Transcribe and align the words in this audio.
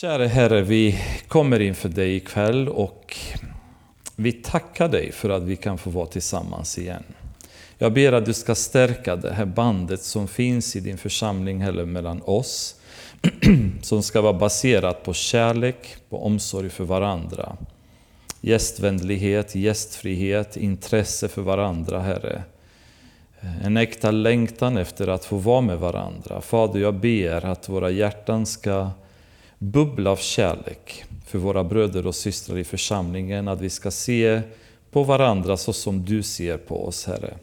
Kära 0.00 0.26
Herre, 0.26 0.62
vi 0.62 0.98
kommer 1.28 1.60
inför 1.60 1.88
dig 1.88 2.16
ikväll 2.16 2.68
och 2.68 3.16
vi 4.16 4.32
tackar 4.32 4.88
dig 4.88 5.12
för 5.12 5.30
att 5.30 5.42
vi 5.42 5.56
kan 5.56 5.78
få 5.78 5.90
vara 5.90 6.06
tillsammans 6.06 6.78
igen. 6.78 7.02
Jag 7.78 7.92
ber 7.92 8.12
att 8.12 8.24
du 8.24 8.34
ska 8.34 8.54
stärka 8.54 9.16
det 9.16 9.32
här 9.32 9.44
bandet 9.44 10.02
som 10.02 10.28
finns 10.28 10.76
i 10.76 10.80
din 10.80 10.98
församling 10.98 11.62
eller 11.62 11.84
mellan 11.84 12.22
oss, 12.22 12.74
som 13.82 14.02
ska 14.02 14.20
vara 14.20 14.32
baserat 14.32 15.04
på 15.04 15.12
kärlek, 15.12 15.96
på 16.08 16.24
omsorg 16.24 16.70
för 16.70 16.84
varandra. 16.84 17.56
Gästvänlighet, 18.40 19.54
gästfrihet, 19.54 20.56
intresse 20.56 21.28
för 21.28 21.42
varandra, 21.42 22.00
Herre. 22.00 22.42
En 23.64 23.76
äkta 23.76 24.10
längtan 24.10 24.76
efter 24.76 25.08
att 25.08 25.24
få 25.24 25.36
vara 25.36 25.60
med 25.60 25.78
varandra. 25.78 26.40
Fader, 26.40 26.80
jag 26.80 26.94
ber 26.94 27.44
att 27.44 27.68
våra 27.68 27.90
hjärtan 27.90 28.46
ska 28.46 28.90
bubbla 29.62 30.10
av 30.10 30.16
kärlek 30.16 31.04
för 31.26 31.38
våra 31.38 31.64
bröder 31.64 32.06
och 32.06 32.14
systrar 32.14 32.58
i 32.58 32.64
församlingen, 32.64 33.48
att 33.48 33.60
vi 33.60 33.70
ska 33.70 33.90
se 33.90 34.42
på 34.90 35.02
varandra 35.02 35.56
så 35.56 35.72
som 35.72 36.04
du 36.04 36.22
ser 36.22 36.56
på 36.56 36.86
oss, 36.86 37.06
Herre. 37.06 37.34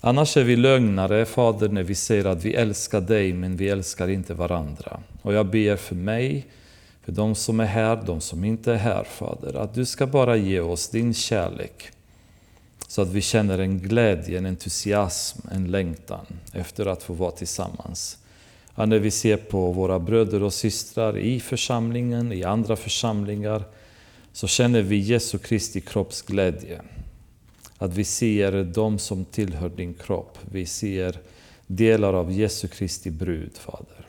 Annars 0.00 0.36
är 0.36 0.44
vi 0.44 0.56
lögnare, 0.56 1.24
Fader, 1.24 1.68
när 1.68 1.82
vi 1.82 1.94
säger 1.94 2.24
att 2.24 2.44
vi 2.44 2.54
älskar 2.54 3.00
dig, 3.00 3.32
men 3.32 3.56
vi 3.56 3.68
älskar 3.68 4.08
inte 4.08 4.34
varandra. 4.34 5.00
Och 5.22 5.34
jag 5.34 5.46
ber 5.46 5.76
för 5.76 5.94
mig, 5.94 6.46
för 7.04 7.12
de 7.12 7.34
som 7.34 7.60
är 7.60 7.64
här, 7.64 8.02
de 8.06 8.20
som 8.20 8.44
inte 8.44 8.72
är 8.72 8.76
här, 8.76 9.04
Fader, 9.04 9.54
att 9.54 9.74
du 9.74 9.84
ska 9.84 10.06
bara 10.06 10.36
ge 10.36 10.60
oss 10.60 10.88
din 10.88 11.14
kärlek. 11.14 11.90
Så 12.88 13.02
att 13.02 13.08
vi 13.08 13.20
känner 13.20 13.58
en 13.58 13.78
glädje, 13.78 14.38
en 14.38 14.46
entusiasm, 14.46 15.38
en 15.52 15.70
längtan 15.70 16.26
efter 16.52 16.86
att 16.86 17.02
få 17.02 17.12
vara 17.12 17.30
tillsammans. 17.30 18.18
Ja, 18.76 18.86
när 18.86 18.98
vi 18.98 19.10
ser 19.10 19.36
på 19.36 19.72
våra 19.72 19.98
bröder 19.98 20.42
och 20.42 20.54
systrar 20.54 21.18
i 21.18 21.40
församlingen, 21.40 22.32
i 22.32 22.44
andra 22.44 22.76
församlingar, 22.76 23.64
så 24.32 24.46
känner 24.46 24.82
vi 24.82 24.96
Jesu 24.96 25.38
Kristi 25.38 25.80
kropps 25.80 26.22
glädje. 26.22 26.82
Att 27.78 27.94
vi 27.94 28.04
ser 28.04 28.64
dem 28.64 28.98
som 28.98 29.24
tillhör 29.24 29.68
din 29.68 29.94
kropp. 29.94 30.38
Vi 30.52 30.66
ser 30.66 31.18
delar 31.66 32.14
av 32.14 32.32
Jesu 32.32 32.68
Kristi 32.68 33.10
brud, 33.10 33.56
Fader. 33.56 34.06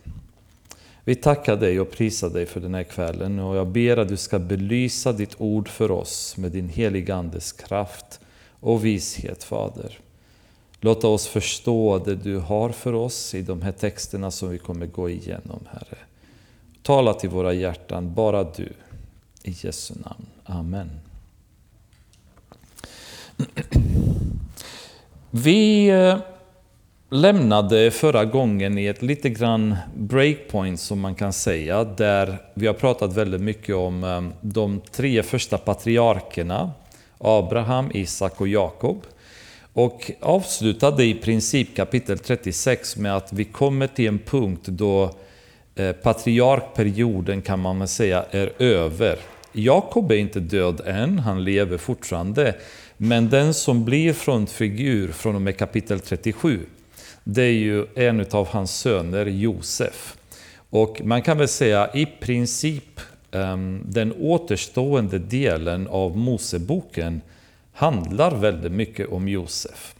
Vi 1.03 1.15
tackar 1.15 1.55
dig 1.55 1.79
och 1.79 1.91
prisar 1.91 2.29
dig 2.29 2.45
för 2.45 2.59
den 2.59 2.73
här 2.73 2.83
kvällen 2.83 3.39
och 3.39 3.55
jag 3.55 3.67
ber 3.67 3.97
att 3.97 4.09
du 4.09 4.17
ska 4.17 4.39
belysa 4.39 5.11
ditt 5.11 5.35
ord 5.37 5.67
för 5.67 5.91
oss 5.91 6.37
med 6.37 6.51
din 6.51 6.69
heliga 6.69 7.15
Andes 7.15 7.51
kraft 7.51 8.19
och 8.59 8.85
vishet, 8.85 9.43
Fader. 9.43 9.99
Låt 10.81 11.03
oss 11.03 11.27
förstå 11.27 11.99
det 11.99 12.15
du 12.15 12.37
har 12.37 12.69
för 12.69 12.93
oss 12.93 13.35
i 13.35 13.41
de 13.41 13.61
här 13.61 13.71
texterna 13.71 14.31
som 14.31 14.49
vi 14.49 14.57
kommer 14.57 14.85
gå 14.85 15.09
igenom, 15.09 15.59
Herre. 15.71 15.97
Tala 16.83 17.13
till 17.13 17.29
våra 17.29 17.53
hjärtan, 17.53 18.13
bara 18.13 18.43
du. 18.43 18.73
I 19.43 19.55
Jesu 19.61 19.93
namn. 19.93 20.25
Amen. 20.43 20.89
Vi 25.31 25.87
eh, 25.87 26.17
lämnade 27.09 27.91
förra 27.91 28.25
gången 28.25 28.77
i 28.77 28.85
ett 28.85 29.01
lite 29.01 29.29
grann 29.29 29.75
breakpoint 29.95 30.79
som 30.79 30.99
man 30.99 31.15
kan 31.15 31.33
säga, 31.33 31.83
där 31.83 32.37
vi 32.53 32.67
har 32.67 32.73
pratat 32.73 33.13
väldigt 33.13 33.41
mycket 33.41 33.75
om 33.75 34.03
eh, 34.03 34.21
de 34.41 34.81
tre 34.91 35.23
första 35.23 35.57
patriarkerna, 35.57 36.71
Abraham, 37.17 37.91
Isak 37.93 38.41
och 38.41 38.47
Jakob. 38.47 39.01
Och 39.77 40.11
avslutade 40.19 41.03
i 41.05 41.13
princip 41.13 41.75
kapitel 41.75 42.19
36 42.19 42.97
med 42.97 43.15
att 43.15 43.33
vi 43.33 43.43
kommer 43.45 43.87
till 43.87 44.07
en 44.07 44.19
punkt 44.19 44.65
då 44.65 45.11
eh, 45.75 45.91
patriarkperioden 45.91 47.41
kan 47.41 47.59
man 47.59 47.79
väl 47.79 47.87
säga 47.87 48.25
är 48.31 48.51
över. 48.59 49.17
Jakob 49.51 50.11
är 50.11 50.15
inte 50.15 50.39
död 50.39 50.81
än, 50.85 51.19
han 51.19 51.43
lever 51.43 51.77
fortfarande. 51.77 52.55
Men 52.97 53.29
den 53.29 53.53
som 53.53 53.85
blir 53.85 54.13
frontfigur 54.13 55.11
från 55.11 55.35
och 55.35 55.41
med 55.41 55.57
kapitel 55.57 55.99
37, 55.99 56.59
det 57.23 57.43
är 57.43 57.51
ju 57.51 57.85
en 57.95 58.25
av 58.31 58.47
hans 58.47 58.79
söner, 58.79 59.25
Josef. 59.25 60.17
Och 60.69 61.01
man 61.03 61.21
kan 61.21 61.37
väl 61.37 61.47
säga 61.47 61.89
i 61.93 62.05
princip 62.05 62.99
ehm, 63.31 63.81
den 63.85 64.13
återstående 64.19 65.19
delen 65.19 65.87
av 65.87 66.17
Moseboken 66.17 67.21
handlar 67.77 68.35
väldigt 68.35 68.71
mycket 68.71 69.09
om 69.09 69.27
Josef. 69.27 69.95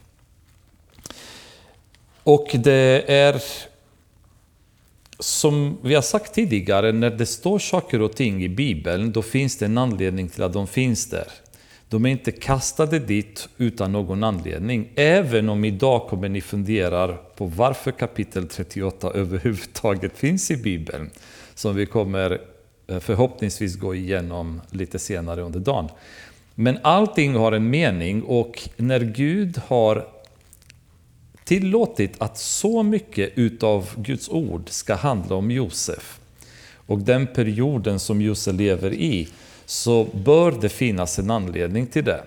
Och 2.22 2.50
det 2.54 3.04
är 3.12 3.42
som 5.18 5.78
vi 5.82 5.94
har 5.94 6.02
sagt 6.02 6.34
tidigare, 6.34 6.92
när 6.92 7.10
det 7.10 7.26
står 7.26 7.58
saker 7.58 8.02
och 8.02 8.16
ting 8.16 8.44
i 8.44 8.48
Bibeln, 8.48 9.12
då 9.12 9.22
finns 9.22 9.58
det 9.58 9.64
en 9.64 9.78
anledning 9.78 10.28
till 10.28 10.42
att 10.42 10.52
de 10.52 10.66
finns 10.66 11.10
där. 11.10 11.26
De 11.88 12.06
är 12.06 12.10
inte 12.10 12.32
kastade 12.32 12.98
dit 12.98 13.48
utan 13.56 13.92
någon 13.92 14.24
anledning. 14.24 14.88
Även 14.94 15.48
om 15.48 15.64
idag 15.64 16.08
kommer 16.08 16.28
ni 16.28 16.40
fundera 16.40 17.16
på 17.16 17.46
varför 17.46 17.90
kapitel 17.90 18.48
38 18.48 19.10
överhuvudtaget 19.14 20.18
finns 20.18 20.50
i 20.50 20.56
Bibeln. 20.56 21.10
Som 21.54 21.76
vi 21.76 21.86
kommer 21.86 22.40
eh, 22.86 22.98
förhoppningsvis 22.98 23.76
gå 23.76 23.94
igenom 23.94 24.60
lite 24.70 24.98
senare 24.98 25.42
under 25.42 25.60
dagen. 25.60 25.88
Men 26.60 26.78
allting 26.82 27.34
har 27.34 27.52
en 27.52 27.70
mening 27.70 28.22
och 28.22 28.68
när 28.76 29.00
Gud 29.00 29.58
har 29.66 30.06
tillåtit 31.44 32.14
att 32.18 32.38
så 32.38 32.82
mycket 32.82 33.32
utav 33.34 33.90
Guds 33.96 34.28
ord 34.28 34.62
ska 34.70 34.94
handla 34.94 35.36
om 35.36 35.50
Josef 35.50 36.20
och 36.74 36.98
den 36.98 37.26
perioden 37.26 37.98
som 37.98 38.22
Josef 38.22 38.54
lever 38.54 38.92
i, 38.92 39.28
så 39.66 40.04
bör 40.04 40.54
det 40.60 40.68
finnas 40.68 41.18
en 41.18 41.30
anledning 41.30 41.86
till 41.86 42.04
det. 42.04 42.22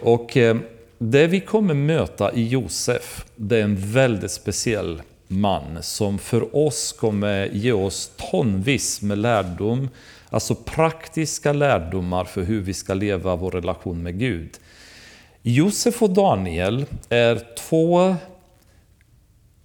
Och 0.00 0.36
eh, 0.36 0.56
det 0.98 1.26
vi 1.26 1.40
kommer 1.40 1.74
möta 1.74 2.32
i 2.32 2.48
Josef, 2.48 3.24
det 3.36 3.58
är 3.58 3.64
en 3.64 3.92
väldigt 3.92 4.30
speciell 4.30 5.02
man 5.28 5.82
som 5.82 6.18
för 6.18 6.56
oss 6.56 6.92
kommer 6.92 7.46
ge 7.46 7.72
oss 7.72 8.10
tonvis 8.30 9.02
med 9.02 9.18
lärdom 9.18 9.88
Alltså 10.32 10.54
praktiska 10.54 11.52
lärdomar 11.52 12.24
för 12.24 12.42
hur 12.42 12.60
vi 12.60 12.74
ska 12.74 12.94
leva 12.94 13.36
vår 13.36 13.50
relation 13.50 14.02
med 14.02 14.18
Gud. 14.18 14.50
Josef 15.42 16.02
och 16.02 16.10
Daniel 16.10 16.84
är 17.08 17.42
två 17.58 18.16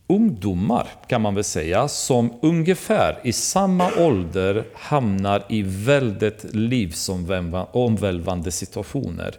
ungdomar 0.07 0.87
kan 1.07 1.21
man 1.21 1.35
väl 1.35 1.43
säga, 1.43 1.87
som 1.87 2.33
ungefär 2.41 3.19
i 3.23 3.33
samma 3.33 3.91
ålder 3.97 4.63
hamnar 4.73 5.43
i 5.49 5.63
väldigt 5.63 6.45
livsomvälvande 6.53 8.51
situationer. 8.51 9.35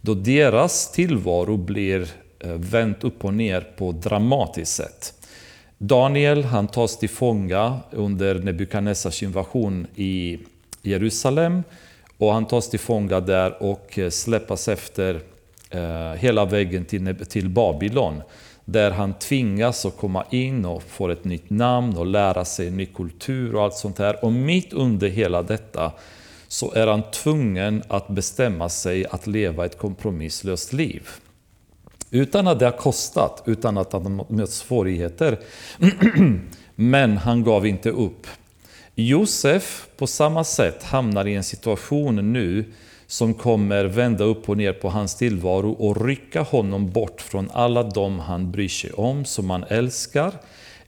Då 0.00 0.14
deras 0.14 0.92
tillvaro 0.92 1.56
blir 1.56 2.08
eh, 2.38 2.52
vänt 2.52 3.04
upp 3.04 3.24
och 3.24 3.34
ner 3.34 3.60
på 3.60 3.90
ett 3.90 4.02
dramatiskt 4.02 4.72
sätt. 4.72 5.14
Daniel 5.78 6.44
han 6.44 6.68
tas 6.68 6.98
till 6.98 7.10
fånga 7.10 7.78
under 7.90 8.34
Nebukadnessars 8.34 9.22
invasion 9.22 9.86
i 9.94 10.38
Jerusalem 10.82 11.62
och 12.18 12.32
han 12.32 12.46
tas 12.46 12.70
till 12.70 12.80
fånga 12.80 13.20
där 13.20 13.62
och 13.62 13.98
eh, 13.98 14.10
släppas 14.10 14.68
efter 14.68 15.20
eh, 15.70 16.12
hela 16.12 16.44
vägen 16.44 16.84
till, 16.84 17.26
till 17.28 17.48
Babylon. 17.48 18.22
Där 18.64 18.90
han 18.90 19.14
tvingas 19.14 19.86
att 19.86 19.96
komma 19.96 20.24
in 20.30 20.64
och 20.64 20.82
får 20.82 21.10
ett 21.10 21.24
nytt 21.24 21.50
namn 21.50 21.96
och 21.96 22.06
lära 22.06 22.44
sig 22.44 22.68
en 22.68 22.76
ny 22.76 22.86
kultur 22.86 23.54
och 23.54 23.62
allt 23.62 23.74
sånt 23.74 23.98
här. 23.98 24.24
Och 24.24 24.32
mitt 24.32 24.72
under 24.72 25.08
hela 25.08 25.42
detta 25.42 25.92
så 26.48 26.72
är 26.72 26.86
han 26.86 27.02
tvungen 27.10 27.82
att 27.88 28.08
bestämma 28.08 28.68
sig 28.68 29.06
att 29.06 29.26
leva 29.26 29.64
ett 29.64 29.78
kompromisslöst 29.78 30.72
liv. 30.72 31.08
Utan 32.10 32.46
att 32.46 32.58
det 32.58 32.64
har 32.64 32.76
kostat, 32.76 33.42
utan 33.46 33.78
att 33.78 33.92
han 33.92 34.24
mött 34.28 34.50
svårigheter. 34.50 35.38
Men 36.74 37.16
han 37.16 37.44
gav 37.44 37.66
inte 37.66 37.90
upp. 37.90 38.26
Josef 39.06 39.86
på 39.96 40.06
samma 40.06 40.44
sätt 40.44 40.82
hamnar 40.82 41.26
i 41.26 41.34
en 41.34 41.44
situation 41.44 42.32
nu 42.32 42.64
som 43.06 43.34
kommer 43.34 43.84
vända 43.84 44.24
upp 44.24 44.48
och 44.48 44.56
ner 44.56 44.72
på 44.72 44.88
hans 44.88 45.14
tillvaro 45.14 45.70
och 45.70 46.06
rycka 46.06 46.42
honom 46.42 46.90
bort 46.90 47.20
från 47.20 47.50
alla 47.52 47.82
de 47.82 48.18
han 48.18 48.50
bryr 48.50 48.68
sig 48.68 48.92
om, 48.92 49.24
som 49.24 49.50
han 49.50 49.64
älskar, 49.68 50.32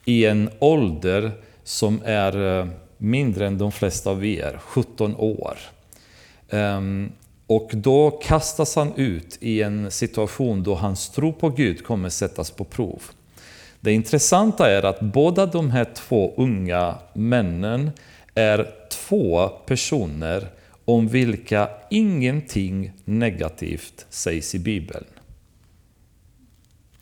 i 0.04 0.24
en 0.24 0.50
ålder 0.58 1.32
som 1.64 2.00
är 2.04 2.60
eh, 2.60 2.66
mindre 2.98 3.46
än 3.46 3.58
de 3.58 3.72
flesta 3.72 4.10
av 4.10 4.24
er, 4.24 4.58
17 4.60 5.16
år. 5.16 5.58
Ehm, 6.50 7.12
och 7.46 7.70
då 7.72 8.10
kastas 8.10 8.76
han 8.76 8.92
ut 8.96 9.38
i 9.40 9.62
en 9.62 9.90
situation 9.90 10.62
då 10.62 10.74
hans 10.74 11.10
tro 11.10 11.32
på 11.32 11.48
Gud 11.48 11.84
kommer 11.84 12.08
sättas 12.08 12.50
på 12.50 12.64
prov. 12.64 13.02
Det 13.84 13.92
intressanta 13.92 14.70
är 14.70 14.82
att 14.82 15.00
båda 15.00 15.46
de 15.46 15.70
här 15.70 15.86
två 15.94 16.34
unga 16.36 16.94
männen 17.14 17.90
är 18.34 18.74
två 18.90 19.48
personer 19.48 20.48
om 20.84 21.08
vilka 21.08 21.68
ingenting 21.90 22.92
negativt 23.04 24.06
sägs 24.10 24.54
i 24.54 24.58
Bibeln. 24.58 25.04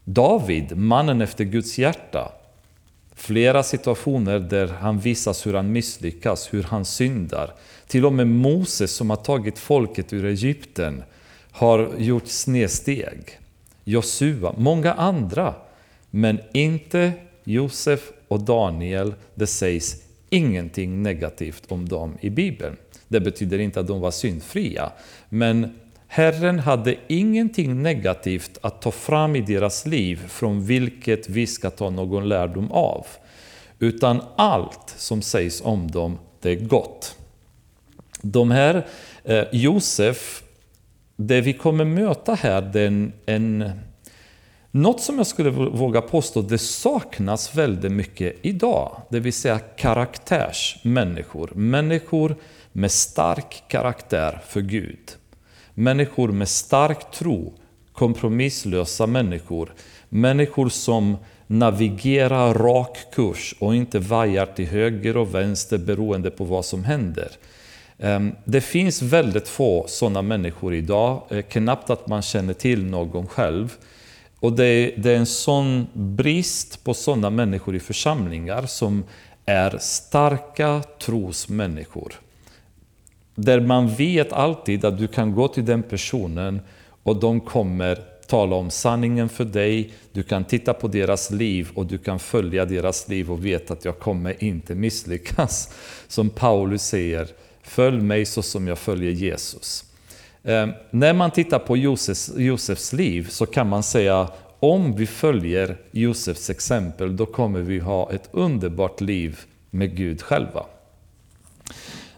David, 0.04 0.76
mannen 0.76 1.20
efter 1.20 1.44
Guds 1.44 1.78
hjärta, 1.78 2.32
Flera 3.14 3.62
situationer 3.62 4.38
där 4.38 4.68
han 4.68 4.98
visas 4.98 5.46
hur 5.46 5.54
han 5.54 5.72
misslyckas, 5.72 6.54
hur 6.54 6.62
han 6.62 6.84
syndar. 6.84 7.54
Till 7.86 8.06
och 8.06 8.12
med 8.12 8.26
Moses 8.26 8.92
som 8.92 9.10
har 9.10 9.16
tagit 9.16 9.58
folket 9.58 10.12
ur 10.12 10.24
Egypten 10.24 11.02
har 11.52 11.90
gjort 11.98 12.26
snedsteg. 12.26 13.38
Josua, 13.84 14.54
många 14.56 14.92
andra. 14.92 15.54
Men 16.10 16.40
inte 16.52 17.12
Josef 17.44 18.12
och 18.28 18.40
Daniel. 18.40 19.14
Det 19.34 19.46
sägs 19.46 19.96
ingenting 20.30 21.02
negativt 21.02 21.72
om 21.72 21.88
dem 21.88 22.18
i 22.20 22.30
Bibeln. 22.30 22.76
Det 23.08 23.20
betyder 23.20 23.58
inte 23.58 23.80
att 23.80 23.86
de 23.86 24.00
var 24.00 24.10
syndfria. 24.10 24.92
Men 25.28 25.74
Herren 26.06 26.58
hade 26.58 26.96
ingenting 27.08 27.82
negativt 27.82 28.58
att 28.60 28.82
ta 28.82 28.90
fram 28.90 29.36
i 29.36 29.40
deras 29.40 29.86
liv 29.86 30.28
från 30.28 30.64
vilket 30.64 31.28
vi 31.28 31.46
ska 31.46 31.70
ta 31.70 31.90
någon 31.90 32.28
lärdom 32.28 32.72
av. 32.72 33.06
Utan 33.78 34.22
allt 34.36 34.94
som 34.96 35.22
sägs 35.22 35.60
om 35.64 35.90
dem, 35.90 36.18
det 36.40 36.50
är 36.50 36.56
gott. 36.56 37.16
De 38.22 38.50
här, 38.50 38.86
eh, 39.24 39.44
Josef, 39.52 40.42
det 41.16 41.40
vi 41.40 41.52
kommer 41.52 41.84
möta 41.84 42.34
här, 42.34 42.62
det 42.62 42.80
är 42.80 42.86
en, 42.86 43.12
en, 43.26 43.70
något 44.70 45.00
som 45.00 45.18
jag 45.18 45.26
skulle 45.26 45.50
våga 45.50 46.00
påstå, 46.00 46.42
det 46.42 46.58
saknas 46.58 47.54
väldigt 47.54 47.92
mycket 47.92 48.36
idag. 48.42 49.02
Det 49.08 49.20
vill 49.20 49.32
säga 49.32 49.58
karaktärsmänniskor. 49.58 51.50
Människor 51.54 52.36
med 52.72 52.90
stark 52.90 53.64
karaktär 53.68 54.40
för 54.46 54.60
Gud. 54.60 55.16
Människor 55.74 56.28
med 56.28 56.48
stark 56.48 57.10
tro, 57.10 57.54
kompromisslösa 57.92 59.06
människor. 59.06 59.72
Människor 60.08 60.68
som 60.68 61.16
navigerar 61.46 62.54
rak 62.54 62.98
kurs 63.12 63.54
och 63.58 63.74
inte 63.74 63.98
vajar 63.98 64.46
till 64.46 64.66
höger 64.66 65.16
och 65.16 65.34
vänster 65.34 65.78
beroende 65.78 66.30
på 66.30 66.44
vad 66.44 66.64
som 66.64 66.84
händer. 66.84 67.28
Ehm, 67.98 68.32
det 68.44 68.60
finns 68.60 69.02
väldigt 69.02 69.48
få 69.48 69.84
sådana 69.88 70.22
människor 70.22 70.74
idag, 70.74 71.22
eh, 71.30 71.42
knappt 71.42 71.90
att 71.90 72.06
man 72.06 72.22
känner 72.22 72.54
till 72.54 72.84
någon 72.84 73.26
själv. 73.26 73.76
Och 74.40 74.52
det 74.52 74.64
är, 74.64 75.06
en 75.06 75.26
sån 75.26 75.86
brist 75.92 76.84
på 76.84 76.94
sådana 76.94 77.30
människor 77.30 77.76
i 77.76 77.80
församlingar 77.80 78.66
som 78.66 79.04
är 79.46 79.78
starka 79.78 80.82
trosmänniskor. 80.98 82.12
Där 83.34 83.60
man 83.60 83.94
vet 83.94 84.32
alltid 84.32 84.84
att 84.84 84.98
du 84.98 85.08
kan 85.08 85.34
gå 85.34 85.48
till 85.48 85.64
den 85.64 85.82
personen 85.82 86.60
och 87.02 87.16
de 87.20 87.40
kommer 87.40 87.98
tala 88.26 88.56
om 88.56 88.70
sanningen 88.70 89.28
för 89.28 89.44
dig. 89.44 89.92
Du 90.12 90.22
kan 90.22 90.44
titta 90.44 90.74
på 90.74 90.88
deras 90.88 91.30
liv 91.30 91.68
och 91.74 91.86
du 91.86 91.98
kan 91.98 92.18
följa 92.18 92.64
deras 92.64 93.08
liv 93.08 93.32
och 93.32 93.46
veta 93.46 93.72
att 93.72 93.84
jag 93.84 93.98
kommer 93.98 94.44
inte 94.44 94.74
misslyckas. 94.74 95.74
Som 96.08 96.30
Paulus 96.30 96.82
säger, 96.82 97.28
följ 97.62 98.00
mig 98.00 98.26
så 98.26 98.42
som 98.42 98.68
jag 98.68 98.78
följer 98.78 99.10
Jesus. 99.10 99.89
Eh, 100.42 100.68
när 100.90 101.12
man 101.12 101.30
tittar 101.30 101.58
på 101.58 101.76
Josefs, 101.76 102.32
Josefs 102.36 102.92
liv 102.92 103.28
så 103.30 103.46
kan 103.46 103.68
man 103.68 103.82
säga 103.82 104.28
om 104.60 104.96
vi 104.96 105.06
följer 105.06 105.76
Josefs 105.90 106.50
exempel 106.50 107.16
då 107.16 107.26
kommer 107.26 107.60
vi 107.60 107.78
ha 107.78 108.12
ett 108.12 108.28
underbart 108.32 109.00
liv 109.00 109.40
med 109.70 109.96
Gud 109.96 110.22
själva. 110.22 110.64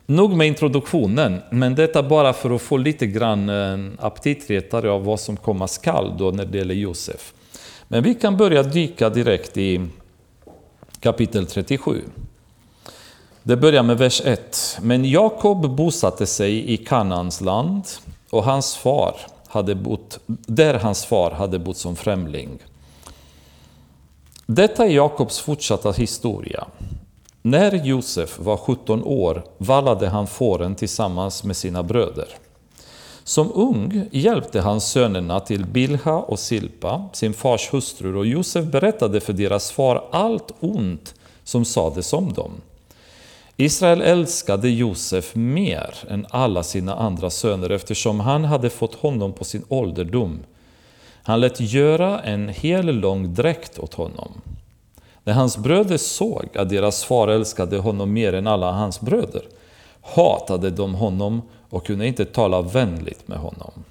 Nog 0.07 0.37
med 0.37 0.47
introduktionen, 0.47 1.41
men 1.51 1.75
detta 1.75 2.03
bara 2.03 2.33
för 2.33 2.51
att 2.51 2.63
få 2.63 2.77
lite 2.77 3.07
grann 3.07 3.49
en 3.49 3.97
aptitretare 4.01 4.91
av 4.91 5.05
vad 5.05 5.21
som 5.21 5.37
komma 5.37 5.69
skall 5.69 6.15
då 6.19 6.31
när 6.31 6.45
det 6.45 6.59
gäller 6.59 6.75
Josef. 6.75 7.33
Men 7.89 8.03
vi 8.03 8.15
kan 8.15 8.37
börja 8.37 8.63
dyka 8.63 9.11
direkt 9.11 9.57
i 9.57 9.81
kapitel 11.01 11.47
37. 11.47 12.03
Det 13.43 13.57
börjar 13.57 13.83
med 13.83 13.99
vers 13.99 14.23
1. 14.25 14.79
Men 14.83 15.05
Jakob 15.05 15.77
bosatte 15.77 16.27
sig 16.27 16.73
i 16.73 16.77
Kanans 16.77 17.41
land 17.41 17.85
och 18.33 18.45
hans 18.45 18.77
far 18.77 19.17
hade 19.49 19.75
bott, 19.75 20.19
där 20.27 20.75
hans 20.75 21.05
far 21.05 21.31
hade 21.31 21.59
bott 21.59 21.77
som 21.77 21.97
främling. 21.97 22.59
Detta 24.47 24.85
är 24.85 24.91
Jakobs 24.91 25.41
fortsatta 25.41 25.91
historia. 25.93 26.67
När 27.43 27.73
Josef 27.85 28.39
var 28.39 28.57
17 28.57 29.05
år 29.05 29.45
vallade 29.59 30.09
han 30.09 30.27
fåren 30.27 30.75
tillsammans 30.75 31.45
med 31.45 31.57
sina 31.57 31.83
bröder. 31.83 32.29
Som 33.25 33.53
ung 33.55 34.09
hjälpte 34.13 34.61
han 34.61 34.81
sönerna 34.81 35.41
till 35.41 35.67
Bilha 35.67 36.19
och 36.19 36.39
Silpa, 36.39 37.05
sin 37.13 37.35
fars 37.35 37.73
hustrur, 37.73 38.17
och 38.17 38.27
Josef 38.27 38.65
berättade 38.65 39.21
för 39.21 39.33
deras 39.33 39.71
far 39.71 40.05
allt 40.11 40.53
ont 40.61 41.15
som 41.45 41.65
sades 41.65 42.13
om 42.13 42.33
dem. 42.33 42.53
Israel 43.65 44.01
älskade 44.01 44.69
Josef 44.69 45.35
mer 45.35 45.95
än 46.09 46.27
alla 46.31 46.63
sina 46.63 46.95
andra 46.95 47.31
söner 47.31 47.71
eftersom 47.71 48.21
han 48.21 48.45
hade 48.45 48.71
fått 48.71 48.95
honom 48.95 49.33
på 49.33 49.45
sin 49.45 49.65
ålderdom. 49.69 50.41
Han 51.23 51.41
lät 51.41 51.61
göra 51.61 52.21
en 52.21 52.49
hel 52.49 52.87
lång 52.87 53.35
dräkt 53.35 53.79
åt 53.79 53.95
honom. 53.95 54.33
När 55.25 55.33
hans 55.33 55.57
bröder 55.57 55.97
såg 55.97 56.49
att 56.55 56.69
deras 56.69 57.05
far 57.05 57.29
älskade 57.29 57.79
honom 57.79 58.13
mer 58.13 58.33
än 58.33 58.47
alla 58.47 58.73
hans 58.73 59.01
bröder 59.01 59.43
hatade 60.03 60.71
de 60.71 60.95
honom 60.95 61.43
och 61.71 61.87
kunde 61.87 62.07
inte 62.07 62.25
tala 62.25 62.63
vänligt 62.63 63.29
med 63.29 63.39
honom. 63.39 63.85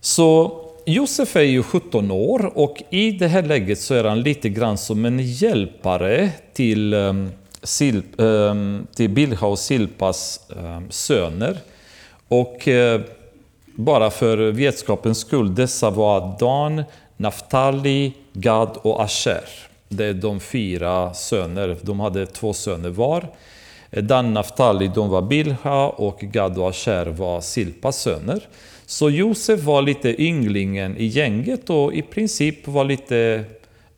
Så 0.00 0.60
Josef 0.84 1.36
är 1.36 1.40
ju 1.40 1.62
17 1.62 2.10
år 2.10 2.52
och 2.58 2.82
i 2.90 3.10
det 3.10 3.28
här 3.28 3.42
läget 3.42 3.80
så 3.80 3.94
är 3.94 4.04
han 4.04 4.20
lite 4.20 4.48
grann 4.48 4.78
som 4.78 5.04
en 5.04 5.18
hjälpare 5.18 6.30
till, 6.52 6.94
ehm, 6.94 7.30
Sil, 7.74 7.98
ehm, 8.18 8.86
till 8.94 9.10
Bilha 9.10 9.46
och 9.46 9.58
Silpas 9.58 10.40
ehm, 10.56 10.90
söner. 10.90 11.58
Och 12.28 12.68
eh, 12.68 13.00
bara 13.74 14.10
för 14.10 14.36
vetskapens 14.36 15.18
skull, 15.18 15.54
dessa 15.54 15.90
var 15.90 16.36
Dan, 16.38 16.82
Naftali, 17.16 18.12
Gad 18.32 18.78
och 18.82 19.02
Asher. 19.02 19.44
Det 19.88 20.04
är 20.04 20.14
de 20.14 20.40
fyra 20.40 21.14
söner. 21.14 21.76
De 21.82 22.00
hade 22.00 22.26
två 22.26 22.52
söner 22.52 22.90
var. 22.90 23.28
Dan 23.90 24.34
Naftali 24.34 24.90
de 24.94 25.08
var 25.08 25.22
Bilha 25.22 25.88
och 25.88 26.20
Gad 26.20 26.58
och 26.58 26.68
Asher 26.68 27.06
var 27.06 27.40
Silpas 27.40 28.00
söner. 28.00 28.48
Så 28.86 29.10
Josef 29.10 29.60
var 29.60 29.82
lite 29.82 30.22
ynglingen 30.22 30.96
i 30.96 31.04
gänget 31.04 31.70
och 31.70 31.94
i 31.94 32.02
princip 32.02 32.68
var 32.68 32.84
lite 32.84 33.44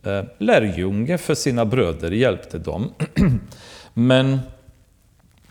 Eh, 0.04 0.24
lärjunge 0.38 1.18
för 1.18 1.34
sina 1.34 1.64
bröder, 1.64 2.10
hjälpte 2.10 2.58
dem. 2.58 2.92
Men 3.94 4.38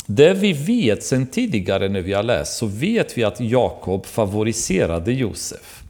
det 0.06 0.34
vi 0.34 0.54
vet 0.54 1.04
sedan 1.04 1.28
tidigare 1.28 1.90
när 1.90 2.02
vi 2.02 2.14
har 2.14 2.24
läst 2.24 2.58
så 2.58 2.66
vet 2.66 3.18
vi 3.18 3.24
att 3.24 3.40
Jakob 3.40 4.06
favoriserade 4.06 5.14
Josef. 5.14 5.84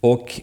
Och 0.00 0.40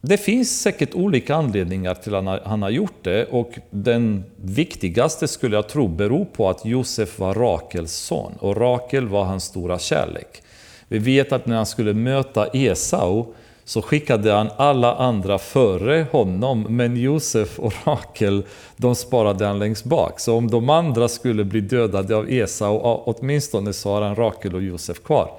det 0.00 0.16
finns 0.16 0.60
säkert 0.60 0.94
olika 0.94 1.34
anledningar 1.34 1.94
till 1.94 2.14
att 2.14 2.42
han 2.44 2.62
har 2.62 2.70
gjort 2.70 3.04
det 3.04 3.24
och 3.24 3.58
den 3.70 4.24
viktigaste 4.36 5.28
skulle 5.28 5.56
jag 5.56 5.68
tro 5.68 5.88
beror 5.88 6.24
på 6.24 6.50
att 6.50 6.64
Josef 6.64 7.18
var 7.18 7.34
Rakels 7.34 7.92
son 7.92 8.32
och 8.38 8.56
Rakel 8.56 9.08
var 9.08 9.24
hans 9.24 9.44
stora 9.44 9.78
kärlek. 9.78 10.42
Vi 10.88 10.98
vet 10.98 11.32
att 11.32 11.46
när 11.46 11.56
han 11.56 11.66
skulle 11.66 11.94
möta 11.94 12.46
Esau 12.46 13.34
så 13.64 13.82
skickade 13.82 14.32
han 14.32 14.50
alla 14.56 14.94
andra 14.94 15.38
före 15.38 16.06
honom, 16.12 16.66
men 16.68 16.96
Josef 16.96 17.58
och 17.58 17.72
Rakel, 17.84 18.42
de 18.76 18.94
sparade 18.94 19.46
han 19.46 19.58
längst 19.58 19.84
bak. 19.84 20.20
Så 20.20 20.36
om 20.36 20.50
de 20.50 20.70
andra 20.70 21.08
skulle 21.08 21.44
bli 21.44 21.60
dödade 21.60 22.16
av 22.16 22.30
Esau, 22.32 22.78
åtminstone 23.04 23.72
så 23.72 23.90
har 23.90 24.02
han 24.02 24.16
Rakel 24.16 24.54
och 24.54 24.62
Josef 24.62 25.02
kvar. 25.02 25.30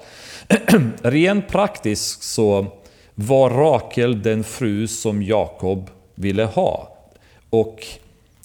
Rent 1.02 1.48
praktiskt 1.48 2.22
så 2.22 2.66
var 3.14 3.50
Rakel 3.50 4.22
den 4.22 4.44
fru 4.44 4.86
som 4.86 5.22
Jakob 5.22 5.90
ville 6.14 6.44
ha. 6.44 6.96
Och 7.50 7.86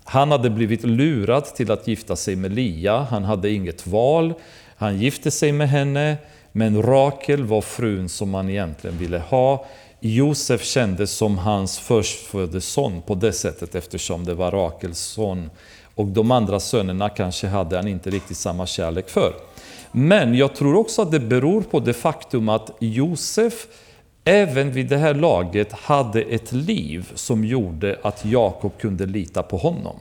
han 0.03 0.31
hade 0.31 0.49
blivit 0.49 0.83
lurad 0.83 1.45
till 1.45 1.71
att 1.71 1.87
gifta 1.87 2.15
sig 2.15 2.35
med 2.35 2.53
Lia, 2.53 3.07
han 3.09 3.23
hade 3.23 3.49
inget 3.49 3.87
val. 3.87 4.33
Han 4.75 4.99
gifte 4.99 5.31
sig 5.31 5.51
med 5.51 5.69
henne, 5.69 6.17
men 6.51 6.83
Rakel 6.83 7.43
var 7.43 7.61
frun 7.61 8.09
som 8.09 8.29
man 8.29 8.49
egentligen 8.49 8.97
ville 8.97 9.19
ha. 9.19 9.65
Josef 9.99 10.63
kändes 10.63 11.11
som 11.11 11.37
hans 11.37 11.79
förstfödde 11.79 12.61
son 12.61 13.01
på 13.01 13.15
det 13.15 13.33
sättet 13.33 13.75
eftersom 13.75 14.25
det 14.25 14.33
var 14.33 14.51
Rakels 14.51 14.99
son. 14.99 15.49
Och 15.95 16.07
de 16.07 16.31
andra 16.31 16.59
sönerna 16.59 17.09
kanske 17.09 17.47
hade 17.47 17.75
han 17.75 17.87
inte 17.87 18.09
riktigt 18.09 18.37
samma 18.37 18.65
kärlek 18.65 19.09
för. 19.09 19.33
Men 19.91 20.35
jag 20.35 20.55
tror 20.55 20.75
också 20.75 21.01
att 21.01 21.11
det 21.11 21.19
beror 21.19 21.61
på 21.61 21.79
det 21.79 21.93
faktum 21.93 22.49
att 22.49 22.71
Josef 22.79 23.67
även 24.23 24.71
vid 24.71 24.89
det 24.89 24.97
här 24.97 25.13
laget 25.13 25.71
hade 25.71 26.21
ett 26.21 26.51
liv 26.51 27.11
som 27.15 27.45
gjorde 27.45 27.99
att 28.01 28.25
Jakob 28.25 28.77
kunde 28.77 29.05
lita 29.05 29.43
på 29.43 29.57
honom. 29.57 29.95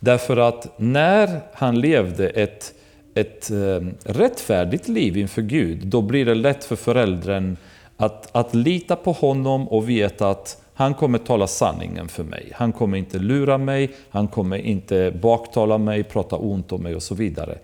Därför 0.00 0.36
att 0.36 0.78
när 0.78 1.40
han 1.52 1.80
levde 1.80 2.28
ett, 2.28 2.72
ett 3.16 3.50
eh, 3.50 3.88
rättfärdigt 4.04 4.88
liv 4.88 5.16
inför 5.16 5.42
Gud, 5.42 5.86
då 5.86 6.02
blir 6.02 6.24
det 6.26 6.34
lätt 6.34 6.64
för 6.64 6.76
föräldern 6.76 7.56
Att, 7.96 8.36
att 8.36 8.54
lita 8.54 8.96
på 8.96 9.12
honom 9.12 9.68
och 9.68 9.88
veta 9.88 10.30
att 10.30 10.62
han 10.74 10.94
kommer 10.94 11.18
tala 11.18 11.46
sanningen 11.46 12.08
för 12.08 12.24
mig. 12.24 12.52
Han 12.54 12.72
kommer 12.72 12.98
inte 12.98 13.18
lura 13.18 13.58
mig, 13.58 13.90
han 14.10 14.28
kommer 14.28 14.56
inte 14.56 15.10
baktala 15.22 15.78
mig, 15.78 16.04
prata 16.04 16.36
ont 16.36 16.72
om 16.72 16.82
mig 16.82 16.94
och 16.94 17.02
så 17.02 17.14
vidare. 17.14 17.58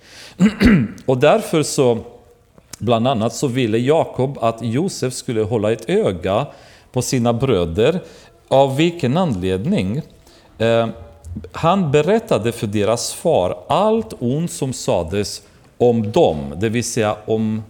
och 1.07 1.19
därför 1.19 1.63
så, 1.63 1.99
bland 2.79 3.09
annat 3.09 3.35
så 3.35 3.47
ville 3.47 3.79
Jakob 3.79 4.39
att 4.41 4.63
Josef 4.63 5.15
skulle 5.15 5.43
hålla 5.43 5.73
ett 5.73 5.91
öga 5.91 6.47
på 6.93 7.03
sina 7.03 7.33
bröder. 7.33 8.01
Av 8.49 8.77
vilken 8.77 9.17
anledning? 9.17 10.01
Eh, 10.59 10.89
han 11.53 11.91
berättade 11.91 12.53
för 12.53 12.67
deras 12.67 13.13
far 13.13 13.59
allt 13.69 14.15
ont 14.19 14.53
som 14.53 14.73
sades 14.73 15.43
om 15.79 16.13
dem, 16.13 16.55
det 16.57 16.69
vill 16.69 16.85
säga 16.85 17.17
om, 17.25 17.63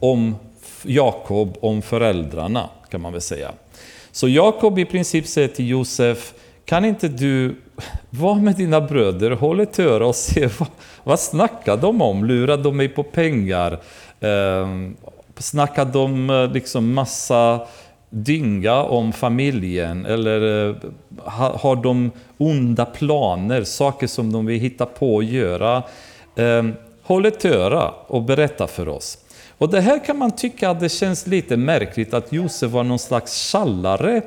om 0.00 0.36
Jakob, 0.82 1.56
om 1.60 1.82
föräldrarna 1.82 2.68
kan 2.90 3.00
man 3.00 3.12
väl 3.12 3.20
säga. 3.20 3.52
Så 4.12 4.28
Jakob 4.28 4.78
i 4.78 4.84
princip 4.84 5.26
säger 5.26 5.48
till 5.48 5.68
Josef, 5.68 6.32
kan 6.64 6.84
inte 6.84 7.08
du 7.08 7.56
vara 8.10 8.34
med 8.34 8.56
dina 8.56 8.80
bröder, 8.80 9.30
håll 9.30 9.60
ett 9.60 9.78
öra 9.78 10.06
och 10.06 10.16
se 10.16 10.48
vad, 10.58 10.68
vad 11.04 11.20
snackar 11.20 11.76
de 11.76 12.02
om? 12.02 12.24
Lurar 12.24 12.56
de 12.56 12.76
mig 12.76 12.88
på 12.88 13.02
pengar? 13.02 13.72
Eh, 14.20 14.68
snackar 15.38 15.84
de 15.84 16.30
eh, 16.30 16.52
liksom 16.52 16.94
massa 16.94 17.60
dynga 18.12 18.82
om 18.82 19.12
familjen? 19.12 20.06
Eller 20.06 20.68
eh, 20.68 20.76
har 21.54 21.76
de 21.76 22.10
onda 22.38 22.84
planer, 22.84 23.64
saker 23.64 24.06
som 24.06 24.32
de 24.32 24.46
vill 24.46 24.60
hitta 24.60 24.86
på 24.86 25.18
att 25.18 25.24
göra? 25.24 25.82
Ehm, 26.36 26.72
håll 27.02 27.26
ett 27.26 27.44
öra 27.44 27.90
och 28.06 28.22
berätta 28.22 28.66
för 28.66 28.88
oss. 28.88 29.18
Och 29.58 29.70
det 29.70 29.80
här 29.80 30.04
kan 30.04 30.18
man 30.18 30.30
tycka 30.30 30.70
att 30.70 30.80
det 30.80 30.88
känns 30.88 31.26
lite 31.26 31.56
märkligt 31.56 32.14
att 32.14 32.32
Josef 32.32 32.70
var 32.70 32.84
någon 32.84 32.98
slags 32.98 33.52
kallare 33.52 34.22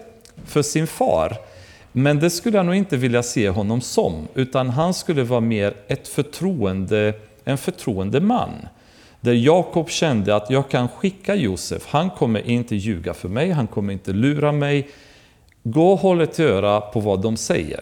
för 0.46 0.62
sin 0.62 0.88
far. 0.88 1.38
Men 1.92 2.20
det 2.20 2.30
skulle 2.30 2.58
jag 2.58 2.66
nog 2.66 2.76
inte 2.76 2.98
vilja 2.98 3.24
se 3.24 3.50
honom 3.50 3.82
som, 3.82 4.28
utan 4.34 4.70
han 4.70 4.94
skulle 4.94 5.24
vara 5.24 5.40
mer 5.40 5.74
ett 5.88 6.08
förtroende, 6.08 7.14
en 7.46 7.58
förtroende 7.58 8.20
man. 8.20 8.50
Där 9.26 9.34
Jakob 9.34 9.90
kände 9.90 10.36
att 10.36 10.50
jag 10.50 10.70
kan 10.70 10.88
skicka 10.88 11.36
Josef, 11.36 11.86
han 11.88 12.10
kommer 12.10 12.50
inte 12.50 12.76
ljuga 12.76 13.14
för 13.14 13.30
mig, 13.30 13.52
han 13.52 13.68
kommer 13.68 13.94
inte 13.94 14.14
lura 14.14 14.52
mig. 14.52 14.90
Gå 15.64 15.92
och 15.92 16.00
håll 16.00 16.22
ett 16.22 16.40
öra 16.40 16.82
på 16.82 17.00
vad 17.00 17.22
de 17.22 17.38
säger. 17.38 17.80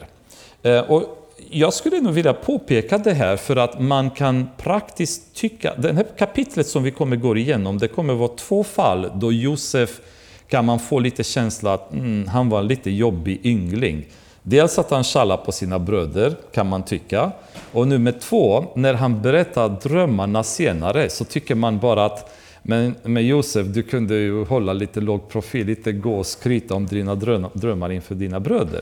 Eh, 0.61 0.79
och 0.79 1.29
jag 1.49 1.73
skulle 1.73 2.01
nog 2.01 2.13
vilja 2.13 2.33
påpeka 2.33 2.97
det 2.97 3.13
här 3.13 3.37
för 3.37 3.55
att 3.55 3.79
man 3.79 4.09
kan 4.09 4.49
praktiskt 4.57 5.35
tycka, 5.35 5.73
det 5.77 5.93
här 5.93 6.05
kapitlet 6.17 6.67
som 6.67 6.83
vi 6.83 6.91
kommer 6.91 7.15
gå 7.15 7.37
igenom, 7.37 7.77
det 7.77 7.87
kommer 7.87 8.13
vara 8.13 8.31
två 8.37 8.63
fall 8.63 9.11
då 9.15 9.31
Josef 9.31 10.01
kan 10.47 10.65
man 10.65 10.79
få 10.79 10.99
lite 10.99 11.23
känsla 11.23 11.73
att 11.73 11.93
mm, 11.93 12.27
han 12.27 12.49
var 12.49 12.59
en 12.59 12.67
lite 12.67 12.91
jobbig 12.91 13.45
yngling. 13.45 14.05
Dels 14.43 14.79
att 14.79 14.91
han 14.91 15.03
tjallar 15.03 15.37
på 15.37 15.51
sina 15.51 15.79
bröder, 15.79 16.35
kan 16.51 16.69
man 16.69 16.83
tycka. 16.83 17.31
Och 17.71 17.87
nummer 17.87 18.11
två, 18.11 18.65
när 18.75 18.93
han 18.93 19.21
berättar 19.21 19.69
drömmarna 19.83 20.43
senare 20.43 21.09
så 21.09 21.25
tycker 21.25 21.55
man 21.55 21.79
bara 21.79 22.05
att 22.05 22.39
men, 22.65 22.95
men 23.03 23.25
Josef, 23.25 23.67
du 23.67 23.83
kunde 23.83 24.15
ju 24.15 24.45
hålla 24.45 24.73
lite 24.73 25.01
låg 25.01 25.29
profil, 25.29 25.67
lite 25.67 25.91
gå 25.91 26.15
och 26.15 26.25
skryta 26.25 26.75
om 26.75 26.85
dina 26.85 27.15
drömmar 27.53 27.91
inför 27.91 28.15
dina 28.15 28.39
bröder. 28.39 28.81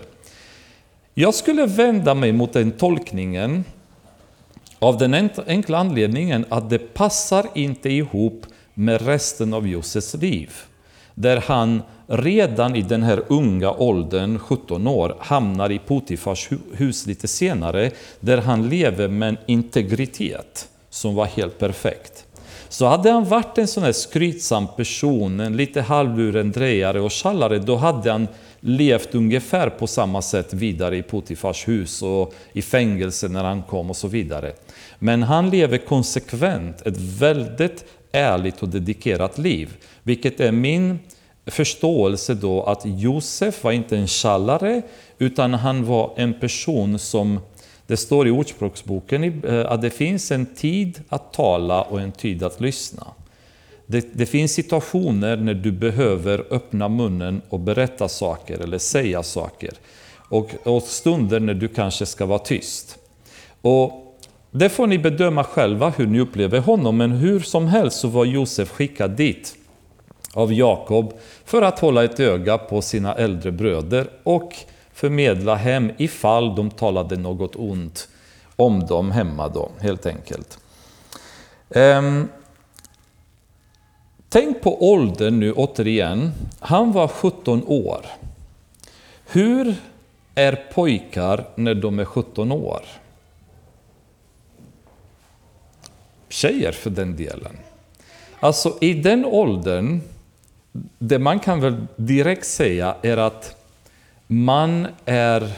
Jag 1.14 1.34
skulle 1.34 1.66
vända 1.66 2.14
mig 2.14 2.32
mot 2.32 2.54
den 2.54 2.72
tolkningen 2.72 3.64
av 4.80 4.98
den 4.98 5.30
enkla 5.48 5.78
anledningen 5.78 6.46
att 6.50 6.70
det 6.70 6.94
passar 6.94 7.46
inte 7.54 7.90
ihop 7.90 8.46
med 8.74 9.06
resten 9.06 9.54
av 9.54 9.68
Josefs 9.68 10.14
liv. 10.14 10.52
Där 11.16 11.44
han 11.48 11.82
redan 12.12 12.76
i 12.76 12.82
den 12.82 13.04
här 13.04 13.24
unga 13.28 13.72
åldern, 13.72 14.40
17 14.40 14.88
år, 14.88 15.16
hamnar 15.20 15.72
i 15.72 15.80
Potifars 15.80 16.50
hus 16.74 17.08
lite 17.08 17.28
senare, 17.28 17.92
där 18.20 18.38
han 18.38 18.70
lever 18.70 19.08
med 19.08 19.30
en 19.30 19.38
integritet 19.46 20.70
som 20.90 21.16
var 21.16 21.26
helt 21.26 21.60
perfekt. 21.60 22.26
Så 22.70 22.86
hade 22.86 23.12
han 23.12 23.26
varit 23.26 23.58
en 23.58 23.68
sån 23.68 23.84
här 23.84 23.92
skrytsam 23.92 24.68
person, 24.68 25.40
en 25.40 25.58
lite 25.58 25.82
halvlurendrejare 25.82 27.02
och 27.02 27.12
tjallare, 27.12 27.60
då 27.60 27.76
hade 27.76 28.12
han 28.12 28.28
levt 28.60 29.16
ungefär 29.16 29.70
på 29.70 29.88
samma 29.88 30.22
sätt 30.22 30.54
vidare 30.54 30.98
i 30.98 31.04
Potifars 31.04 31.68
hus 31.68 32.02
och 32.02 32.34
i 32.54 32.62
fängelse 32.62 33.28
när 33.28 33.44
han 33.44 33.64
kom 33.64 33.90
och 33.90 33.98
så 33.98 34.08
vidare. 34.08 34.52
Men 35.00 35.24
han 35.24 35.50
lever 35.50 35.78
konsekvent 35.78 36.82
ett 36.82 36.98
väldigt 36.98 37.86
ärligt 38.12 38.64
och 38.64 38.70
dedikerat 38.70 39.38
liv, 39.38 39.70
vilket 40.04 40.40
är 40.40 40.52
min 40.52 41.00
förståelse 41.46 42.34
då 42.34 42.64
att 42.64 42.82
Josef 42.86 43.64
var 43.64 43.72
inte 43.72 43.98
en 43.98 44.08
tjallare, 44.08 44.82
utan 45.18 45.54
han 45.54 45.86
var 45.86 46.14
en 46.16 46.34
person 46.34 47.00
som 47.00 47.40
det 47.88 47.98
står 47.98 48.28
i 48.28 48.32
Ordspråksboken 48.32 49.44
eh, 49.44 49.72
att 49.72 49.82
det 49.82 49.90
finns 49.90 50.32
en 50.32 50.46
tid 50.46 51.02
att 51.10 51.34
tala 51.34 51.82
och 51.82 52.02
en 52.02 52.12
tid 52.12 52.44
att 52.44 52.62
lyssna. 52.62 53.08
Det, 53.86 54.08
det, 54.14 54.26
finns 54.26 54.54
situationer 54.54 55.38
när 55.38 55.54
du 55.54 55.72
behöver 55.72 56.46
öppna 56.50 56.90
munnen 56.90 57.42
och 57.50 57.60
berätta 57.60 58.10
saker 58.10 58.60
eller 58.60 58.78
säga 58.78 59.24
saker. 59.24 59.74
Och, 60.30 60.50
och 60.64 60.84
stunder 60.84 61.40
när 61.40 61.54
du 61.54 61.68
kanske 61.68 62.06
ska 62.06 62.26
vara 62.26 62.40
tyst. 62.40 62.98
Och 63.62 64.18
det 64.52 64.70
får 64.70 64.88
ni 64.88 64.98
bedöma 64.98 65.44
själva 65.44 65.90
hur 65.90 66.08
ni 66.08 66.20
upplever 66.20 66.60
honom, 66.60 66.98
men 66.98 67.12
hur 67.12 67.40
som 67.40 67.68
helst 67.68 68.00
så 68.00 68.08
var 68.08 68.26
Josef 68.26 68.70
skickad 68.70 69.12
dit 69.12 69.56
av 70.34 70.54
Jakob 70.54 71.14
för 71.46 71.62
att 71.62 71.80
hålla 71.80 72.04
ett 72.04 72.20
öga 72.20 72.58
på 72.58 72.82
sina 72.82 73.16
äldre 73.16 73.52
bröder 73.52 74.10
och 74.24 74.56
förmedla 74.94 75.56
hem 75.56 75.92
ifall 75.98 76.56
de 76.56 76.70
talade 76.70 77.18
något 77.18 77.56
ont 77.56 78.08
om 78.56 78.80
dem 78.80 79.12
hemma 79.12 79.48
då, 79.48 79.72
helt 79.80 80.06
enkelt. 80.06 80.60
Ehm. 81.70 82.28
Tänk 84.30 84.62
på 84.62 84.92
åldern 84.92 85.40
nu 85.40 85.54
återigen. 85.54 86.32
Han 86.60 86.92
var 86.92 87.08
17 87.08 87.64
år. 87.68 88.06
Hur 89.26 89.76
är 90.36 90.56
pojkar 90.74 91.46
när 91.56 91.76
de 91.76 92.00
är 92.00 92.06
17 92.06 92.52
år? 92.52 92.82
Tjejer 96.30 96.72
för 96.72 96.90
den 96.90 97.16
delen. 97.16 97.58
Alltså 98.40 98.78
i 98.82 98.94
den 98.94 99.26
åldern, 99.26 100.02
det 101.00 101.20
man 101.20 101.40
kan 101.40 101.62
väl 101.62 101.88
direkt 101.96 102.46
säga 102.46 102.96
är 103.02 103.18
att 103.18 103.56
man 104.28 104.88
är 105.06 105.52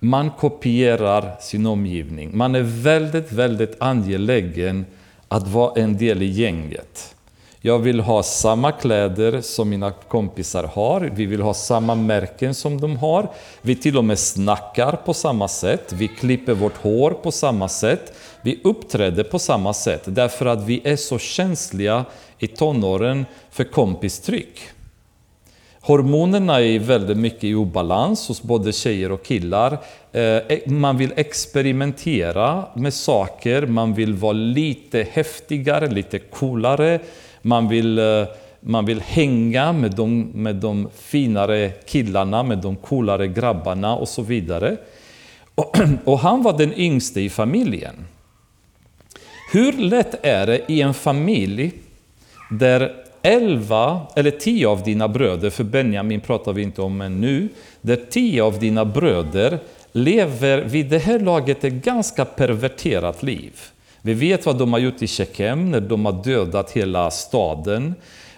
man 0.00 0.30
kopierar 0.30 1.36
sin 1.40 1.66
omgivning. 1.66 2.36
Man 2.36 2.54
är 2.54 2.62
väldigt, 2.62 3.32
väldigt 3.32 3.76
angelägen 3.78 4.86
att 5.28 5.48
vara 5.48 5.80
en 5.80 5.96
del 5.96 6.22
i 6.22 6.26
gänget. 6.26 7.14
Jag 7.60 7.78
vill 7.78 8.00
ha 8.00 8.22
samma 8.22 8.72
kläder 8.72 9.40
som 9.40 9.68
mina 9.68 9.90
kompisar 9.90 10.64
har, 10.64 11.00
vi 11.00 11.26
vill 11.26 11.42
ha 11.42 11.54
samma 11.54 11.94
märken 11.94 12.54
som 12.54 12.80
de 12.80 12.96
har. 12.96 13.30
Vi 13.62 13.76
till 13.76 13.98
och 13.98 14.04
med 14.04 14.18
snackar 14.18 14.92
på 14.92 15.14
samma 15.14 15.48
sätt, 15.48 15.92
vi 15.92 16.08
klipper 16.08 16.54
vårt 16.54 16.76
hår 16.76 17.10
på 17.10 17.32
samma 17.32 17.68
sätt, 17.68 18.12
vi 18.42 18.60
uppträder 18.64 19.24
på 19.24 19.38
samma 19.38 19.74
sätt 19.74 20.02
därför 20.04 20.46
att 20.46 20.64
vi 20.64 20.80
är 20.84 20.96
så 20.96 21.18
känsliga 21.18 22.04
i 22.38 22.46
tonåren 22.46 23.26
för 23.50 23.64
kompistryck. 23.64 24.60
Hormonerna 25.86 26.60
är 26.60 26.78
väldigt 26.78 27.16
mycket 27.16 27.44
i 27.44 27.54
obalans 27.54 28.28
hos 28.28 28.42
både 28.42 28.72
tjejer 28.72 29.12
och 29.12 29.24
killar. 29.24 29.72
Eh, 30.12 30.22
e- 30.22 30.60
man 30.66 30.96
vill 30.96 31.12
experimentera 31.16 32.64
med 32.74 32.94
saker, 32.94 33.66
man 33.66 33.94
vill 33.94 34.14
vara 34.14 34.32
lite 34.32 35.06
häftigare, 35.10 35.86
lite 35.86 36.18
coolare. 36.18 37.00
Man 37.42 37.68
vill, 37.68 37.98
eh, 37.98 38.24
man 38.60 38.86
vill 38.86 39.00
hänga 39.00 39.72
med 39.72 39.90
de, 39.90 40.20
med 40.20 40.56
de 40.56 40.88
finare 40.94 41.70
killarna, 41.70 42.42
med 42.42 42.58
de 42.58 42.76
coolare 42.76 43.28
grabbarna 43.28 43.96
och 43.96 44.08
så 44.08 44.22
vidare. 44.22 44.76
Och, 45.54 45.78
och 46.04 46.18
han 46.18 46.42
var 46.42 46.58
den 46.58 46.78
yngste 46.78 47.20
i 47.20 47.30
familjen. 47.30 47.94
Hur 49.52 49.72
lätt 49.72 50.14
är 50.22 50.46
det 50.46 50.60
i 50.66 50.80
en 50.80 50.94
familj 50.94 51.72
där 52.50 52.92
elva 53.22 54.00
eller 54.16 54.30
tio 54.30 54.68
av 54.68 54.82
dina 54.82 55.08
bröder, 55.08 55.50
för 55.50 55.64
Benjamin 55.64 56.20
pratar 56.20 56.52
vi 56.52 56.62
inte 56.62 56.82
om 56.82 57.00
ännu, 57.00 57.48
där 57.80 58.00
tio 58.10 58.42
av 58.42 58.58
dina 58.58 58.84
bröder 58.84 59.58
lever 59.92 60.62
vid 60.62 60.86
det 60.86 60.98
här 60.98 61.18
laget 61.18 61.64
ett 61.64 61.72
ganska 61.72 62.24
perverterat 62.24 63.22
liv. 63.22 63.52
Vi 64.02 64.14
vet 64.14 64.46
vad 64.46 64.58
de 64.58 64.72
har 64.72 64.80
gjort 64.80 65.02
i 65.02 65.06
Shekem 65.06 65.70
när 65.70 65.80
de 65.80 66.04
har 66.04 66.24
dödat 66.24 66.70
hela 66.70 67.10
staden. 67.10 67.94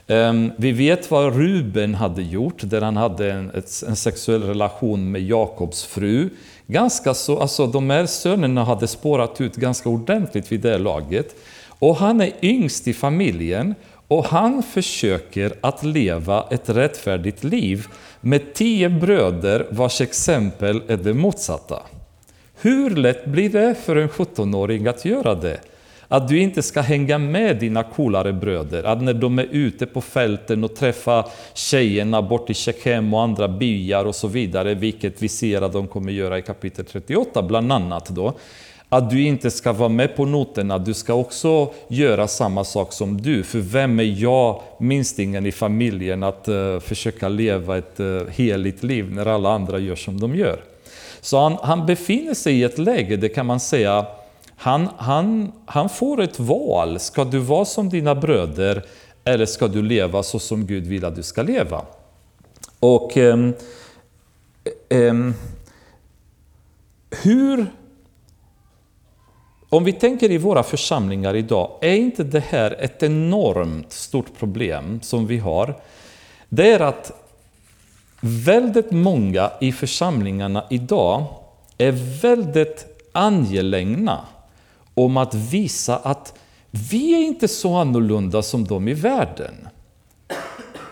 Ehm, 0.07 0.53
vi 0.57 0.73
vet 0.73 1.11
vad 1.11 1.37
Ruben 1.37 1.95
hade 1.95 2.23
gjort, 2.23 2.61
där 2.61 2.81
han 2.81 2.97
hade 2.97 3.33
en, 3.33 3.51
en 3.87 3.97
sexuell 3.97 4.43
relation 4.43 5.11
med 5.11 5.23
Jakobs 5.23 5.85
fru. 5.85 6.29
Ganska 6.67 7.15
så, 7.15 7.39
alltså 7.39 7.67
de 7.67 7.91
här 7.91 8.07
sönerna 8.07 8.65
hade 8.65 8.87
spårat 8.87 9.41
ut 9.41 9.57
ganska 9.57 9.89
ordentligt 9.89 10.53
vid 10.53 10.61
det 10.61 10.79
laget. 10.79 11.35
Och 11.79 11.97
han 11.97 12.21
är 12.21 12.33
yngst 12.43 12.89
i 12.89 12.95
familjen 12.95 13.75
och 14.09 14.25
han 14.25 14.63
försöker 14.63 15.53
att 15.61 15.85
leva 15.85 16.45
ett 16.51 16.69
rättfärdigt 16.69 17.45
liv 17.45 17.87
med 18.21 18.55
tio 18.55 18.89
bröder 18.89 19.67
vars 19.71 20.01
exempel 20.01 20.83
är 20.89 20.97
det 20.97 21.15
motsatta. 21.15 21.83
Hur 22.61 22.91
lätt 22.91 23.25
blir 23.27 23.51
det 23.51 23.75
för 23.85 23.97
en 23.97 24.09
17-åring 24.09 24.87
att 24.87 25.05
göra 25.05 25.35
det? 25.35 25.61
Att 26.09 26.29
du 26.29 26.39
inte 26.39 26.63
ska 26.63 26.81
hänga 26.81 27.19
med 27.19 27.57
dina 27.59 27.83
coolare 27.83 28.33
bröder, 28.33 28.85
att 28.85 29.03
när 29.03 29.15
de 29.15 29.39
är 29.39 29.47
ute 29.51 29.87
på 29.87 30.01
fälten 30.01 30.65
och 30.65 30.77
träffar 30.77 31.27
tjejerna 31.55 32.23
bort 32.23 32.51
i 32.51 32.55
Shechem 32.55 33.15
och 33.15 33.23
andra 33.23 33.49
byar 33.49 34.05
och 34.05 34.15
så 34.15 34.29
vidare, 34.29 34.75
vilket 34.75 35.23
vi 35.23 35.29
ser 35.29 35.63
att 35.63 35.73
de 35.73 35.87
kommer 35.87 36.13
göra 36.13 36.39
i 36.39 36.43
kapitel 36.43 36.85
38 36.85 37.43
bland 37.43 37.73
annat 37.73 38.09
då, 38.09 38.35
att 38.89 39.11
du 39.11 39.23
inte 39.23 39.51
ska 39.51 39.73
vara 39.73 39.89
med 39.89 40.17
på 40.17 40.25
noterna, 40.25 40.79
du 40.79 40.95
ska 40.95 41.15
också 41.15 41.73
göra 41.89 42.29
samma 42.29 42.65
sak 42.65 42.93
som 42.93 43.21
du. 43.21 43.43
För 43.43 43.59
vem 43.59 44.01
är 44.01 44.23
jag, 44.23 44.63
minstingen 44.79 45.47
i 45.47 45.53
familjen, 45.53 46.23
att 46.23 46.49
uh, 46.49 46.81
försöka 46.81 47.29
leva 47.29 47.79
ett 47.79 48.01
uh, 48.01 48.27
heligt 48.29 48.83
liv 48.83 49.13
när 49.13 49.27
alla 49.27 49.53
andra 49.53 49.79
gör 49.79 49.97
som 49.97 50.21
de 50.21 50.35
gör? 50.35 50.61
Så 51.21 51.39
han, 51.39 51.57
han 51.63 51.87
befinner 51.87 52.35
sig 52.35 52.61
i 52.61 52.65
ett 52.65 52.79
läge 52.79 53.17
det 53.17 53.29
kan 53.29 53.47
man 53.47 53.61
säga, 53.61 54.07
han, 54.57 54.89
han, 54.97 55.53
han 55.67 55.89
får 55.89 56.23
ett 56.23 56.41
val. 56.41 57.01
Ska 57.01 57.25
du 57.25 57.39
vara 57.39 57.65
som 57.65 57.89
dina 57.89 58.15
bröder 58.15 58.83
eller 59.25 59.47
ska 59.47 59.69
du 59.69 59.83
leva 59.83 60.23
så 60.23 60.39
som 60.39 60.67
Gud 60.67 60.87
vill 60.87 61.05
att 61.05 61.17
du 61.17 61.23
ska 61.23 61.43
leva? 61.43 61.83
Och 62.81 63.17
um, 63.17 63.55
um, 64.91 65.35
hur 67.23 67.67
om 69.69 69.85
vi 69.85 69.93
tänker 69.93 70.31
i 70.31 70.39
våra 70.39 70.63
församlingar 70.63 71.37
idag, 71.37 71.71
är 71.81 71.95
inte 71.95 72.25
det 72.25 72.45
här 72.49 72.77
ett 72.81 73.03
enormt 73.03 73.93
stort 73.93 74.39
problem 74.39 75.01
som 75.03 75.27
vi 75.27 75.39
har? 75.39 75.75
Det 76.49 76.73
är 76.73 76.81
att 76.81 77.13
väldigt 78.21 78.91
många 78.91 79.51
i 79.61 79.73
församlingarna 79.73 80.65
idag 80.71 81.25
är 81.79 82.21
väldigt 82.23 82.87
angelägna 83.13 84.25
om 84.95 85.17
att 85.17 85.35
visa 85.35 85.97
att 85.97 86.35
vi 86.71 87.15
är 87.15 87.23
inte 87.23 87.49
så 87.49 87.75
annorlunda 87.75 88.43
som 88.43 88.65
de 88.65 88.89
i 88.89 88.95
världen. 88.95 89.69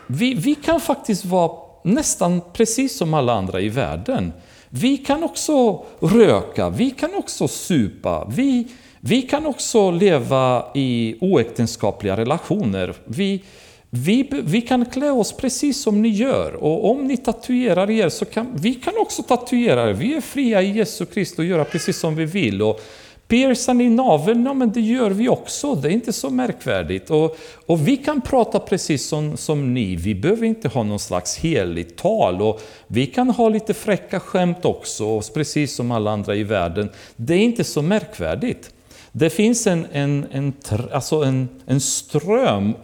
Vi, 0.06 0.35
vi 0.35 0.54
kan 0.54 0.80
faktiskt 0.80 1.25
vara 1.25 1.52
nästan 1.85 2.40
precis 2.52 2.99
som 2.99 3.14
alla 3.14 3.35
andra 3.35 3.61
i 3.61 3.68
världen. 3.68 4.33
Vi 4.80 4.97
kan 4.97 5.25
också 5.25 5.85
röka, 6.00 6.71
vi 6.71 6.90
kan 6.90 7.14
också 7.14 7.49
supa, 7.49 8.28
vi, 8.37 8.66
vi 9.00 9.23
kan 9.23 9.47
också 9.47 9.90
leva 9.90 10.64
i 10.75 11.16
oäktenskapliga 11.21 12.16
relationer. 12.16 12.95
Vi, 13.04 13.42
vi, 13.90 14.28
vi 14.30 14.61
kan 14.61 14.87
klä 14.87 15.11
oss 15.11 15.33
precis 15.33 15.83
som 15.83 16.02
ni 16.02 16.09
gör 16.09 16.54
och 16.54 16.90
om 16.90 17.04
ni 17.04 17.16
tatuerar 17.16 17.90
er 17.90 18.09
så 18.09 18.25
kan 18.25 18.47
vi 18.54 18.75
kan 18.75 18.95
också 18.99 19.23
tatuera 19.23 19.90
er. 19.90 19.92
Vi 19.92 20.14
är 20.14 20.21
fria 20.21 20.62
i 20.62 20.71
Jesu 20.71 21.06
Kristus 21.06 21.38
och 21.38 21.45
göra 21.45 21.64
precis 21.64 21.99
som 21.99 22.16
vi 22.16 22.25
vill. 22.25 22.62
Och 22.62 22.80
Piercan 23.28 23.80
i 23.80 23.88
naveln, 23.90 24.47
ja, 24.47 24.54
men 24.54 24.73
det 24.73 24.80
gör 24.80 25.11
vi 25.11 25.28
också, 25.28 25.75
det 25.75 25.88
är 25.88 25.92
inte 25.92 26.12
så 26.12 26.30
märkvärdigt. 26.30 27.11
Och, 27.11 27.37
och 27.66 27.88
vi 27.88 27.97
kan 27.97 28.21
prata 28.21 28.59
precis 28.59 29.06
som, 29.06 29.37
som 29.37 29.75
ni, 29.75 29.97
vi 29.97 30.14
behöver 30.14 30.47
inte 30.47 30.68
ha 30.68 30.83
någon 30.83 30.99
slags 30.99 31.38
heligt 31.38 31.97
tal. 31.97 32.42
Och 32.42 32.61
vi 32.87 33.06
kan 33.06 33.30
ha 33.30 33.49
lite 33.49 33.75
fräcka 33.75 34.21
skämt 34.21 34.64
också, 34.64 35.21
precis 35.35 35.75
som 35.75 35.90
alla 35.90 36.11
andra 36.11 36.35
i 36.35 36.42
världen. 36.42 36.90
Det 37.16 37.35
är 37.35 37.38
inte 37.38 37.64
så 37.64 37.83
märkvärdigt. 37.83 38.71
Det 39.12 39.30
finns 39.30 39.66
en, 39.66 39.87
en, 39.92 40.26
en, 40.33 40.52
alltså 40.92 41.23
en, 41.23 41.49
en 41.66 41.80
ström 41.80 42.75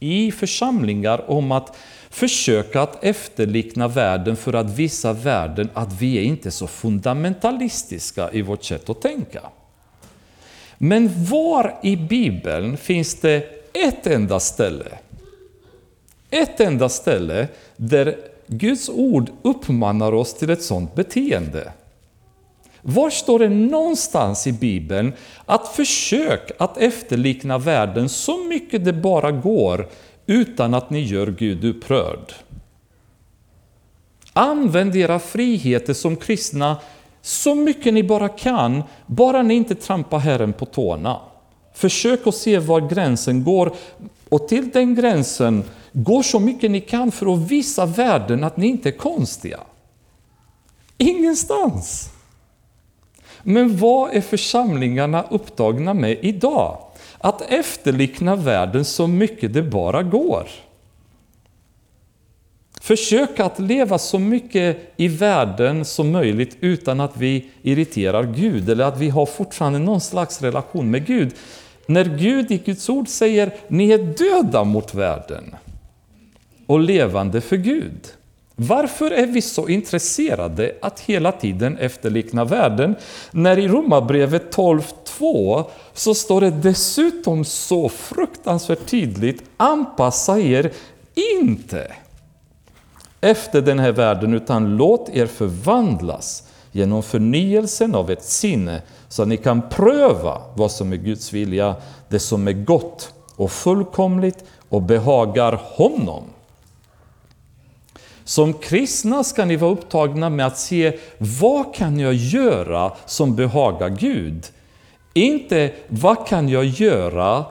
i 0.00 0.32
församlingar 0.32 1.30
om 1.30 1.52
att 1.52 1.76
försöka 2.10 2.82
att 2.82 3.04
efterlikna 3.04 3.88
världen 3.88 4.36
för 4.36 4.52
att 4.52 4.70
visa 4.70 5.12
världen 5.12 5.68
att 5.74 6.00
vi 6.00 6.18
är 6.18 6.22
inte 6.22 6.50
så 6.50 6.66
fundamentalistiska 6.66 8.30
i 8.32 8.42
vårt 8.42 8.64
sätt 8.64 8.90
att 8.90 9.02
tänka. 9.02 9.40
Men 10.78 11.24
var 11.24 11.78
i 11.82 11.96
Bibeln 11.96 12.76
finns 12.76 13.14
det 13.14 13.44
ett 13.72 14.06
enda 14.06 14.40
ställe, 14.40 14.98
ett 16.30 16.60
enda 16.60 16.88
ställe 16.88 17.48
där 17.76 18.16
Guds 18.46 18.88
ord 18.88 19.30
uppmanar 19.42 20.12
oss 20.12 20.34
till 20.34 20.50
ett 20.50 20.62
sådant 20.62 20.94
beteende? 20.94 21.72
Var 22.82 23.10
står 23.10 23.38
det 23.38 23.48
någonstans 23.48 24.46
i 24.46 24.52
Bibeln 24.52 25.12
att 25.46 25.68
försök 25.68 26.50
att 26.58 26.78
efterlikna 26.78 27.58
världen 27.58 28.08
så 28.08 28.44
mycket 28.44 28.84
det 28.84 28.92
bara 28.92 29.30
går 29.30 29.88
utan 30.26 30.74
att 30.74 30.90
ni 30.90 31.00
gör 31.00 31.26
Gud 31.26 31.64
upprörd? 31.64 32.32
Använd 34.32 34.96
era 34.96 35.18
friheter 35.18 35.94
som 35.94 36.16
kristna 36.16 36.76
så 37.22 37.54
mycket 37.54 37.94
ni 37.94 38.02
bara 38.02 38.28
kan, 38.28 38.82
bara 39.06 39.42
ni 39.42 39.54
inte 39.54 39.74
trampar 39.74 40.18
Herren 40.18 40.52
på 40.52 40.66
tårna. 40.66 41.20
Försök 41.74 42.26
att 42.26 42.34
se 42.34 42.58
var 42.58 42.80
gränsen 42.80 43.44
går 43.44 43.72
och 44.28 44.48
till 44.48 44.70
den 44.70 44.94
gränsen 44.94 45.64
går 45.92 46.22
så 46.22 46.40
mycket 46.40 46.70
ni 46.70 46.80
kan 46.80 47.12
för 47.12 47.32
att 47.32 47.50
visa 47.50 47.86
världen 47.86 48.44
att 48.44 48.56
ni 48.56 48.66
inte 48.66 48.88
är 48.88 48.92
konstiga. 48.92 49.60
Ingenstans! 50.98 52.10
Men 53.42 53.76
vad 53.76 54.14
är 54.14 54.20
församlingarna 54.20 55.24
upptagna 55.30 55.94
med 55.94 56.18
idag? 56.20 56.78
Att 57.18 57.42
efterlikna 57.42 58.36
världen 58.36 58.84
så 58.84 59.06
mycket 59.06 59.54
det 59.54 59.62
bara 59.62 60.02
går. 60.02 60.48
Försök 62.88 63.40
att 63.40 63.58
leva 63.58 63.98
så 63.98 64.18
mycket 64.18 64.78
i 64.96 65.08
världen 65.08 65.84
som 65.84 66.10
möjligt 66.10 66.56
utan 66.60 67.00
att 67.00 67.16
vi 67.16 67.50
irriterar 67.62 68.24
Gud 68.24 68.70
eller 68.70 68.84
att 68.84 68.98
vi 68.98 69.08
har 69.08 69.26
fortfarande 69.26 69.78
någon 69.78 70.00
slags 70.00 70.42
relation 70.42 70.90
med 70.90 71.06
Gud. 71.06 71.34
När 71.86 72.04
Gud 72.04 72.50
i 72.50 72.58
Guds 72.58 72.88
ord 72.88 73.08
säger 73.08 73.54
ni 73.68 73.90
är 73.90 73.98
döda 73.98 74.64
mot 74.64 74.94
världen 74.94 75.56
och 76.66 76.80
levande 76.80 77.40
för 77.40 77.56
Gud. 77.56 78.08
Varför 78.56 79.10
är 79.10 79.26
vi 79.26 79.42
så 79.42 79.68
intresserade 79.68 80.74
att 80.82 81.00
hela 81.00 81.32
tiden 81.32 81.78
efterlikna 81.78 82.44
världen? 82.44 82.94
När 83.30 83.58
i 83.58 83.68
Romarbrevet 83.68 84.56
12.2 84.56 85.64
så 85.92 86.14
står 86.14 86.40
det 86.40 86.50
dessutom 86.50 87.44
så 87.44 87.88
fruktansvärt 87.88 88.86
tydligt 88.86 89.42
anpassa 89.56 90.38
er 90.38 90.72
inte 91.14 91.92
efter 93.20 93.62
den 93.62 93.78
här 93.78 93.92
världen, 93.92 94.34
utan 94.34 94.76
låt 94.76 95.08
er 95.08 95.26
förvandlas 95.26 96.42
genom 96.72 97.02
förnyelsen 97.02 97.94
av 97.94 98.10
ett 98.10 98.24
sinne, 98.24 98.82
så 99.08 99.22
att 99.22 99.28
ni 99.28 99.36
kan 99.36 99.62
pröva 99.68 100.42
vad 100.54 100.70
som 100.70 100.92
är 100.92 100.96
Guds 100.96 101.32
vilja, 101.32 101.74
det 102.08 102.18
som 102.18 102.48
är 102.48 102.52
gott 102.52 103.12
och 103.36 103.50
fullkomligt 103.50 104.44
och 104.68 104.82
behagar 104.82 105.60
honom. 105.64 106.24
Som 108.24 108.52
kristna 108.52 109.24
ska 109.24 109.44
ni 109.44 109.56
vara 109.56 109.70
upptagna 109.70 110.30
med 110.30 110.46
att 110.46 110.58
se 110.58 110.98
vad 111.18 111.74
kan 111.74 111.98
jag 111.98 112.14
göra 112.14 112.92
som 113.06 113.36
behagar 113.36 113.88
Gud? 113.88 114.46
Inte 115.12 115.72
vad 115.88 116.26
kan 116.26 116.48
jag 116.48 116.64
göra 116.64 117.44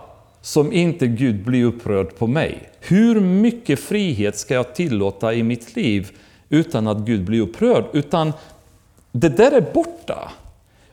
som 0.47 0.73
inte 0.73 1.07
Gud 1.07 1.43
blir 1.43 1.63
upprörd 1.63 2.15
på 2.15 2.27
mig? 2.27 2.69
Hur 2.79 3.19
mycket 3.19 3.79
frihet 3.79 4.37
ska 4.37 4.53
jag 4.53 4.75
tillåta 4.75 5.33
i 5.33 5.43
mitt 5.43 5.75
liv 5.75 6.11
utan 6.49 6.87
att 6.87 6.97
Gud 6.97 7.23
blir 7.23 7.41
upprörd? 7.41 7.85
Utan 7.93 8.33
det 9.11 9.29
där 9.29 9.51
är 9.51 9.73
borta. 9.73 10.31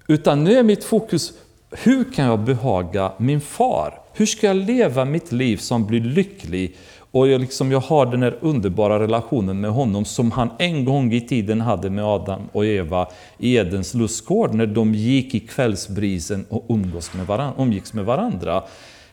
Utan 0.09 0.45
nu 0.45 0.59
är 0.59 0.63
mitt 0.63 0.85
fokus, 0.85 1.33
hur 1.71 2.13
kan 2.13 2.25
jag 2.25 2.41
behaga 2.41 3.13
min 3.19 3.41
far? 3.41 4.01
Hur 4.13 4.27
ska 4.27 4.47
jag 4.47 4.57
leva 4.57 5.05
mitt 5.05 5.33
liv 5.33 5.57
som 5.57 5.87
blir 5.87 6.01
lycklig? 6.01 6.77
Och 6.99 7.29
jag, 7.29 7.41
liksom, 7.41 7.73
jag 7.73 7.81
har 7.81 8.07
den 8.07 8.23
här 8.23 8.39
underbara 8.41 8.99
relationen 8.99 9.61
med 9.61 9.71
honom 9.71 10.05
som 10.05 10.31
han 10.31 10.51
en 10.59 10.85
gång 10.85 11.13
i 11.13 11.21
tiden 11.21 11.61
hade 11.61 11.91
med 11.91 12.05
Adam 12.05 12.43
och 12.53 12.67
Eva 12.67 13.09
i 13.39 13.55
Edens 13.57 13.95
lustgård 13.95 14.55
när 14.55 14.67
de 14.67 14.95
gick 14.95 15.35
i 15.35 15.41
kvällsbrisen 15.41 16.47
och 16.49 16.65
umgås 16.69 17.15
med 17.15 17.27
varandra, 17.27 17.63
umgicks 17.63 17.93
med 17.93 18.05
varandra. 18.05 18.63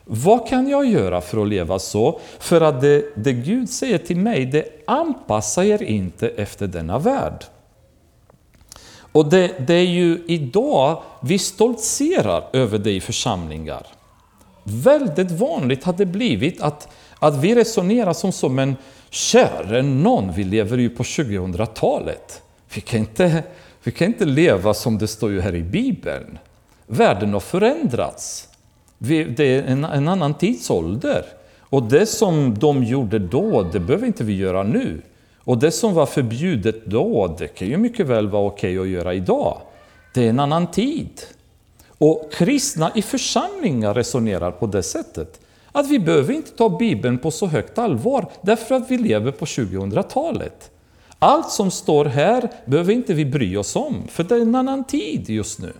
Vad 0.05 0.47
kan 0.47 0.67
jag 0.67 0.85
göra 0.85 1.21
för 1.21 1.41
att 1.41 1.47
leva 1.47 1.79
så? 1.79 2.19
För 2.39 2.61
att 2.61 2.81
det, 2.81 3.05
det 3.15 3.33
Gud 3.33 3.69
säger 3.69 3.97
till 3.97 4.17
mig, 4.17 4.45
det 4.45 4.65
anpassar 4.87 5.63
er 5.63 5.83
inte 5.83 6.29
efter 6.29 6.67
denna 6.67 6.99
värld. 6.99 7.45
Och 9.11 9.29
det, 9.29 9.67
det, 9.67 9.73
är 9.73 9.85
ju 9.85 10.23
idag 10.27 11.03
vi 11.21 11.39
stoltserar 11.39 12.43
över 12.53 12.77
det 12.77 12.91
i 12.91 13.01
församlingar. 13.01 13.87
Väldigt 14.63 15.31
vanligt 15.31 15.83
har 15.83 15.93
det 15.93 16.05
blivit 16.05 16.61
att, 16.61 16.87
att 17.19 17.35
vi 17.35 17.55
resonerar 17.55 18.13
som, 18.13 18.31
så, 18.31 18.49
en 18.49 18.75
käre 19.09 19.81
någon, 19.81 20.31
vi 20.33 20.43
lever 20.43 20.77
ju 20.77 20.89
på 20.89 21.03
2000-talet. 21.03 22.41
Vi 22.73 22.81
kan, 22.81 22.99
inte, 22.99 23.43
vi 23.83 23.91
kan 23.91 24.07
inte 24.07 24.25
leva 24.25 24.73
som 24.73 24.97
det 24.97 25.07
står 25.07 25.31
ju 25.31 25.41
här 25.41 25.55
i 25.55 25.63
Bibeln. 25.63 26.37
Världen 26.87 27.33
har 27.33 27.39
förändrats. 27.39 28.47
Det 29.03 29.39
är 29.39 29.63
en, 29.63 29.83
en 29.83 30.07
annan 30.07 30.33
tidsålder. 30.33 31.25
Och 31.59 31.83
det 31.83 32.05
som 32.05 32.57
de 32.57 32.83
gjorde 32.83 33.19
då, 33.19 33.63
det 33.63 33.79
behöver 33.79 34.07
inte 34.07 34.23
vi 34.23 34.37
göra 34.37 34.63
nu. 34.63 35.01
Och 35.43 35.57
det 35.57 35.71
som 35.71 35.93
var 35.93 36.05
förbjudet 36.05 36.85
då, 36.85 37.35
det 37.39 37.47
kan 37.47 37.67
ju 37.67 37.77
mycket 37.77 38.07
väl 38.07 38.27
vara 38.27 38.45
okej 38.45 38.79
att 38.79 38.87
göra 38.87 39.13
idag. 39.13 39.57
Det 40.13 40.25
är 40.25 40.29
en 40.29 40.39
annan 40.39 40.71
tid. 40.71 41.21
Och 41.97 42.31
kristna 42.33 42.91
i 42.95 43.01
församlingar 43.01 43.93
resonerar 43.93 44.51
på 44.51 44.67
det 44.67 44.83
sättet. 44.83 45.39
Att 45.71 45.87
vi 45.87 45.99
behöver 45.99 46.33
inte 46.33 46.51
ta 46.51 46.69
Bibeln 46.69 47.17
på 47.17 47.31
så 47.31 47.45
högt 47.45 47.77
allvar, 47.77 48.25
därför 48.41 48.75
att 48.75 48.91
vi 48.91 48.97
lever 48.97 49.31
på 49.31 49.45
2000-talet. 49.45 50.71
Allt 51.19 51.49
som 51.49 51.71
står 51.71 52.05
här 52.05 52.49
behöver 52.65 52.93
inte 52.93 53.13
vi 53.13 53.25
bry 53.25 53.57
oss 53.57 53.75
om, 53.75 54.07
för 54.07 54.23
det 54.23 54.35
är 54.35 54.41
en 54.41 54.55
annan 54.55 54.83
tid 54.83 55.29
just 55.29 55.59
nu. 55.59 55.73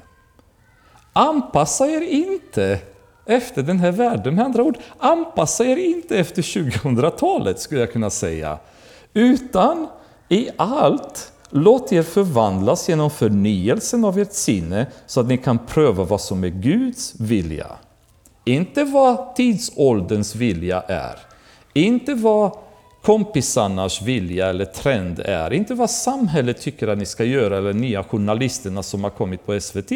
Anpassa 1.14 1.88
er 1.88 2.02
inte 2.02 2.80
efter 3.26 3.64
den 3.64 3.80
här 3.80 3.92
världen. 3.92 4.36
Med 4.36 4.46
andra 4.46 4.64
ord, 4.64 4.78
anpassa 4.98 5.66
er 5.66 5.78
inte 5.78 6.18
efter 6.18 6.42
2000-talet 6.42 7.60
skulle 7.60 7.82
jag 7.82 7.92
kunna 7.94 8.10
säga. 8.10 8.58
Utan 9.14 9.88
i 10.30 10.50
allt, 10.58 11.32
låt 11.50 11.92
er 11.92 12.04
förvandlas 12.04 12.90
genom 12.90 13.10
förnyelsen 13.10 14.06
av 14.06 14.20
ert 14.20 14.34
sinne 14.34 14.86
så 15.06 15.20
att 15.20 15.28
ni 15.28 15.38
kan 15.38 15.60
pröva 15.60 16.04
vad 16.04 16.22
som 16.22 16.44
är 16.44 16.50
Guds 16.50 17.14
vilja. 17.20 17.68
Inte 18.46 18.84
vad 18.84 19.36
tidsålderns 19.36 20.36
vilja 20.36 20.82
är. 20.82 21.16
Inte 21.74 22.14
vad 22.14 22.58
kompisarnas 23.02 24.02
vilja 24.02 24.48
eller 24.48 24.66
trend 24.66 25.20
är. 25.20 25.54
Inte 25.54 25.74
vad 25.74 25.90
samhället 25.90 26.62
tycker 26.62 26.88
att 26.88 26.98
ni 26.98 27.06
ska 27.06 27.24
göra 27.24 27.58
eller 27.58 27.74
nya 27.74 28.04
journalisterna 28.04 28.84
som 28.84 29.04
har 29.04 29.12
kommit 29.12 29.46
på 29.46 29.60
SVT. 29.60 29.92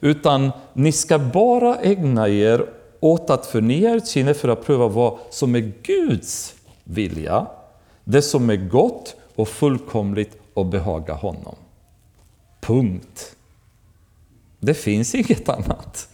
Utan 0.00 0.50
ni 0.72 0.92
ska 0.92 1.18
bara 1.18 1.76
ägna 1.76 2.28
er 2.28 2.66
åt 3.00 3.30
att 3.30 3.46
förnya 3.46 3.94
ert 3.94 4.06
sinne 4.06 4.34
för 4.34 4.48
att 4.48 4.66
pröva 4.66 4.88
vad 4.88 5.18
som 5.30 5.54
är 5.54 5.72
Guds 5.82 6.54
vilja. 6.84 7.46
Det 8.04 8.22
som 8.22 8.50
är 8.50 8.56
gott 8.56 9.16
och 9.34 9.48
fullkomligt 9.48 10.36
och 10.54 10.66
behaga 10.66 11.14
honom. 11.14 11.54
Punkt. 12.60 13.36
Det 14.60 14.74
finns 14.74 15.14
inget 15.14 15.48
annat. 15.48 16.08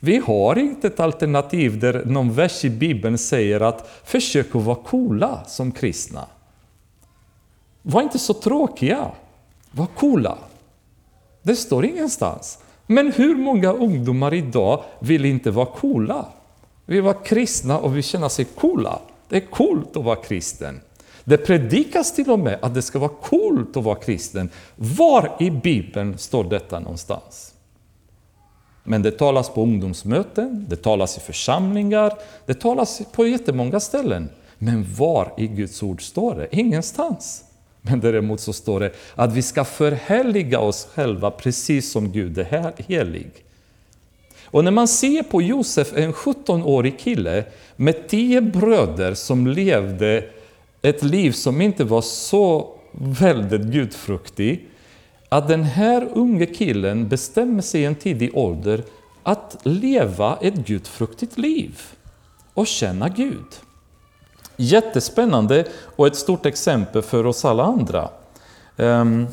Vi 0.00 0.16
har 0.16 0.58
inte 0.58 0.86
ett 0.86 1.00
alternativ 1.00 1.80
där 1.80 2.04
någon 2.04 2.32
vers 2.32 2.64
i 2.64 2.70
Bibeln 2.70 3.18
säger 3.18 3.60
att 3.60 3.88
försök 4.04 4.54
att 4.54 4.62
vara 4.62 4.76
coola 4.76 5.44
som 5.46 5.72
kristna. 5.72 6.26
Var 7.82 8.02
inte 8.02 8.18
så 8.18 8.34
tråkiga. 8.34 9.10
Var 9.70 9.86
coola. 9.86 10.38
Det 11.42 11.56
står 11.56 11.84
ingenstans. 11.84 12.58
Men 12.86 13.12
hur 13.12 13.36
många 13.36 13.72
ungdomar 13.72 14.34
idag 14.34 14.84
vill 14.98 15.24
inte 15.24 15.50
vara 15.50 15.66
coola? 15.66 16.26
Vi 16.86 17.00
vara 17.00 17.14
kristna 17.14 17.78
och 17.78 17.96
vi 17.96 18.02
känner 18.02 18.28
sig 18.28 18.44
coola. 18.44 18.98
Det 19.28 19.36
är 19.36 19.46
coolt 19.46 19.96
att 19.96 20.04
vara 20.04 20.16
kristen. 20.16 20.80
Det 21.24 21.36
predikas 21.36 22.14
till 22.14 22.30
och 22.30 22.38
med 22.38 22.58
att 22.62 22.74
det 22.74 22.82
ska 22.82 22.98
vara 22.98 23.10
coolt 23.22 23.76
att 23.76 23.84
vara 23.84 23.96
kristen. 23.96 24.50
Var 24.76 25.36
i 25.40 25.50
Bibeln 25.50 26.18
står 26.18 26.44
detta 26.44 26.80
någonstans? 26.80 27.55
Men 28.86 29.02
det 29.02 29.10
talas 29.10 29.50
på 29.50 29.62
ungdomsmöten, 29.62 30.66
det 30.68 30.76
talas 30.76 31.16
i 31.16 31.20
församlingar, 31.20 32.12
det 32.46 32.54
talas 32.54 33.02
på 33.12 33.26
jättemånga 33.26 33.80
ställen. 33.80 34.28
Men 34.58 34.86
var 34.98 35.32
i 35.36 35.46
Guds 35.46 35.82
ord 35.82 36.02
står 36.02 36.34
det? 36.34 36.48
Ingenstans. 36.50 37.44
Men 37.82 38.00
däremot 38.00 38.40
så 38.40 38.52
står 38.52 38.80
det 38.80 38.92
att 39.14 39.32
vi 39.32 39.42
ska 39.42 39.64
förhärliga 39.64 40.60
oss 40.60 40.88
själva 40.94 41.30
precis 41.30 41.90
som 41.92 42.12
Gud 42.12 42.38
är 42.38 42.72
helig. 42.88 43.30
Och 44.44 44.64
när 44.64 44.70
man 44.70 44.88
ser 44.88 45.22
på 45.22 45.42
Josef, 45.42 45.92
en 45.96 46.12
17-årig 46.12 46.98
kille 46.98 47.44
med 47.76 48.08
tio 48.08 48.40
bröder 48.40 49.14
som 49.14 49.46
levde 49.46 50.24
ett 50.82 51.02
liv 51.02 51.32
som 51.32 51.60
inte 51.60 51.84
var 51.84 52.02
så 52.02 52.68
väldigt 52.92 53.62
gudfruktig, 53.62 54.68
att 55.28 55.48
den 55.48 55.62
här 55.62 56.08
unge 56.14 56.46
killen 56.46 57.08
bestämmer 57.08 57.62
sig 57.62 57.80
i 57.80 57.84
en 57.84 57.94
tidig 57.94 58.36
ålder 58.36 58.82
att 59.22 59.56
leva 59.62 60.38
ett 60.40 60.54
gudfruktigt 60.54 61.38
liv 61.38 61.80
och 62.54 62.66
känna 62.66 63.08
Gud. 63.08 63.46
Jättespännande 64.56 65.64
och 65.96 66.06
ett 66.06 66.16
stort 66.16 66.46
exempel 66.46 67.02
för 67.02 67.26
oss 67.26 67.44
alla 67.44 67.64
andra. 67.64 68.08
Ehm, 68.76 69.26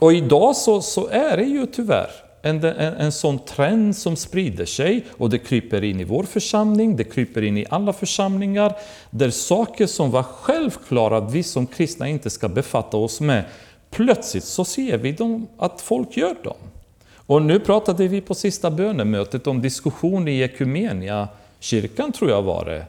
och 0.00 0.12
idag 0.12 0.56
så, 0.56 0.82
så, 0.82 1.08
är 1.08 1.36
det 1.36 1.44
ju 1.44 1.66
tyvärr 1.66 2.10
en, 2.42 2.64
en, 2.64 2.94
en 2.94 3.12
sån 3.12 3.38
trend 3.38 3.96
som 3.96 4.16
sprider 4.16 4.64
sig 4.64 5.06
och 5.10 5.30
det 5.30 5.38
kryper 5.38 5.84
in 5.84 6.00
i 6.00 6.04
vår 6.04 6.22
församling, 6.22 6.96
det 6.96 7.04
kryper 7.04 7.42
in 7.42 7.58
i 7.58 7.66
alla 7.70 7.92
församlingar, 7.92 8.74
där 9.10 9.30
saker 9.30 9.86
som 9.86 10.10
var 10.10 10.22
självklara 10.22 11.16
att 11.16 11.32
vi 11.32 11.42
som 11.42 11.66
kristna 11.66 12.08
inte 12.08 12.30
ska 12.30 12.48
befatta 12.48 12.96
oss 12.96 13.20
med, 13.20 13.44
plötsligt 13.92 14.44
så 14.44 14.64
ser 14.64 14.98
vi 14.98 15.12
dem, 15.12 15.46
att 15.58 15.80
folk 15.80 16.16
gör 16.16 16.36
dem. 16.44 16.56
Och 17.26 17.42
nu 17.42 17.60
pratade 17.60 18.08
vi 18.08 18.20
på 18.20 18.34
sista 18.34 18.70
bönemötet 18.70 19.46
om 19.46 19.62
diskussion 19.62 20.28
i 20.28 20.40
Ekumenia 20.40 21.28
kyrkan 21.60 22.12
tror 22.12 22.30
jag 22.30 22.42
var 22.42 22.64
det, 22.64 22.86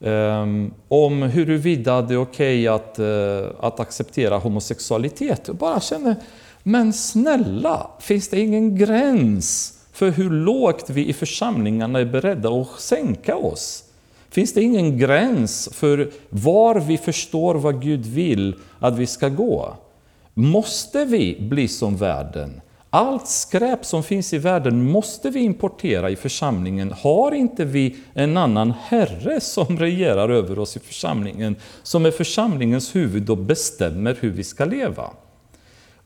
Um, 0.00 0.74
om 0.88 1.22
huruvida 1.22 2.02
det 2.02 2.14
är 2.14 2.18
okej 2.18 2.68
okay 2.68 2.68
att, 2.68 2.98
uh, 2.98 3.50
att 3.60 3.80
acceptera 3.80 4.38
homosexualitet. 4.38 5.42
Jag 5.46 5.56
bara 5.56 5.80
känner, 5.80 6.16
men 6.62 6.92
snälla, 6.92 7.90
finns 8.00 8.28
det 8.28 8.40
ingen 8.40 8.76
gräns 8.76 9.78
för 9.92 10.10
hur 10.10 10.30
lågt 10.30 10.90
vi 10.90 11.08
i 11.08 11.12
församlingarna 11.12 11.98
är 11.98 12.04
beredda 12.04 12.48
att 12.48 12.80
sänka 12.80 13.36
oss? 13.36 13.84
Finns 14.30 14.54
det 14.54 14.62
ingen 14.62 14.98
gräns 14.98 15.68
för 15.72 16.10
var 16.28 16.74
vi 16.74 16.98
förstår 16.98 17.54
vad 17.54 17.82
Gud 17.82 18.06
vill 18.06 18.54
att 18.78 18.98
vi 18.98 19.06
ska 19.06 19.28
gå? 19.28 19.76
Måste 20.40 21.04
vi 21.04 21.36
bli 21.40 21.68
som 21.68 21.96
världen? 21.96 22.60
Allt 22.90 23.28
skräp 23.28 23.84
som 23.84 24.02
finns 24.02 24.32
i 24.32 24.38
världen 24.38 24.90
måste 24.90 25.30
vi 25.30 25.40
importera 25.40 26.10
i 26.10 26.16
församlingen. 26.16 26.92
Har 26.92 27.32
inte 27.32 27.64
vi 27.64 27.96
en 28.14 28.36
annan 28.36 28.74
herre 28.82 29.40
som 29.40 29.78
regerar 29.78 30.28
över 30.28 30.58
oss 30.58 30.76
i 30.76 30.80
församlingen, 30.80 31.56
som 31.82 32.06
är 32.06 32.10
församlingens 32.10 32.94
huvud 32.94 33.30
och 33.30 33.38
bestämmer 33.38 34.16
hur 34.20 34.30
vi 34.30 34.44
ska 34.44 34.64
leva? 34.64 35.10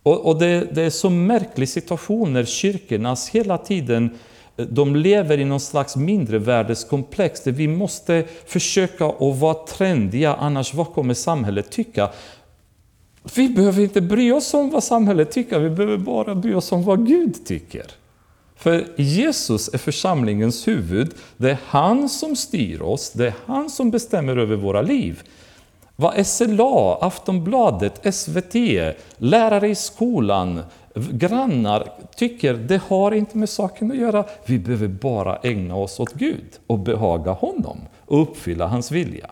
Och, 0.03 0.27
och 0.27 0.39
det, 0.39 0.75
det, 0.75 0.83
är 0.83 0.91
så 0.91 1.11
märklig 1.11 1.69
situation 1.69 2.33
när 2.33 2.45
kyrkornas 2.45 3.29
hela 3.29 3.59
tiden 3.59 4.11
eh, 4.57 4.67
de 4.67 4.97
lever 4.97 5.39
i 5.39 5.45
någon 5.45 5.61
slags 5.61 5.97
mindrevärdeskomplex 5.97 7.41
där 7.41 7.53
vi 7.53 7.69
måste 7.69 8.25
försöka 8.47 9.07
att 9.07 9.39
vara 9.39 9.55
trendiga, 9.55 10.35
annars 10.35 10.75
vad 10.75 10.95
kommer 10.95 11.15
samhället 11.15 11.71
tycka? 11.71 12.11
Vi 13.35 13.49
behöver 13.49 13.83
inte 13.83 14.01
bry 14.01 14.33
oss 14.33 14.55
om 14.55 14.71
vad 14.71 14.85
samhället 14.85 15.31
tycker, 15.31 15.59
vi 15.59 15.71
behöver 15.71 15.99
bara 15.99 16.35
bry 16.35 16.55
oss 16.55 16.73
om 16.73 16.83
vad 16.83 17.07
Gud 17.07 17.45
tycker. 17.45 17.87
För 18.57 18.87
Jesus 18.97 19.75
är 19.75 19.79
församlingens 19.79 20.69
huvud, 20.69 21.15
det 21.37 21.51
är 21.51 21.59
han 21.67 22.09
som 22.09 22.37
styr 22.37 22.83
oss, 22.83 23.13
det 23.13 23.27
är 23.27 23.35
han 23.47 23.71
som 23.71 23.91
bestämmer 23.91 24.37
över 24.37 24.57
våra 24.57 24.83
liv. 24.83 25.23
Vad 25.97 26.27
SLA, 26.27 26.99
Aftonbladet, 27.01 28.15
SVT, 28.15 28.55
lärare 29.17 29.69
i 29.69 29.75
skolan, 29.75 30.61
grannar 30.95 31.93
tycker, 32.17 32.55
det 32.55 32.83
har 32.89 33.13
inte 33.13 33.39
med 33.39 33.49
saken 33.49 33.91
att 33.91 33.99
göra. 33.99 34.25
Vi 34.47 34.59
behöver 34.59 34.89
bara 34.89 35.37
ägna 35.37 35.77
oss 35.77 36.01
åt 36.01 36.13
Gud 36.13 36.59
och 36.67 36.79
behaga 36.79 37.33
honom 37.33 37.79
och 38.07 38.23
uppfylla 38.23 38.67
hans 38.67 38.91
vilja. 38.91 39.31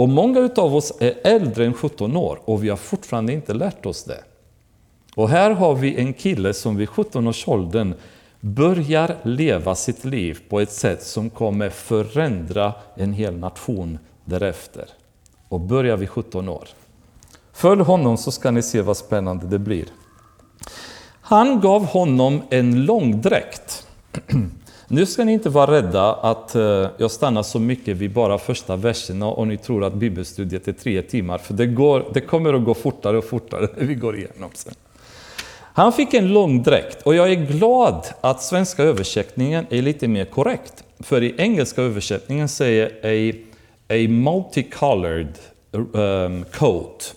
Och 0.00 0.08
många 0.08 0.50
av 0.56 0.76
oss 0.76 0.92
är 1.00 1.14
äldre 1.24 1.66
än 1.66 1.74
17 1.74 2.16
år 2.16 2.40
och 2.44 2.64
vi 2.64 2.68
har 2.68 2.76
fortfarande 2.76 3.32
inte 3.32 3.54
lärt 3.54 3.86
oss 3.86 4.04
det. 4.04 4.24
Och 5.14 5.28
här 5.28 5.50
har 5.50 5.74
vi 5.74 5.96
en 5.96 6.12
kille 6.12 6.54
som 6.54 6.76
vid 6.76 6.88
17-årsåldern 6.88 7.94
börjar 8.40 9.16
leva 9.22 9.74
sitt 9.74 10.04
liv 10.04 10.38
på 10.48 10.60
ett 10.60 10.72
sätt 10.72 11.02
som 11.02 11.30
kommer 11.30 11.70
förändra 11.70 12.72
en 12.96 13.12
hel 13.12 13.36
nation 13.36 13.98
därefter. 14.24 14.84
Och 15.48 15.60
börjar 15.60 15.96
vid 15.96 16.08
17 16.08 16.48
år. 16.48 16.68
Följ 17.52 17.82
honom 17.82 18.16
så 18.16 18.32
ska 18.32 18.50
ni 18.50 18.62
se 18.62 18.82
vad 18.82 18.96
spännande 18.96 19.46
det 19.46 19.58
blir. 19.58 19.86
Han 21.20 21.60
gav 21.60 21.84
honom 21.84 22.42
en 22.50 22.84
långdräkt. 22.84 23.86
Nu 24.92 25.06
ska 25.06 25.24
ni 25.24 25.32
inte 25.32 25.48
vara 25.48 25.70
rädda 25.70 26.12
att 26.12 26.54
eh, 26.54 26.88
jag 26.96 27.10
stannar 27.10 27.42
så 27.42 27.58
mycket 27.58 27.96
vid 27.96 28.12
bara 28.12 28.38
första 28.38 28.76
verserna 28.76 29.26
och 29.26 29.48
ni 29.48 29.56
tror 29.56 29.84
att 29.84 29.94
bibelstudiet 29.94 30.68
är 30.68 30.72
tre 30.72 31.02
timmar, 31.02 31.38
för 31.38 31.54
det, 31.54 31.66
går, 31.66 32.04
det 32.14 32.20
kommer 32.20 32.54
att 32.54 32.64
gå 32.64 32.74
fortare 32.74 33.18
och 33.18 33.24
fortare 33.24 33.68
när 33.76 33.86
vi 33.86 33.94
går 33.94 34.16
igenom 34.16 34.50
sen. 34.54 34.74
Han 35.54 35.92
fick 35.92 36.14
en 36.14 36.28
lång 36.28 36.62
dräkt 36.62 37.02
och 37.02 37.14
jag 37.14 37.30
är 37.30 37.34
glad 37.34 38.06
att 38.20 38.42
svenska 38.42 38.82
översättningen 38.82 39.66
är 39.70 39.82
lite 39.82 40.08
mer 40.08 40.24
korrekt. 40.24 40.84
För 41.00 41.22
i 41.22 41.34
engelska 41.38 41.82
översättningen 41.82 42.48
säger 42.48 42.86
a, 42.86 43.34
a 43.88 44.08
multicolored 44.08 45.38
um, 45.72 46.44
coat. 46.52 47.14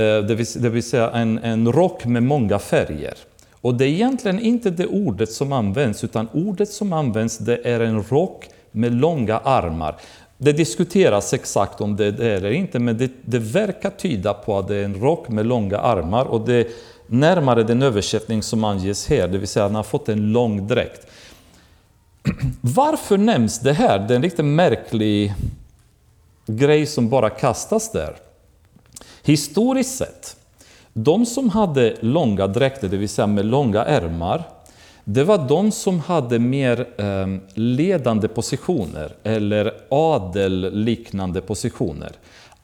Uh, 0.00 0.04
det, 0.04 0.34
vill, 0.34 0.46
det 0.56 0.68
vill 0.68 0.82
säga 0.82 1.10
en, 1.10 1.38
en 1.38 1.72
rock 1.72 2.04
med 2.04 2.22
många 2.22 2.58
färger. 2.58 3.14
Och 3.60 3.74
det 3.74 3.84
är 3.84 3.88
egentligen 3.88 4.40
inte 4.40 4.70
det 4.70 4.86
ordet 4.86 5.32
som 5.32 5.52
används, 5.52 6.04
utan 6.04 6.28
ordet 6.32 6.68
som 6.68 6.92
används 6.92 7.38
det 7.38 7.60
är 7.64 7.80
en 7.80 8.02
rock 8.02 8.48
med 8.70 8.94
långa 8.94 9.38
armar. 9.38 9.96
Det 10.38 10.52
diskuteras 10.52 11.32
exakt 11.32 11.80
om 11.80 11.96
det 11.96 12.06
är 12.06 12.12
det 12.12 12.30
eller 12.30 12.50
inte, 12.50 12.78
men 12.78 12.98
det, 12.98 13.10
det 13.22 13.38
verkar 13.38 13.90
tyda 13.90 14.34
på 14.34 14.58
att 14.58 14.68
det 14.68 14.76
är 14.76 14.84
en 14.84 15.00
rock 15.00 15.28
med 15.28 15.46
långa 15.46 15.78
armar 15.78 16.24
och 16.24 16.46
det 16.46 16.54
är 16.54 16.66
närmare 17.06 17.62
den 17.62 17.82
översättning 17.82 18.42
som 18.42 18.64
anges 18.64 19.08
här, 19.08 19.28
det 19.28 19.38
vill 19.38 19.48
säga 19.48 19.64
att 19.64 19.70
han 19.70 19.76
har 19.76 19.82
fått 19.82 20.08
en 20.08 20.32
lång 20.32 20.66
dräkt. 20.66 21.06
Varför 22.60 23.18
nämns 23.18 23.60
det 23.60 23.72
här? 23.72 23.98
Det 23.98 24.14
är 24.14 24.16
en 24.16 24.22
riktigt 24.22 24.44
märklig 24.44 25.34
grej 26.46 26.86
som 26.86 27.08
bara 27.08 27.30
kastas 27.30 27.92
där. 27.92 28.16
Historiskt 29.22 29.96
sett, 29.96 30.36
de 30.92 31.26
som 31.26 31.48
hade 31.48 31.96
långa 32.00 32.46
dräkter, 32.46 32.88
det 32.88 32.96
vill 32.96 33.08
säga 33.08 33.26
med 33.26 33.46
långa 33.46 33.84
ärmar, 33.84 34.42
det 35.04 35.24
var 35.24 35.48
de 35.48 35.70
som 35.70 36.00
hade 36.00 36.38
mer 36.38 36.86
ehm, 36.98 37.40
ledande 37.54 38.28
positioner 38.28 39.12
eller 39.22 39.74
adelliknande 39.88 41.40
positioner. 41.40 42.12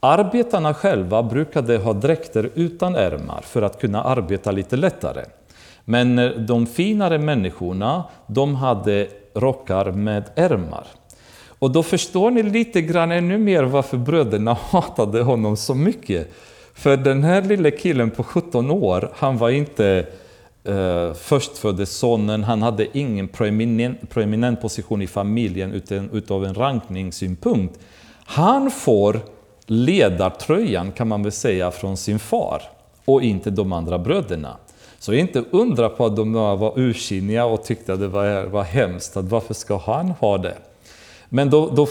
Arbetarna 0.00 0.74
själva 0.74 1.22
brukade 1.22 1.78
ha 1.78 1.92
dräkter 1.92 2.50
utan 2.54 2.94
ärmar 2.94 3.40
för 3.40 3.62
att 3.62 3.80
kunna 3.80 4.02
arbeta 4.02 4.50
lite 4.50 4.76
lättare. 4.76 5.24
Men 5.84 6.18
eh, 6.18 6.30
de 6.30 6.66
finare 6.66 7.18
människorna, 7.18 8.04
de 8.26 8.54
hade 8.54 9.08
rockar 9.34 9.92
med 9.92 10.24
ärmar. 10.34 10.86
Och 11.58 11.70
då 11.70 11.82
förstår 11.82 12.30
ni 12.30 12.42
lite 12.42 12.82
grann 12.82 13.12
ännu 13.12 13.38
mer 13.38 13.62
varför 13.62 13.96
bröderna 13.96 14.54
hatade 14.70 15.22
honom 15.22 15.56
så 15.56 15.74
mycket. 15.74 16.32
För 16.76 16.96
den 16.96 17.24
här 17.24 17.42
lille 17.42 17.70
killen 17.70 18.10
på 18.10 18.22
17 18.22 18.70
år, 18.70 19.10
han 19.14 19.38
var 19.38 19.50
inte 19.50 20.06
eh, 20.64 21.14
förstfödde 21.14 21.86
sonen, 21.86 22.44
han 22.44 22.62
hade 22.62 22.98
ingen 22.98 23.28
proeminent, 23.28 24.10
proeminent 24.10 24.60
position 24.60 25.02
i 25.02 25.06
familjen 25.06 25.72
utan, 25.72 26.10
utav 26.12 26.44
en 26.44 26.54
rankningssynpunkt. 26.54 27.78
Han 28.24 28.70
får 28.70 29.20
ledartröjan 29.66 30.92
kan 30.92 31.08
man 31.08 31.22
väl 31.22 31.32
säga 31.32 31.70
från 31.70 31.96
sin 31.96 32.18
far 32.18 32.62
och 33.04 33.22
inte 33.22 33.50
de 33.50 33.72
andra 33.72 33.98
bröderna. 33.98 34.56
Så 34.98 35.12
inte 35.12 35.44
undra 35.50 35.88
på 35.88 36.06
att 36.06 36.16
de 36.16 36.32
var 36.32 36.78
ursinniga 36.78 37.44
och 37.44 37.64
tyckte 37.64 37.92
att 37.92 38.00
det 38.00 38.08
var, 38.08 38.44
var 38.44 38.62
hemskt, 38.62 39.16
att 39.16 39.24
varför 39.24 39.54
ska 39.54 39.76
han 39.78 40.10
ha 40.10 40.38
det? 40.38 40.56
Men 41.28 41.50
då, 41.50 41.70
då, 41.70 41.88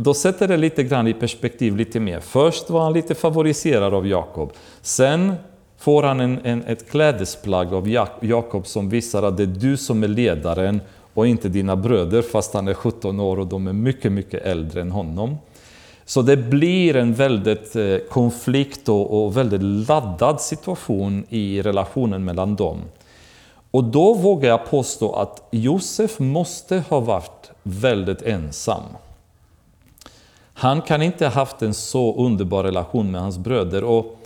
då 0.00 0.14
sätter 0.14 0.48
det 0.48 0.56
lite 0.56 0.84
grann 0.84 1.06
i 1.06 1.14
perspektiv 1.14 1.76
lite 1.76 2.00
mer. 2.00 2.20
Först 2.20 2.70
var 2.70 2.80
han 2.80 2.92
lite 2.92 3.14
favoriserad 3.14 3.94
av 3.94 4.06
Jakob. 4.06 4.52
Sen 4.82 5.34
får 5.78 6.02
han 6.02 6.20
en, 6.20 6.38
en, 6.44 6.64
ett 6.64 6.90
klädesplagg 6.90 7.74
av 7.74 7.88
Jakob 8.20 8.66
som 8.66 8.88
visar 8.88 9.22
att 9.22 9.36
det 9.36 9.42
är 9.42 9.46
du 9.46 9.76
som 9.76 10.02
är 10.02 10.08
ledaren 10.08 10.80
och 11.14 11.26
inte 11.26 11.48
dina 11.48 11.76
bröder 11.76 12.22
fast 12.22 12.54
han 12.54 12.68
är 12.68 12.74
17 12.74 13.20
år 13.20 13.38
och 13.38 13.46
de 13.46 13.66
är 13.66 13.72
mycket, 13.72 14.12
mycket 14.12 14.42
äldre 14.42 14.80
än 14.80 14.90
honom. 14.90 15.38
Så 16.04 16.22
det 16.22 16.36
blir 16.36 16.96
en 16.96 17.14
väldigt 17.14 17.76
eh, 17.76 17.96
konflikt 18.10 18.88
och, 18.88 19.24
och 19.24 19.36
väldigt 19.36 19.62
laddad 19.62 20.40
situation 20.40 21.24
i 21.28 21.62
relationen 21.62 22.24
mellan 22.24 22.56
dem. 22.56 22.78
Och 23.70 23.84
då 23.84 24.14
vågar 24.14 24.48
jag 24.48 24.70
påstå 24.70 25.12
att 25.12 25.48
Josef 25.50 26.18
måste 26.18 26.82
ha 26.88 27.00
varit 27.00 27.50
väldigt 27.62 28.22
ensam. 28.22 28.82
Han 30.58 30.82
kan 30.82 31.02
inte 31.02 31.24
ha 31.24 31.32
haft 31.32 31.62
en 31.62 31.74
så 31.74 32.14
underbar 32.26 32.64
relation 32.64 33.10
med 33.10 33.20
hans 33.20 33.38
bröder. 33.38 33.84
Och 33.84 34.18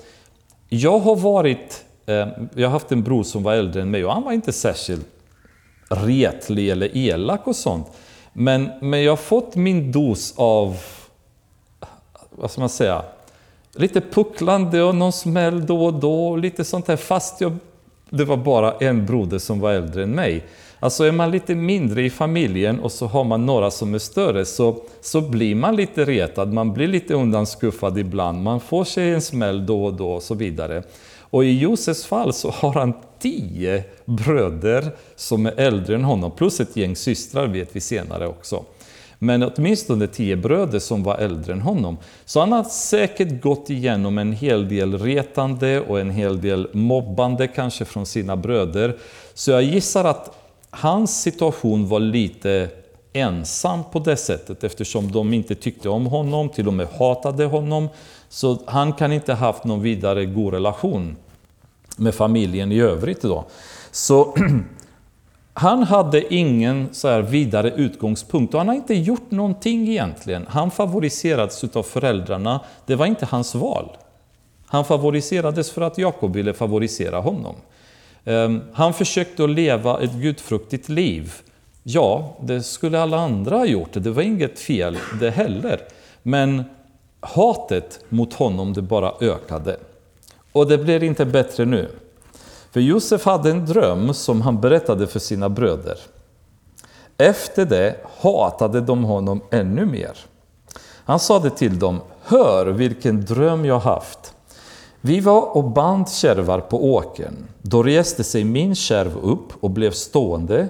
jag 0.68 0.98
har 0.98 1.16
varit, 1.16 1.84
eh, 2.06 2.28
jag 2.54 2.68
har 2.68 2.70
haft 2.70 2.92
en 2.92 3.02
bror 3.02 3.22
som 3.22 3.42
var 3.42 3.54
äldre 3.54 3.82
än 3.82 3.90
mig 3.90 4.04
och 4.04 4.12
han 4.12 4.22
var 4.22 4.32
inte 4.32 4.52
särskilt 4.52 5.06
retlig 5.88 6.68
eller 6.70 6.96
elak 6.96 7.46
och 7.46 7.56
sånt. 7.56 7.86
Men, 8.32 8.70
men 8.80 9.02
jag 9.02 9.12
har 9.12 9.16
fått 9.16 9.56
min 9.56 9.92
dos 9.92 10.34
av 10.36 10.76
vad 12.30 12.50
ska 12.50 12.60
man 12.60 12.68
säga, 12.68 13.02
lite 13.74 14.00
pucklande 14.00 14.82
och 14.82 14.94
någon 14.94 15.12
smäll 15.12 15.66
då 15.66 15.84
och 15.84 15.94
då, 15.94 16.36
lite 16.36 16.64
sånt 16.64 16.88
här, 16.88 16.96
fast 16.96 17.40
jag, 17.40 17.56
det 18.10 18.24
var 18.24 18.36
bara 18.36 18.72
en 18.72 19.06
broder 19.06 19.38
som 19.38 19.60
var 19.60 19.72
äldre 19.72 20.02
än 20.02 20.10
mig. 20.10 20.44
Alltså 20.82 21.04
är 21.04 21.12
man 21.12 21.30
lite 21.30 21.54
mindre 21.54 22.02
i 22.02 22.10
familjen 22.10 22.80
och 22.80 22.92
så 22.92 23.06
har 23.06 23.24
man 23.24 23.46
några 23.46 23.70
som 23.70 23.94
är 23.94 23.98
större 23.98 24.44
så, 24.44 24.76
så 25.00 25.20
blir 25.20 25.54
man 25.54 25.76
lite 25.76 26.04
retad, 26.04 26.52
man 26.52 26.72
blir 26.72 26.88
lite 26.88 27.14
undanskuffad 27.14 27.98
ibland, 27.98 28.42
man 28.42 28.60
får 28.60 28.84
sig 28.84 29.10
en 29.10 29.22
smäll 29.22 29.66
då 29.66 29.84
och 29.84 29.94
då 29.94 30.12
och 30.12 30.22
så 30.22 30.34
vidare. 30.34 30.82
Och 31.20 31.44
i 31.44 31.58
Josefs 31.58 32.04
fall 32.04 32.32
så 32.32 32.50
har 32.50 32.72
han 32.72 32.92
tio 33.18 33.84
bröder 34.04 34.90
som 35.16 35.46
är 35.46 35.60
äldre 35.60 35.94
än 35.94 36.04
honom, 36.04 36.30
plus 36.30 36.60
ett 36.60 36.76
gäng 36.76 36.96
systrar 36.96 37.46
vet 37.46 37.76
vi 37.76 37.80
senare 37.80 38.26
också 38.26 38.64
men 39.18 39.42
åtminstone 39.42 40.06
tio 40.06 40.36
bröder 40.36 40.78
som 40.78 41.02
var 41.02 41.16
äldre 41.16 41.52
än 41.52 41.60
honom. 41.60 41.96
Så 42.24 42.40
han 42.40 42.52
har 42.52 42.64
säkert 42.64 43.42
gått 43.42 43.70
igenom 43.70 44.18
en 44.18 44.32
hel 44.32 44.68
del 44.68 44.98
retande 44.98 45.80
och 45.80 46.00
en 46.00 46.10
hel 46.10 46.40
del 46.40 46.68
mobbande 46.72 47.46
kanske 47.46 47.84
från 47.84 48.06
sina 48.06 48.36
bröder. 48.36 48.96
Så 49.34 49.50
jag 49.50 49.62
gissar 49.62 50.04
att 50.04 50.41
hans 50.74 51.22
situation 51.22 51.88
var 51.88 52.00
lite 52.00 52.68
ensam 53.12 53.84
på 53.92 53.98
det 53.98 54.16
sättet 54.16 54.64
eftersom 54.64 55.12
de 55.12 55.32
inte 55.32 55.54
tyckte 55.54 55.88
om 55.88 56.06
honom, 56.06 56.48
till 56.48 56.66
och 56.68 56.74
med 56.74 56.88
hatade 56.98 57.44
honom. 57.44 57.88
Så 58.28 58.58
han 58.66 58.92
kan 58.92 59.12
inte 59.12 59.32
ha 59.32 59.46
haft 59.46 59.64
någon 59.64 59.82
vidare 59.82 60.26
god 60.26 60.54
relation 60.54 61.16
med 61.96 62.14
familjen 62.14 62.72
i 62.72 62.80
övrigt. 62.80 63.22
Då. 63.22 63.44
Så 63.90 64.34
Han 65.54 65.82
hade 65.82 66.34
ingen 66.34 66.88
så 66.92 67.08
här 67.08 67.22
vidare 67.22 67.70
utgångspunkt 67.70 68.54
och 68.54 68.60
han 68.60 68.68
har 68.68 68.74
inte 68.74 68.94
gjort 68.94 69.30
någonting 69.30 69.88
egentligen. 69.88 70.46
Han 70.48 70.70
favoriserades 70.70 71.64
av 71.64 71.82
föräldrarna, 71.82 72.60
det 72.86 72.94
var 72.94 73.06
inte 73.06 73.26
hans 73.26 73.54
val. 73.54 73.96
Han 74.66 74.84
favoriserades 74.84 75.70
för 75.70 75.82
att 75.82 75.98
Jakob 75.98 76.34
ville 76.34 76.52
favorisera 76.54 77.20
honom. 77.20 77.54
Ehm, 78.24 78.60
han 78.72 78.94
försökte 78.94 79.44
att 79.44 79.50
leva 79.50 80.00
ett 80.00 80.12
gudfruktigt 80.12 80.88
liv. 80.88 81.32
Ja, 81.82 82.36
det 82.40 82.62
skulle 82.62 83.00
alla 83.00 83.18
andra 83.18 83.56
ha 83.56 83.66
gjort, 83.66 83.88
det 83.92 84.10
var 84.10 84.22
inget 84.22 84.58
fel 84.58 84.98
det 85.20 85.30
heller. 85.30 85.80
Men 86.22 86.64
hatet 87.20 88.04
mot 88.08 88.34
honom 88.34 88.72
det 88.72 88.82
bara 88.82 89.12
ökade. 89.20 89.76
Och 90.52 90.68
det 90.68 90.78
blir 90.78 91.02
inte 91.02 91.24
bättre 91.24 91.64
nu. 91.64 91.88
För 92.70 92.80
Josef 92.80 93.24
hade 93.24 93.50
en 93.50 93.66
dröm 93.66 94.14
som 94.14 94.40
han 94.40 94.60
berättade 94.60 95.06
för 95.06 95.18
sina 95.18 95.48
bröder. 95.48 95.98
Efter 97.18 97.66
det 97.66 97.96
hatade 98.20 98.80
de 98.80 99.04
honom 99.04 99.40
ännu 99.50 99.86
mer. 99.86 100.16
Han 101.04 101.20
sade 101.20 101.50
till 101.50 101.78
dem, 101.78 102.00
hör 102.22 102.66
vilken 102.66 103.24
dröm 103.24 103.64
jag 103.64 103.78
haft. 103.78 104.34
Vi 105.04 105.20
var 105.20 105.56
och 105.56 105.64
band 105.64 106.10
kärvar 106.10 106.60
på 106.60 106.92
åkern. 106.94 107.34
Då 107.62 107.82
reste 107.82 108.24
sig 108.24 108.44
min 108.44 108.74
kärv 108.74 109.16
upp 109.22 109.52
och 109.60 109.70
blev 109.70 109.90
stående 109.90 110.68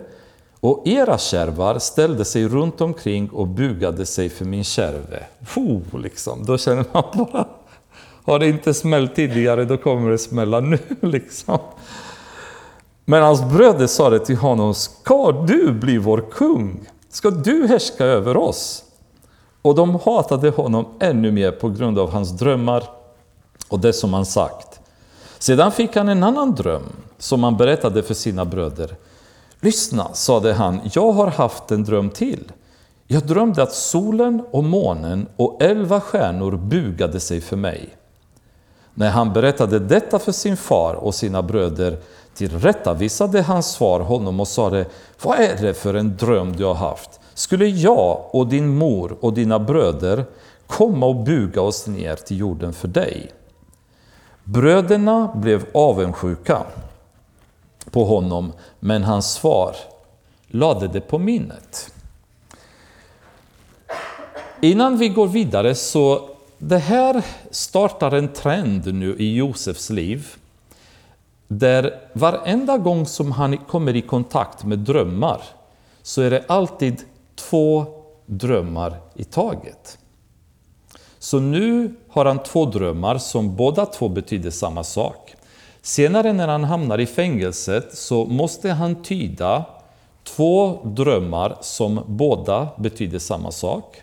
och 0.61 0.83
era 0.85 1.19
kärvar 1.19 1.79
ställde 1.79 2.25
sig 2.25 2.49
runt 2.49 2.81
omkring 2.81 3.31
och 3.31 3.47
bugade 3.47 4.07
sig 4.07 4.29
för 4.29 4.45
min 4.45 4.65
kärve. 4.65 5.23
Puh, 5.55 6.01
liksom. 6.03 6.45
Då 6.45 6.59
känner 6.59 6.85
man 6.93 7.05
bara, 7.15 7.47
har 8.25 8.39
det 8.39 8.49
inte 8.49 8.75
smällt 8.75 9.15
tidigare, 9.15 9.65
då 9.65 9.77
kommer 9.77 10.11
det 10.11 10.19
smälla 10.19 10.61
nu. 10.61 10.79
Liksom. 11.01 11.59
Men 13.05 13.23
hans 13.23 13.43
bröder 13.43 13.87
sa 13.87 14.11
det 14.11 14.19
till 14.19 14.37
honom, 14.37 14.75
ska 14.75 15.33
du 15.33 15.73
bli 15.73 15.99
vår 15.99 16.25
kung? 16.31 16.89
Ska 17.11 17.31
du 17.31 17.67
härska 17.67 18.05
över 18.05 18.37
oss? 18.37 18.85
Och 19.63 19.75
de 19.75 19.99
hatade 20.05 20.51
honom 20.51 20.87
ännu 21.01 21.33
mer 21.33 21.51
på 21.51 21.69
grund 21.69 21.99
av 21.99 22.11
hans 22.11 22.31
drömmar 22.31 23.02
och 23.73 23.81
det 23.81 23.93
som 23.93 24.15
han 24.15 24.27
sagt. 24.27 24.81
Sedan 25.39 25.73
fick 25.73 25.97
han 25.97 26.09
en 26.09 26.23
annan 26.23 26.55
dröm 26.55 26.83
som 27.19 27.45
han 27.45 27.57
berättade 27.57 28.03
för 28.03 28.15
sina 28.15 28.45
bröder. 28.45 28.97
Lyssna, 29.61 30.15
sade 30.15 30.53
han, 30.53 30.81
jag 30.93 31.13
har 31.13 31.27
haft 31.27 31.71
en 31.71 31.85
dröm 31.85 32.11
till. 32.11 32.53
Jag 33.07 33.27
drömde 33.27 33.63
att 33.63 33.73
solen 33.73 34.43
och 34.51 34.65
månen 34.65 35.27
och 35.37 35.63
elva 35.63 36.01
stjärnor 36.01 36.57
bugade 36.57 37.21
sig 37.21 37.41
för 37.41 37.57
mig. 37.57 37.89
När 38.95 39.11
han 39.11 39.33
berättade 39.33 39.79
detta 39.79 40.19
för 40.19 40.33
sin 40.33 40.57
far 40.57 40.95
och 40.95 41.15
sina 41.15 41.43
bröder 41.43 41.99
tillrättavisade 42.35 43.43
hans 43.43 43.73
svar 43.73 44.01
honom 44.01 44.41
och 44.41 44.49
sade 44.49 44.87
Vad 45.23 45.39
är 45.39 45.57
det 45.63 45.75
för 45.75 45.95
en 45.95 46.17
dröm 46.17 46.57
du 46.57 46.65
har 46.65 46.75
haft? 46.75 47.21
Skulle 47.35 47.67
jag 47.67 48.21
och 48.31 48.47
din 48.47 48.69
mor 48.69 49.17
och 49.21 49.33
dina 49.33 49.59
bröder 49.59 50.25
komma 50.67 51.07
och 51.07 51.25
buga 51.25 51.63
oss 51.63 51.87
ner 51.87 52.17
till 52.17 52.39
jorden 52.39 52.73
för 52.73 52.89
dig? 52.89 53.31
Bröderna 54.45 55.31
blev 55.35 55.67
avundsjuka 55.75 56.63
på 57.91 58.05
honom, 58.05 58.53
men 58.81 59.05
hans 59.05 59.33
svar 59.33 59.77
lade 60.49 60.89
det 60.89 61.01
på 61.01 61.19
minnet. 61.19 61.95
Innan 64.61 64.99
vi 64.99 65.09
går 65.09 65.27
vidare 65.27 65.75
så 65.75 66.29
det 66.59 66.79
här 66.79 67.25
startar 67.51 68.13
en 68.13 68.29
trend 68.29 68.95
nu 68.95 69.17
i 69.19 69.35
Josefs 69.35 69.91
liv. 69.91 70.27
Där 71.49 72.01
varenda 72.13 72.79
gång 72.79 73.07
som 73.07 73.33
han 73.33 73.57
kommer 73.57 73.97
i 73.97 74.03
kontakt 74.03 74.65
med 74.65 74.79
drömmar 74.79 75.43
så 76.03 76.23
är 76.23 76.31
det 76.31 76.45
alltid 76.49 77.03
två 77.35 77.87
drömmar 78.27 78.97
i 79.15 79.25
taget. 79.25 79.99
Så 81.19 81.41
nu 81.41 81.95
har 82.13 82.25
han 82.25 82.43
två 82.43 82.65
drömmar 82.65 83.19
som 83.19 83.57
båda 83.57 83.87
två 83.87 84.09
betyder 84.09 84.51
samma 84.51 84.85
sak. 84.85 85.35
Senare 85.83 86.33
när 86.33 86.49
han 86.49 86.65
hamnar 86.65 87.01
i 87.01 87.07
fängelset 87.07 87.99
så 87.99 88.25
måste 88.25 88.71
han 88.71 89.03
tyda 89.03 89.65
två 90.25 90.79
drömmar 90.85 91.57
som 91.61 92.01
båda 92.07 92.69
betyder 92.77 93.19
samma 93.19 93.51
sak. 93.51 94.03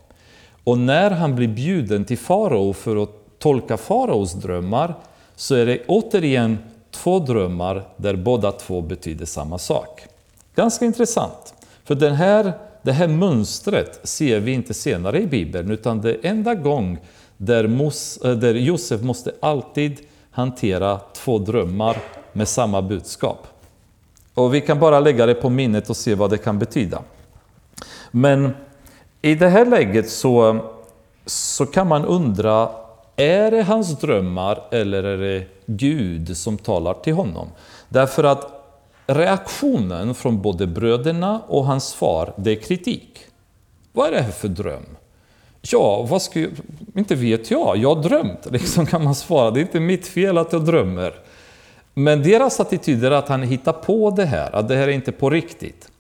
Och 0.64 0.78
när 0.78 1.12
han 1.12 1.36
blir 1.36 1.48
bjuden 1.48 2.06
till 2.06 2.18
farao 2.18 2.74
för 2.74 3.04
att 3.04 3.40
tolka 3.40 3.78
faraos 3.78 4.34
drömmar 4.34 4.96
så 5.36 5.56
är 5.56 5.66
det 5.66 5.82
återigen 5.88 6.58
två 6.92 7.20
drömmar 7.20 7.88
där 7.98 8.16
båda 8.16 8.52
två 8.52 8.82
betyder 8.82 9.26
samma 9.26 9.58
sak. 9.58 10.02
Ganska 10.56 10.86
intressant, 10.86 11.54
för 11.84 11.96
den 11.96 12.14
här, 12.14 12.54
det 12.82 12.92
här 12.92 13.08
mönstret 13.08 14.00
ser 14.04 14.40
vi 14.40 14.52
inte 14.52 14.74
senare 14.74 15.22
i 15.22 15.28
Bibeln, 15.28 15.72
utan 15.72 16.02
det 16.02 16.10
är 16.10 16.20
enda 16.30 16.56
gång 16.56 17.00
där, 17.42 17.68
Mos, 17.68 18.18
eh, 18.18 18.32
där 18.32 18.54
Josef 18.54 19.02
måste 19.02 19.32
alltid 19.40 20.00
hantera 20.32 21.00
två 21.14 21.38
drömmar 21.38 21.98
med 22.34 22.48
samma 22.48 22.82
budskap. 22.82 23.48
Och 24.34 24.54
vi 24.54 24.62
kan 24.62 24.80
bara 24.80 25.00
lägga 25.00 25.26
det 25.26 25.34
på 25.34 25.50
minnet 25.50 25.90
och 25.90 25.98
se 25.98 26.16
vad 26.16 26.30
det 26.30 26.38
kan 26.38 26.60
betyda. 26.60 27.02
Men 28.12 28.52
i 29.22 29.36
det 29.36 29.50
här 29.50 29.66
läget 29.66 30.10
så, 30.10 30.66
så 31.26 31.66
kan 31.66 31.88
man 31.88 32.06
undra, 32.06 32.70
är 33.16 33.52
det 33.52 33.64
hans 33.64 34.00
drömmar 34.00 34.64
eller 34.72 35.04
är 35.04 35.18
det 35.18 35.46
Gud 35.66 36.38
som 36.38 36.58
talar 36.58 36.94
till 36.94 37.14
honom? 37.14 37.48
Därför 37.90 38.24
att 38.24 38.60
reaktionen 39.08 40.16
från 40.16 40.42
både 40.42 40.68
bröderna 40.68 41.42
och 41.48 41.66
hans 41.66 41.94
far, 41.94 42.34
det 42.38 42.52
är 42.52 42.62
kritik. 42.62 43.20
Vad 43.92 44.08
är 44.08 44.12
det 44.12 44.22
här 44.22 44.32
för 44.32 44.48
dröm? 44.48 44.86
Ja, 45.62 46.06
vad 46.10 46.22
ska 46.22 46.40
jag, 46.40 46.52
inte 46.96 47.16
vet 47.16 47.52
jag, 47.52 47.78
jag 47.78 47.96
har 47.96 48.04
drömt, 48.04 48.48
liksom 48.52 48.86
kan 48.86 49.04
man 49.04 49.16
svara. 49.16 49.52
Det 49.52 49.60
är 49.60 49.62
inte 49.62 49.80
mitt 49.80 50.08
fel 50.08 50.38
att 50.38 50.54
jag 50.54 50.66
drömmer. 50.66 51.14
Men 51.94 52.24
deras 52.24 52.60
attityd 52.60 53.06
är 53.06 53.12
att 53.12 53.28
han 53.28 53.44
hittar 53.44 53.74
på 53.74 54.12
det 54.12 54.26
här, 54.26 54.56
att 54.56 54.68
det 54.68 54.76
här 54.76 54.88
är 54.88 54.92
inte 54.92 55.12
på 55.12 55.30
riktigt. 55.30 55.92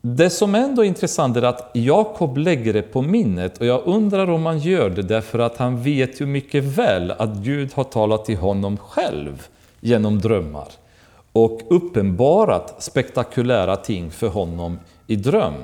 Det 0.00 0.30
som 0.30 0.54
ändå 0.54 0.82
är 0.82 0.86
intressant 0.86 1.36
är 1.36 1.42
att 1.42 1.70
Jakob 1.74 2.38
lägger 2.38 2.72
det 2.72 2.82
på 2.82 3.02
minnet 3.02 3.58
och 3.58 3.66
jag 3.66 3.82
undrar 3.86 4.30
om 4.30 4.46
han 4.46 4.58
gör 4.58 4.90
det 4.90 5.02
därför 5.02 5.38
att 5.38 5.56
han 5.56 5.82
vet 5.82 6.20
ju 6.20 6.26
mycket 6.26 6.64
väl 6.64 7.10
att 7.10 7.36
Gud 7.36 7.72
har 7.74 7.84
talat 7.84 8.24
till 8.24 8.36
honom 8.36 8.76
själv 8.76 9.46
genom 9.80 10.18
drömmar 10.18 10.68
och 11.32 11.60
uppenbarat 11.70 12.82
spektakulära 12.82 13.76
ting 13.76 14.10
för 14.10 14.28
honom 14.28 14.78
i 15.06 15.16
dröm. 15.16 15.54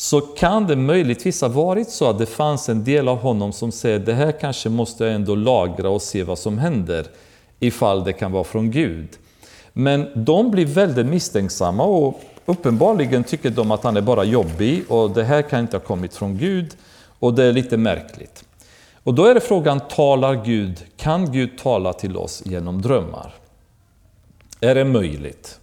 Så 0.00 0.20
kan 0.20 0.66
det 0.66 0.76
möjligtvis 0.76 1.40
ha 1.40 1.48
varit 1.48 1.90
så 1.90 2.10
att 2.10 2.18
det 2.18 2.26
fanns 2.26 2.68
en 2.68 2.84
del 2.84 3.08
av 3.08 3.18
honom 3.18 3.52
som 3.52 3.72
säger 3.72 3.98
det 3.98 4.14
här 4.14 4.32
kanske 4.32 4.68
måste 4.68 5.04
jag 5.04 5.14
ändå 5.14 5.34
lagra 5.34 5.90
och 5.90 6.02
se 6.02 6.22
vad 6.22 6.38
som 6.38 6.58
händer 6.58 7.06
ifall 7.60 8.04
det 8.04 8.12
kan 8.12 8.32
vara 8.32 8.44
från 8.44 8.70
Gud. 8.70 9.08
Men 9.72 10.24
de 10.24 10.50
blir 10.50 10.66
väldigt 10.66 11.06
misstänksamma 11.06 11.84
och 11.84 12.20
uppenbarligen 12.46 13.24
tycker 13.24 13.50
de 13.50 13.70
att 13.70 13.84
han 13.84 13.96
är 13.96 14.00
bara 14.00 14.24
jobbig 14.24 14.84
och 14.88 15.10
det 15.10 15.24
här 15.24 15.42
kan 15.42 15.60
inte 15.60 15.76
ha 15.76 15.84
kommit 15.84 16.14
från 16.14 16.38
Gud 16.38 16.76
och 17.18 17.34
det 17.34 17.44
är 17.44 17.52
lite 17.52 17.76
märkligt. 17.76 18.44
Och 19.02 19.14
då 19.14 19.24
är 19.24 19.34
det 19.34 19.40
frågan, 19.40 19.80
talar 19.80 20.44
Gud, 20.44 20.84
kan 20.96 21.32
Gud 21.32 21.58
tala 21.58 21.92
till 21.92 22.16
oss 22.16 22.42
genom 22.44 22.82
drömmar? 22.82 23.34
Är 24.60 24.74
det 24.74 24.84
möjligt? 24.84 25.57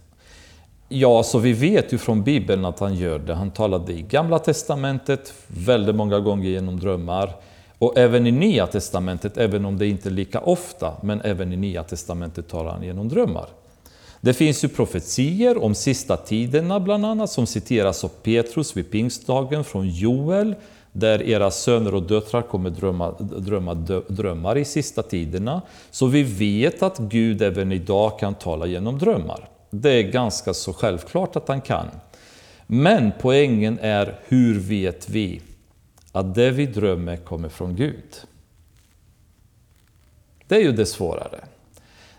Ja, 0.88 1.22
så 1.22 1.38
vi 1.38 1.52
vet 1.52 1.92
ju 1.92 1.98
från 1.98 2.22
Bibeln 2.22 2.64
att 2.64 2.78
han 2.78 2.94
gör 2.94 3.18
det. 3.18 3.34
Han 3.34 3.50
talade 3.50 3.92
i 3.92 4.02
Gamla 4.02 4.38
Testamentet 4.38 5.34
väldigt 5.46 5.94
många 5.94 6.20
gånger 6.20 6.50
genom 6.50 6.80
drömmar. 6.80 7.32
Och 7.78 7.98
även 7.98 8.26
i 8.26 8.30
Nya 8.30 8.66
Testamentet, 8.66 9.36
även 9.36 9.64
om 9.64 9.78
det 9.78 9.86
inte 9.86 10.08
är 10.08 10.10
lika 10.10 10.40
ofta, 10.40 10.94
men 11.02 11.20
även 11.20 11.52
i 11.52 11.56
Nya 11.56 11.82
Testamentet 11.82 12.48
talar 12.48 12.70
han 12.70 12.82
genom 12.82 13.08
drömmar. 13.08 13.46
Det 14.20 14.34
finns 14.34 14.64
ju 14.64 14.68
profetier 14.68 15.64
om 15.64 15.74
sista 15.74 16.16
tiderna 16.16 16.80
bland 16.80 17.06
annat, 17.06 17.30
som 17.30 17.46
citeras 17.46 18.04
av 18.04 18.08
Petrus 18.08 18.76
vid 18.76 18.90
pingstdagen 18.90 19.64
från 19.64 19.88
Joel, 19.88 20.54
där 20.92 21.22
era 21.22 21.50
söner 21.50 21.94
och 21.94 22.02
döttrar 22.02 22.42
kommer 22.42 22.70
drömma, 22.70 23.14
drömma 23.20 23.74
drömmar 24.08 24.58
i 24.58 24.64
sista 24.64 25.02
tiderna. 25.02 25.62
Så 25.90 26.06
vi 26.06 26.22
vet 26.22 26.82
att 26.82 26.98
Gud 26.98 27.42
även 27.42 27.72
idag 27.72 28.18
kan 28.18 28.34
tala 28.34 28.66
genom 28.66 28.98
drömmar. 28.98 29.48
Det 29.70 29.90
är 29.90 30.02
ganska 30.02 30.54
så 30.54 30.72
självklart 30.72 31.36
att 31.36 31.48
han 31.48 31.60
kan. 31.60 31.86
Men 32.66 33.12
poängen 33.20 33.78
är, 33.82 34.18
hur 34.28 34.60
vet 34.60 35.08
vi 35.08 35.40
att 36.12 36.34
det 36.34 36.50
vi 36.50 36.66
drömmer 36.66 37.16
kommer 37.16 37.48
från 37.48 37.76
Gud? 37.76 38.14
Det 40.48 40.56
är 40.56 40.60
ju 40.60 40.72
det 40.72 40.86
svårare. 40.86 41.40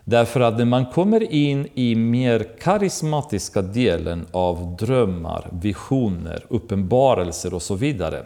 Därför 0.04 0.40
att 0.40 0.58
när 0.58 0.66
man 0.66 0.86
kommer 0.86 1.32
in 1.34 1.68
i 1.74 1.96
mer 1.96 2.48
karismatiska 2.60 3.62
delen 3.62 4.26
av 4.32 4.76
drömmar, 4.80 5.50
visioner, 5.52 6.46
uppenbarelser 6.50 7.54
och 7.54 7.62
så 7.62 7.76
vidare. 7.76 8.26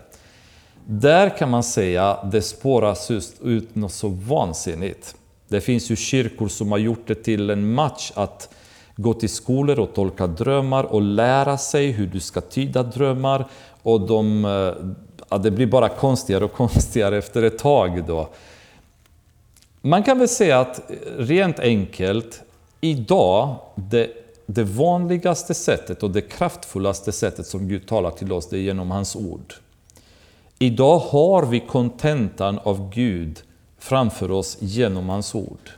Där 0.85 1.37
kan 1.37 1.49
man 1.49 1.63
säga 1.63 2.07
att 2.11 2.31
det 2.31 2.41
spåras 2.41 3.11
ut 3.41 3.75
något 3.75 3.93
så 3.93 4.07
vansinnigt. 4.07 5.15
Det 5.47 5.61
finns 5.61 5.91
ju 5.91 5.95
kyrkor 5.95 6.47
som 6.47 6.71
har 6.71 6.77
gjort 6.77 7.07
det 7.07 7.15
till 7.15 7.49
en 7.49 7.73
match 7.73 8.11
att 8.15 8.53
gå 8.95 9.13
till 9.13 9.29
skolor 9.29 9.79
och 9.79 9.93
tolka 9.93 10.27
drömmar 10.27 10.83
och 10.83 11.01
lära 11.01 11.57
sig 11.57 11.91
hur 11.91 12.07
du 12.07 12.19
ska 12.19 12.41
tyda 12.41 12.83
drömmar. 12.83 13.45
Och 13.83 14.01
de, 14.01 14.45
eh, 14.45 14.73
ja, 15.29 15.37
det 15.37 15.51
blir 15.51 15.67
bara 15.67 15.89
konstigare 15.89 16.45
och 16.45 16.53
konstigare 16.53 17.17
efter 17.17 17.43
ett 17.43 17.57
tag. 17.57 18.03
Då. 18.07 18.29
Man 19.81 20.03
kan 20.03 20.19
väl 20.19 20.27
säga 20.27 20.59
att 20.59 20.91
eh, 20.91 20.95
rent 21.17 21.59
enkelt, 21.59 22.41
idag, 22.81 23.55
det, 23.75 24.09
det 24.45 24.63
vanligaste 24.63 25.53
sättet 25.53 26.03
och 26.03 26.11
det 26.11 26.21
kraftfullaste 26.21 27.11
sättet 27.11 27.47
som 27.47 27.67
Gud 27.67 27.87
talar 27.87 28.11
till 28.11 28.31
oss, 28.31 28.49
det 28.49 28.57
är 28.57 28.61
genom 28.61 28.91
hans 28.91 29.15
ord. 29.15 29.53
Idag 30.59 30.99
har 30.99 31.45
vi 31.45 31.59
kontentan 31.59 32.59
av 32.63 32.89
Gud 32.93 33.39
framför 33.79 34.31
oss 34.31 34.57
genom 34.59 35.09
hans 35.09 35.35
ord. 35.35 35.69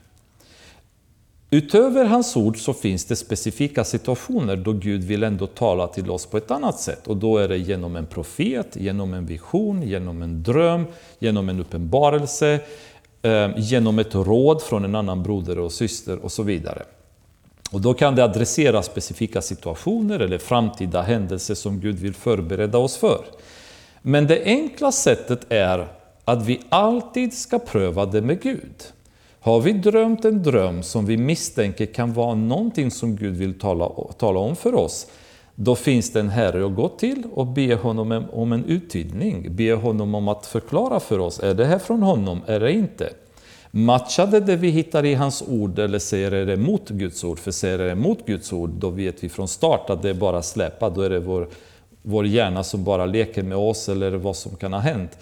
Utöver 1.54 2.06
hans 2.06 2.36
ord 2.36 2.58
så 2.58 2.74
finns 2.74 3.06
det 3.06 3.16
specifika 3.16 3.84
situationer 3.84 4.56
då 4.56 4.74
Gud 4.74 5.04
vill 5.04 5.24
ändå 5.24 5.48
tala 5.48 5.88
till 5.88 6.12
oss 6.12 6.26
på 6.26 6.38
ett 6.38 6.52
annat 6.52 6.80
sätt. 6.80 7.08
Och 7.08 7.18
då 7.18 7.38
är 7.38 7.48
det 7.48 7.58
genom 7.58 7.96
en 7.96 8.06
profet, 8.06 8.76
genom 8.76 9.14
en 9.14 9.26
vision, 9.26 9.84
genom 9.84 10.22
en 10.22 10.44
dröm, 10.44 10.86
genom 11.20 11.50
en 11.50 11.60
uppenbarelse, 11.60 12.60
eh, 13.22 13.50
genom 13.58 14.00
ett 14.00 14.16
råd 14.16 14.62
från 14.62 14.86
en 14.86 14.96
annan 14.96 15.24
broder 15.24 15.60
och 15.60 15.72
syster 15.72 16.20
och 16.20 16.32
så 16.32 16.44
vidare. 16.44 16.84
Och 17.72 17.82
då 17.82 17.94
kan 17.94 18.16
det 18.16 18.24
adressera 18.24 18.84
specifika 18.84 19.42
situationer 19.42 20.20
eller 20.20 20.38
framtida 20.38 21.02
händelser 21.02 21.56
som 21.56 21.80
Gud 21.80 22.00
vill 22.00 22.14
förbereda 22.14 22.78
oss 22.78 22.98
för. 22.98 23.26
Men 24.02 24.28
det 24.28 24.44
enkla 24.44 24.92
sättet 24.92 25.46
är 25.50 25.88
att 26.26 26.46
vi 26.46 26.62
alltid 26.70 27.34
ska 27.34 27.60
pröva 27.60 28.06
det 28.06 28.22
med 28.22 28.42
Gud. 28.42 28.94
Har 29.44 29.62
vi 29.62 29.74
drömt 29.74 30.26
en 30.26 30.44
dröm 30.44 30.84
som 30.84 31.06
vi 31.06 31.18
misstänker 31.18 31.86
kan 31.86 32.14
vara 32.14 32.36
någonting 32.36 32.92
som 32.92 33.16
Gud 33.16 33.36
vill 33.36 33.60
tala, 33.60 33.90
tala 34.18 34.40
om 34.40 34.56
för 34.56 34.76
oss, 34.76 35.08
då 35.56 35.76
finns 35.76 36.14
det 36.14 36.20
en 36.20 36.30
Herre 36.30 36.66
att 36.66 36.76
gå 36.76 36.90
till 36.90 37.24
och 37.34 37.48
be 37.48 37.76
honom 37.76 38.26
om 38.32 38.52
en 38.52 38.66
uttydning. 38.66 39.56
Be 39.56 39.74
honom 39.74 40.16
om 40.16 40.28
att 40.28 40.46
förklara 40.46 41.00
för 41.00 41.20
oss, 41.20 41.40
är 41.40 41.54
det 41.54 41.66
här 41.66 41.80
från 41.80 42.04
honom, 42.04 42.42
är 42.48 42.60
det 42.60 42.72
inte? 42.72 43.10
Matchar 43.72 44.28
det 44.28 44.40
det 44.40 44.56
vi 44.56 44.70
hittar 44.70 45.06
i 45.06 45.14
hans 45.14 45.44
ord 45.48 45.80
eller 45.80 46.00
säger 46.00 46.32
det 46.32 46.54
emot 46.54 46.90
Guds 46.90 47.24
ord? 47.24 47.40
För 47.40 47.52
säger 47.52 47.78
det 47.78 47.92
emot 47.92 48.26
Guds 48.26 48.54
ord, 48.54 48.70
då 48.70 48.90
vet 48.90 49.24
vi 49.24 49.30
från 49.30 49.48
start 49.48 49.90
att 49.90 50.02
det 50.02 50.10
är 50.10 50.14
bara 50.14 50.42
släppa, 50.42 50.90
då 50.90 51.02
är 51.02 51.10
det 51.10 51.20
vår, 51.20 51.48
vår 52.02 52.26
hjärna 52.26 52.64
som 52.64 52.84
bara 52.84 53.06
leker 53.06 53.44
med 53.44 53.58
oss 53.58 53.90
eller 53.90 54.12
vad 54.12 54.36
som 54.36 54.56
kan 54.56 54.74
ha 54.74 54.80
hänt. 54.80 55.18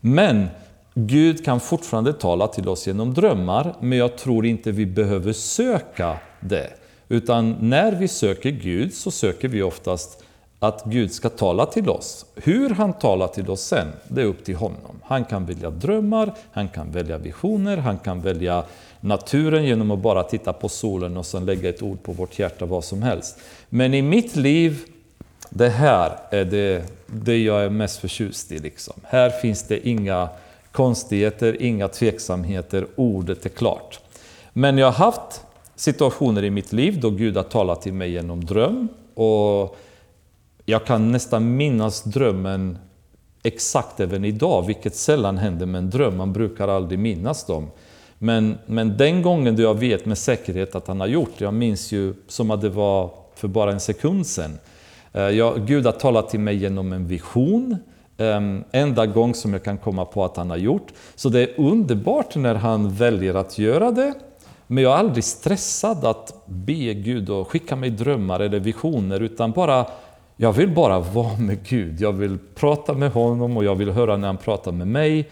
Men 0.00 0.46
Gud 0.94 1.44
kan 1.44 1.60
fortfarande 1.60 2.12
tala 2.12 2.48
till 2.48 2.68
oss 2.68 2.86
genom 2.86 3.14
drömmar, 3.14 3.74
men 3.80 3.98
jag 3.98 4.16
tror 4.16 4.46
inte 4.46 4.72
vi 4.72 4.86
behöver 4.86 5.32
söka 5.32 6.16
det. 6.40 6.70
Utan 7.08 7.56
när 7.60 7.92
vi 7.92 8.08
söker 8.08 8.50
Gud 8.50 8.94
så 8.94 9.10
söker 9.10 9.48
vi 9.48 9.62
oftast 9.62 10.24
att 10.58 10.84
Gud 10.84 11.12
ska 11.12 11.28
tala 11.28 11.66
till 11.66 11.88
oss. 11.88 12.26
Hur 12.34 12.70
han 12.70 12.92
talar 12.92 13.28
till 13.28 13.50
oss 13.50 13.60
sen, 13.60 13.86
det 14.08 14.22
är 14.22 14.26
upp 14.26 14.44
till 14.44 14.56
honom. 14.56 15.00
Han 15.02 15.24
kan 15.24 15.46
välja 15.46 15.70
drömmar, 15.70 16.34
han 16.52 16.68
kan 16.68 16.90
välja 16.90 17.18
visioner, 17.18 17.76
han 17.76 17.98
kan 17.98 18.20
välja 18.20 18.64
naturen 19.00 19.64
genom 19.64 19.90
att 19.90 19.98
bara 19.98 20.22
titta 20.22 20.52
på 20.52 20.68
solen 20.68 21.16
och 21.16 21.26
sen 21.26 21.44
lägga 21.44 21.68
ett 21.68 21.82
ord 21.82 22.02
på 22.02 22.12
vårt 22.12 22.38
hjärta, 22.38 22.66
vad 22.66 22.84
som 22.84 23.02
helst. 23.02 23.38
Men 23.68 23.94
i 23.94 24.02
mitt 24.02 24.36
liv, 24.36 24.78
det 25.50 25.68
här 25.68 26.12
är 26.30 26.44
det, 26.44 26.84
det 27.06 27.38
jag 27.38 27.64
är 27.64 27.70
mest 27.70 28.00
förtjust 28.00 28.52
i. 28.52 28.58
Liksom. 28.58 28.94
Här 29.02 29.30
finns 29.30 29.62
det 29.62 29.88
inga 29.88 30.28
konstigheter, 30.74 31.62
inga 31.62 31.88
tveksamheter, 31.88 32.86
ordet 32.96 33.46
är 33.46 33.50
klart. 33.50 34.00
Men 34.52 34.78
jag 34.78 34.86
har 34.86 35.04
haft 35.04 35.44
situationer 35.74 36.44
i 36.44 36.50
mitt 36.50 36.72
liv 36.72 37.00
då 37.00 37.10
Gud 37.10 37.36
har 37.36 37.42
talat 37.42 37.82
till 37.82 37.92
mig 37.92 38.10
genom 38.10 38.44
dröm 38.44 38.88
och 39.14 39.76
jag 40.64 40.86
kan 40.86 41.12
nästan 41.12 41.56
minnas 41.56 42.02
drömmen 42.02 42.78
exakt 43.42 44.00
även 44.00 44.24
idag, 44.24 44.66
vilket 44.66 44.94
sällan 44.94 45.38
händer 45.38 45.66
med 45.66 45.78
en 45.78 45.90
dröm. 45.90 46.16
Man 46.16 46.32
brukar 46.32 46.68
aldrig 46.68 46.98
minnas 46.98 47.46
dem. 47.46 47.70
Men, 48.18 48.58
men 48.66 48.96
den 48.96 49.22
gången 49.22 49.56
då 49.56 49.62
jag 49.62 49.74
vet 49.74 50.06
med 50.06 50.18
säkerhet 50.18 50.74
att 50.74 50.86
han 50.86 51.00
har 51.00 51.06
gjort 51.06 51.40
jag 51.40 51.54
minns 51.54 51.92
ju 51.92 52.14
som 52.28 52.50
att 52.50 52.60
det 52.60 52.68
var 52.68 53.10
för 53.34 53.48
bara 53.48 53.72
en 53.72 53.80
sekund 53.80 54.26
sedan. 54.26 54.58
Eh, 55.12 55.22
jag, 55.22 55.66
Gud 55.66 55.86
har 55.86 55.92
talat 55.92 56.28
till 56.28 56.40
mig 56.40 56.56
genom 56.56 56.92
en 56.92 57.06
vision, 57.06 57.76
um, 58.18 58.64
enda 58.72 59.06
gång 59.06 59.34
som 59.34 59.52
jag 59.52 59.64
kan 59.64 59.78
komma 59.78 60.04
på 60.04 60.24
att 60.24 60.36
han 60.36 60.50
har 60.50 60.56
gjort. 60.56 60.92
Så 61.14 61.28
det 61.28 61.40
är 61.40 61.60
underbart 61.60 62.36
när 62.36 62.54
han 62.54 62.94
väljer 62.94 63.34
att 63.34 63.58
göra 63.58 63.90
det. 63.90 64.14
Men 64.66 64.84
jag 64.84 64.92
är 64.92 64.96
aldrig 64.96 65.24
stressad 65.24 66.04
att 66.04 66.34
be 66.46 66.94
Gud 66.94 67.30
och 67.30 67.48
skicka 67.48 67.76
mig 67.76 67.90
drömmar 67.90 68.40
eller 68.40 68.60
visioner, 68.60 69.20
utan 69.20 69.52
bara 69.52 69.86
jag 70.36 70.52
vill 70.52 70.74
bara 70.74 71.00
vara 71.00 71.36
med 71.36 71.68
Gud. 71.68 72.00
Jag 72.00 72.12
vill 72.12 72.38
prata 72.54 72.94
med 72.94 73.12
honom 73.12 73.56
och 73.56 73.64
jag 73.64 73.74
vill 73.74 73.90
höra 73.90 74.16
när 74.16 74.26
han 74.26 74.36
pratar 74.36 74.72
med 74.72 74.86
mig. 74.86 75.30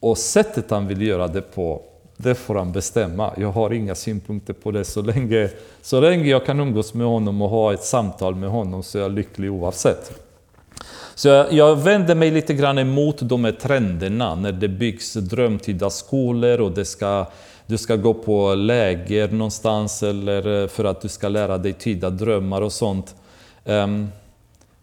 Och 0.00 0.18
sättet 0.18 0.70
han 0.70 0.86
vill 0.86 1.02
göra 1.02 1.28
det 1.28 1.42
på, 1.42 1.82
det 2.16 2.34
får 2.34 2.54
han 2.54 2.72
bestämma. 2.72 3.32
Jag 3.36 3.52
har 3.52 3.72
inga 3.72 3.94
synpunkter 3.94 4.52
på 4.52 4.70
det. 4.70 4.84
Så 4.84 5.02
länge, 5.02 5.50
så 5.82 6.00
länge 6.00 6.24
jag 6.24 6.46
kan 6.46 6.60
umgås 6.60 6.94
med 6.94 7.06
honom 7.06 7.42
och 7.42 7.48
ha 7.48 7.72
ett 7.72 7.84
samtal 7.84 8.34
med 8.34 8.50
honom 8.50 8.82
så 8.82 8.98
är 8.98 9.02
jag 9.02 9.12
lycklig 9.12 9.52
oavsett. 9.52 10.23
Så 11.14 11.28
jag, 11.28 11.52
jag 11.52 11.76
vänder 11.76 12.14
mig 12.14 12.30
lite 12.30 12.54
grann 12.54 12.78
emot 12.78 13.18
de 13.20 13.44
här 13.44 13.52
trenderna 13.52 14.34
när 14.34 14.52
det 14.52 14.68
byggs 14.68 15.14
drömtida 15.14 15.90
skolor 15.90 16.60
och 16.60 16.72
det 16.72 16.84
ska, 16.84 17.26
du 17.66 17.78
ska 17.78 17.96
gå 17.96 18.14
på 18.14 18.54
läger 18.54 19.28
någonstans 19.28 20.02
eller 20.02 20.62
eh, 20.62 20.68
för 20.68 20.84
att 20.84 21.00
du 21.00 21.08
ska 21.08 21.28
lära 21.28 21.58
dig 21.58 21.72
tyda 21.72 22.10
drömmar 22.10 22.60
och 22.62 22.72
sånt. 22.72 23.14
Um, 23.64 24.08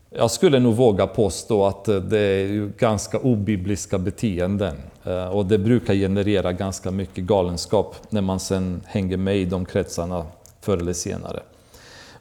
jag 0.09 0.31
skulle 0.31 0.59
nog 0.59 0.75
våga 0.75 1.07
påstå 1.07 1.65
att 1.65 1.87
eh, 1.87 1.95
det 1.95 2.19
är 2.19 2.71
ganska 2.77 3.19
obibliska 3.19 3.97
beteenden. 3.97 4.75
Eh, 5.03 5.27
och 5.27 5.45
det 5.45 5.57
brukar 5.57 5.93
generera 5.93 6.51
ganska 6.51 6.91
mycket 6.91 7.23
galenskap 7.23 7.95
när 8.09 8.21
man 8.21 8.39
sen 8.39 8.81
hänger 8.85 9.17
med 9.17 9.37
i 9.37 9.45
de 9.45 9.65
kretsarna 9.65 10.25
förr 10.61 10.77
eller 10.77 10.93
senare. 10.93 11.39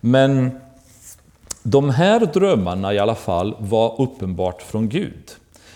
Men 0.01 0.51
de 1.63 1.91
här 1.91 2.21
drömmarna 2.21 2.95
i 2.95 2.99
alla 2.99 3.15
fall 3.15 3.57
var 3.59 4.01
uppenbart 4.01 4.63
från 4.63 4.89
Gud. 4.89 5.31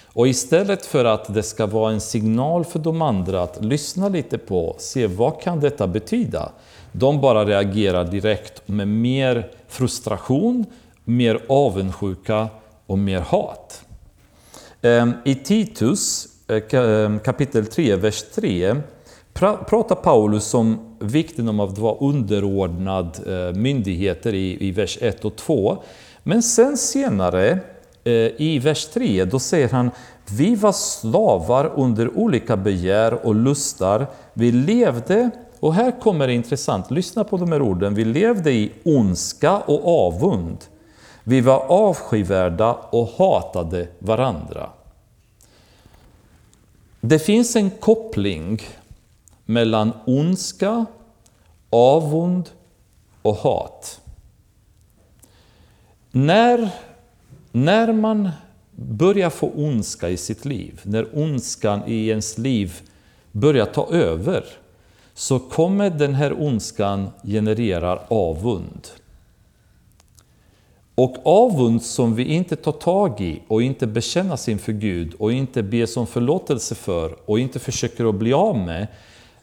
Och 0.06 0.28
istället 0.28 0.86
för 0.86 1.04
att 1.04 1.34
det 1.34 1.42
ska 1.42 1.66
vara 1.66 1.92
en 1.92 2.00
signal 2.00 2.64
för 2.64 2.78
de 2.78 3.02
andra 3.02 3.42
att 3.42 3.64
lyssna 3.64 4.08
lite 4.08 4.38
på, 4.38 4.76
se 4.78 5.06
vad 5.06 5.40
kan 5.40 5.60
detta 5.60 5.86
betyda? 5.86 6.52
De 6.92 7.20
bara 7.20 7.44
reagerar 7.44 8.04
direkt 8.04 8.68
med 8.68 8.88
mer 8.88 9.50
frustration, 9.68 10.64
mer 11.04 11.40
avundsjuka 11.48 12.48
och 12.86 12.98
mer 12.98 13.20
hat. 13.20 13.84
Ehm, 14.82 15.12
I 15.24 15.34
Titus 15.34 16.28
eh, 16.48 16.80
ehm, 16.80 17.20
kapitel 17.20 17.66
3, 17.66 17.96
vers 17.96 18.22
3 18.34 18.76
pratar 19.34 19.94
Paulus 19.94 20.54
om 20.54 20.78
vikten 20.98 21.48
av 21.48 21.60
att 21.60 21.78
vara 21.78 21.96
underordnad 21.96 23.20
eh, 23.26 23.56
myndigheter 23.56 24.34
i, 24.34 24.70
vers 24.70 24.98
1 25.00 25.24
och 25.24 25.36
2. 25.36 25.82
Men 26.22 26.42
sen 26.42 26.76
senare 26.76 27.58
eh, 28.04 28.12
i 28.36 28.60
vers 28.64 28.86
3 28.86 29.24
då 29.24 29.38
säger 29.38 29.68
han 29.68 29.90
Vi 30.30 30.54
var 30.54 30.72
slavar 30.72 31.72
under 31.76 32.18
olika 32.18 32.56
begär 32.56 33.26
och 33.26 33.34
lustar. 33.34 34.06
Vi 34.32 34.52
levde, 34.52 35.30
och 35.60 35.74
här 35.74 36.00
kommer 36.00 36.26
det 36.26 36.34
intressant, 36.34 36.90
lyssna 36.90 37.24
på 37.24 37.36
de 37.36 37.52
här 37.52 37.62
orden. 37.62 37.94
Vi 37.94 38.04
levde 38.04 38.52
i 38.52 38.72
ondska 38.84 39.58
och 39.58 40.06
avund. 40.06 40.58
Vi 41.24 41.40
var 41.40 41.58
avskyvärda 41.68 42.72
och 42.72 43.08
hatade 43.18 43.88
varandra. 43.98 44.70
Det 47.00 47.18
finns 47.18 47.56
en 47.56 47.70
koppling 47.70 48.60
mellan 49.44 49.92
ondska, 50.06 50.86
avund 51.70 52.50
och 53.22 53.34
hat. 53.34 54.00
När, 56.10 56.70
när 57.52 57.92
man 57.92 58.30
börjar 58.76 59.30
få 59.30 59.50
ondska 59.50 60.08
i 60.08 60.16
sitt 60.16 60.44
liv, 60.44 60.80
när 60.82 61.18
ondskan 61.18 61.82
i 61.86 62.08
ens 62.08 62.38
liv 62.38 62.80
börjar 63.32 63.66
ta 63.66 63.88
över, 63.90 64.44
så 65.14 65.38
kommer 65.38 65.90
den 65.90 66.14
här 66.14 66.42
ondskan 66.42 67.10
generera 67.24 67.98
avund. 68.08 68.88
Och 70.94 71.16
avund 71.24 71.82
som 71.82 72.14
vi 72.14 72.24
inte 72.24 72.56
tar 72.56 72.72
tag 72.72 73.20
i 73.20 73.42
och 73.48 73.62
inte 73.62 73.86
bekänner 73.86 74.50
inför 74.50 74.72
Gud 74.72 75.14
och 75.18 75.32
inte 75.32 75.62
ber 75.62 75.86
som 75.86 76.06
förlåtelse 76.06 76.74
för 76.74 77.16
och 77.30 77.38
inte 77.38 77.58
försöker 77.58 78.08
att 78.08 78.14
bli 78.14 78.32
av 78.32 78.58
med, 78.58 78.86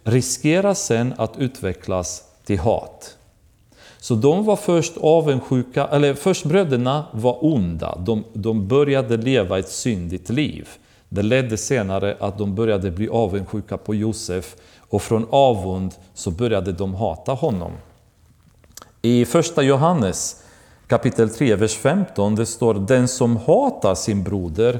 riskerar 0.03 0.73
sen 0.73 1.13
att 1.17 1.37
utvecklas 1.37 2.23
till 2.43 2.59
hat. 2.59 3.17
Så 3.99 4.15
de 4.15 4.45
var 4.45 4.55
först 4.55 4.97
avundsjuka, 4.97 5.87
eller 5.87 6.13
först 6.13 6.45
bröderna 6.45 7.05
var 7.11 7.45
onda, 7.45 7.97
de, 8.05 8.23
de 8.33 8.67
började 8.67 9.17
leva 9.17 9.59
ett 9.59 9.69
syndigt 9.69 10.29
liv. 10.29 10.69
Det 11.09 11.21
ledde 11.21 11.57
senare 11.57 12.17
att 12.19 12.37
de 12.37 12.55
började 12.55 12.91
bli 12.91 13.09
avundsjuka 13.09 13.77
på 13.77 13.95
Josef 13.95 14.55
och 14.79 15.01
från 15.01 15.27
avund 15.29 15.93
så 16.13 16.31
började 16.31 16.71
de 16.71 16.95
hata 16.95 17.33
honom. 17.33 17.71
I 19.01 19.25
första 19.25 19.61
Johannes 19.63 20.43
kapitel 20.87 21.29
3, 21.29 21.55
vers 21.55 21.75
15, 21.75 22.35
det 22.35 22.45
står 22.45 22.73
Den 22.73 23.07
som 23.07 23.37
hatar 23.37 23.95
sin 23.95 24.23
broder 24.23 24.79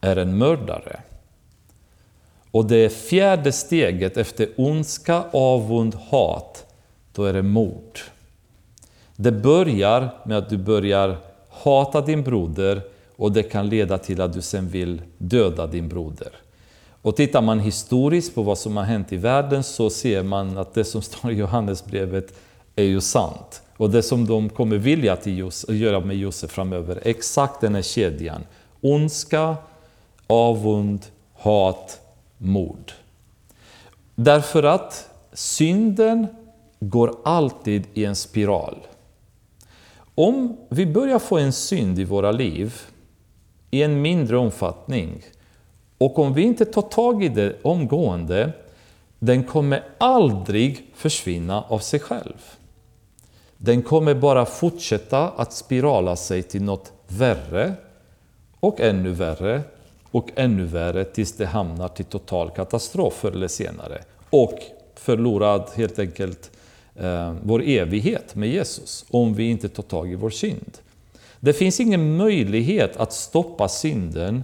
är 0.00 0.16
en 0.16 0.38
mördare. 0.38 1.00
Och 2.56 2.64
det 2.64 2.88
fjärde 2.88 3.52
steget 3.52 4.16
efter 4.16 4.48
ondska, 4.56 5.24
avund, 5.32 5.94
hat, 5.94 6.66
då 7.12 7.24
är 7.24 7.32
det 7.32 7.42
mord. 7.42 7.98
Det 9.16 9.32
börjar 9.32 10.10
med 10.24 10.38
att 10.38 10.48
du 10.48 10.56
börjar 10.56 11.16
hata 11.48 12.00
din 12.00 12.22
broder 12.22 12.82
och 13.16 13.32
det 13.32 13.42
kan 13.42 13.68
leda 13.68 13.98
till 13.98 14.20
att 14.20 14.32
du 14.32 14.42
sen 14.42 14.68
vill 14.68 15.02
döda 15.18 15.66
din 15.66 15.88
broder. 15.88 16.28
Och 17.02 17.16
tittar 17.16 17.42
man 17.42 17.60
historiskt 17.60 18.34
på 18.34 18.42
vad 18.42 18.58
som 18.58 18.76
har 18.76 18.84
hänt 18.84 19.12
i 19.12 19.16
världen 19.16 19.62
så 19.62 19.90
ser 19.90 20.22
man 20.22 20.58
att 20.58 20.74
det 20.74 20.84
som 20.84 21.02
står 21.02 21.32
i 21.32 21.34
Johannesbrevet 21.34 22.34
är 22.76 22.84
ju 22.84 23.00
sant. 23.00 23.62
Och 23.76 23.90
det 23.90 24.02
som 24.02 24.26
de 24.26 24.48
kommer 24.48 24.76
vilja 24.76 25.12
att 25.12 25.26
göra 25.68 26.00
med 26.00 26.16
Josef 26.16 26.50
framöver, 26.50 27.00
exakt 27.02 27.60
den 27.60 27.74
här 27.74 27.82
kedjan. 27.82 28.44
Ondska, 28.80 29.56
avund, 30.26 31.06
hat, 31.34 32.00
mod. 32.38 32.92
Därför 34.14 34.62
att 34.62 35.10
synden 35.32 36.26
går 36.80 37.16
alltid 37.24 37.86
i 37.94 38.04
en 38.04 38.16
spiral. 38.16 38.86
Om 40.14 40.56
vi 40.68 40.86
börjar 40.86 41.18
få 41.18 41.38
en 41.38 41.52
synd 41.52 41.98
i 41.98 42.04
våra 42.04 42.32
liv 42.32 42.74
i 43.70 43.82
en 43.82 44.02
mindre 44.02 44.36
omfattning 44.36 45.22
och 45.98 46.18
om 46.18 46.34
vi 46.34 46.42
inte 46.42 46.64
tar 46.64 46.82
tag 46.82 47.24
i 47.24 47.28
det 47.28 47.56
omgående, 47.62 48.52
den 49.18 49.44
kommer 49.44 49.84
aldrig 49.98 50.90
försvinna 50.94 51.62
av 51.62 51.78
sig 51.78 52.00
själv. 52.00 52.56
Den 53.56 53.82
kommer 53.82 54.14
bara 54.14 54.46
fortsätta 54.46 55.28
att 55.28 55.52
spirala 55.52 56.16
sig 56.16 56.42
till 56.42 56.62
något 56.62 56.92
värre 57.08 57.74
och 58.60 58.80
ännu 58.80 59.10
värre 59.10 59.62
och 60.10 60.30
ännu 60.34 60.64
värre 60.64 61.04
tills 61.04 61.32
det 61.32 61.46
hamnar 61.46 61.88
till 61.88 62.04
total 62.04 62.50
katastrof 62.50 63.14
förr 63.14 63.32
eller 63.32 63.48
senare. 63.48 63.98
Och 64.30 64.58
förlorad 64.94 65.70
helt 65.74 65.98
enkelt 65.98 66.50
eh, 66.94 67.34
vår 67.42 67.62
evighet 67.62 68.34
med 68.34 68.48
Jesus 68.48 69.04
om 69.10 69.34
vi 69.34 69.50
inte 69.50 69.68
tar 69.68 69.82
tag 69.82 70.12
i 70.12 70.14
vår 70.14 70.30
synd. 70.30 70.78
Det 71.40 71.52
finns 71.52 71.80
ingen 71.80 72.16
möjlighet 72.16 72.96
att 72.96 73.12
stoppa 73.12 73.68
synden 73.68 74.42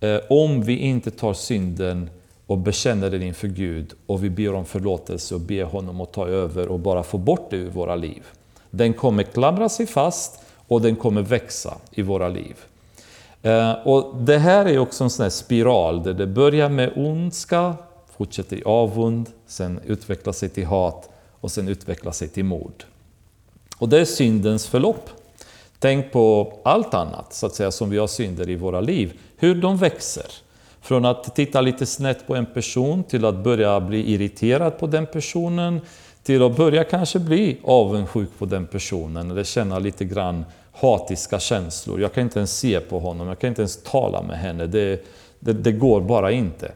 eh, 0.00 0.18
om 0.28 0.62
vi 0.62 0.76
inte 0.76 1.10
tar 1.10 1.34
synden 1.34 2.10
och 2.46 2.58
bekänner 2.58 3.10
den 3.10 3.22
inför 3.22 3.48
Gud 3.48 3.92
och 4.06 4.24
vi 4.24 4.30
ber 4.30 4.54
om 4.54 4.64
förlåtelse 4.64 5.34
och 5.34 5.40
ber 5.40 5.64
honom 5.64 6.00
att 6.00 6.12
ta 6.12 6.28
över 6.28 6.68
och 6.68 6.78
bara 6.78 7.02
få 7.02 7.18
bort 7.18 7.50
det 7.50 7.56
ur 7.56 7.70
våra 7.70 7.96
liv. 7.96 8.22
Den 8.70 8.94
kommer 8.94 9.22
klamra 9.22 9.68
sig 9.68 9.86
fast 9.86 10.40
och 10.68 10.80
den 10.80 10.96
kommer 10.96 11.22
växa 11.22 11.74
i 11.90 12.02
våra 12.02 12.28
liv. 12.28 12.56
Eh, 13.42 13.72
och 13.72 14.16
Det 14.22 14.38
här 14.38 14.66
är 14.66 14.78
också 14.78 15.04
en 15.04 15.10
sån 15.10 15.22
här 15.22 15.30
spiral 15.30 16.02
där 16.02 16.14
det 16.14 16.26
börjar 16.26 16.68
med 16.68 16.92
ondska, 16.96 17.74
fortsätter 18.16 18.56
i 18.56 18.62
avund, 18.64 19.30
sen 19.46 19.80
utvecklar 19.86 20.32
sig 20.32 20.48
till 20.48 20.66
hat 20.66 21.08
och 21.40 21.50
sen 21.50 21.68
utvecklar 21.68 22.12
sig 22.12 22.28
till 22.28 22.44
mord. 22.44 22.84
Och 23.78 23.88
det 23.88 24.00
är 24.00 24.04
syndens 24.04 24.66
förlopp. 24.66 25.10
Tänk 25.78 26.12
på 26.12 26.52
allt 26.62 26.94
annat 26.94 27.34
så 27.34 27.46
att 27.46 27.54
säga, 27.54 27.70
som 27.70 27.90
vi 27.90 27.98
har 27.98 28.06
synder 28.06 28.48
i 28.50 28.54
våra 28.54 28.80
liv, 28.80 29.20
hur 29.36 29.54
de 29.54 29.76
växer. 29.76 30.26
Från 30.80 31.04
att 31.04 31.36
titta 31.36 31.60
lite 31.60 31.86
snett 31.86 32.26
på 32.26 32.36
en 32.36 32.46
person 32.46 33.04
till 33.04 33.24
att 33.24 33.36
börja 33.36 33.80
bli 33.80 34.12
irriterad 34.12 34.78
på 34.78 34.86
den 34.86 35.06
personen, 35.06 35.80
till 36.22 36.42
att 36.42 36.56
börja 36.56 36.84
kanske 36.84 37.18
bli 37.18 37.58
avundsjuk 37.64 38.28
på 38.38 38.46
den 38.46 38.66
personen 38.66 39.30
eller 39.30 39.44
känna 39.44 39.78
lite 39.78 40.04
grann 40.04 40.44
hatiska 40.80 41.40
känslor. 41.40 42.00
Jag 42.00 42.12
kan 42.12 42.22
inte 42.22 42.38
ens 42.38 42.58
se 42.58 42.80
på 42.80 42.98
honom, 42.98 43.28
jag 43.28 43.38
kan 43.38 43.48
inte 43.48 43.62
ens 43.62 43.82
tala 43.82 44.22
med 44.22 44.38
henne. 44.38 44.66
Det, 44.66 45.06
det, 45.40 45.52
det 45.52 45.72
går 45.72 46.00
bara 46.00 46.30
inte. 46.30 46.72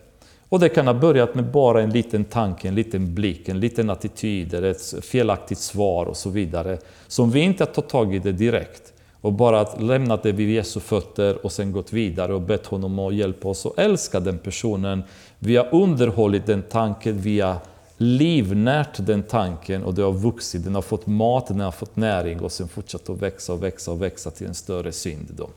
Och 0.48 0.60
det 0.60 0.68
kan 0.68 0.86
ha 0.86 0.94
börjat 0.94 1.34
med 1.34 1.44
bara 1.44 1.82
en 1.82 1.90
liten 1.90 2.24
tanke, 2.24 2.68
en 2.68 2.74
liten 2.74 3.14
blick, 3.14 3.48
en 3.48 3.60
liten 3.60 3.90
attityd 3.90 4.54
eller 4.54 4.70
ett 4.70 5.04
felaktigt 5.04 5.58
svar 5.58 6.06
och 6.06 6.16
så 6.16 6.30
vidare. 6.30 6.78
Som 7.08 7.30
vi 7.30 7.40
inte 7.40 7.64
har 7.64 7.66
tagit 7.66 7.90
tag 7.90 8.14
i 8.14 8.18
det 8.18 8.32
direkt 8.32 8.92
och 9.20 9.32
bara 9.32 9.66
lämnat 9.78 10.22
det 10.22 10.32
vid 10.32 10.50
Jesu 10.50 10.80
fötter 10.80 11.46
och 11.46 11.52
sen 11.52 11.72
gått 11.72 11.92
vidare 11.92 12.34
och 12.34 12.40
bett 12.40 12.66
honom 12.66 12.98
att 12.98 13.14
hjälpa 13.14 13.48
oss 13.48 13.66
att 13.66 13.78
älska 13.78 14.20
den 14.20 14.38
personen. 14.38 15.02
Vi 15.38 15.56
har 15.56 15.68
underhållit 15.74 16.46
den 16.46 16.62
tanken, 16.62 17.18
vi 17.18 17.40
har 17.40 17.56
livnärt 18.02 19.06
den 19.06 19.22
tanken 19.22 19.84
och 19.84 19.94
det 19.94 20.02
har 20.02 20.12
vuxit, 20.12 20.64
den 20.64 20.74
har 20.74 20.82
fått 20.82 21.06
mat, 21.06 21.46
den 21.46 21.60
har 21.60 21.70
fått 21.70 21.96
näring 21.96 22.40
och 22.40 22.52
sen 22.52 22.68
fortsatt 22.68 23.08
att 23.08 23.22
växa 23.22 23.52
och 23.52 23.62
växa 23.62 23.90
och 23.90 24.02
växa 24.02 24.30
till 24.30 24.46
en 24.46 24.54
större 24.54 24.92
synd. 24.92 25.26
Då. 25.36 25.48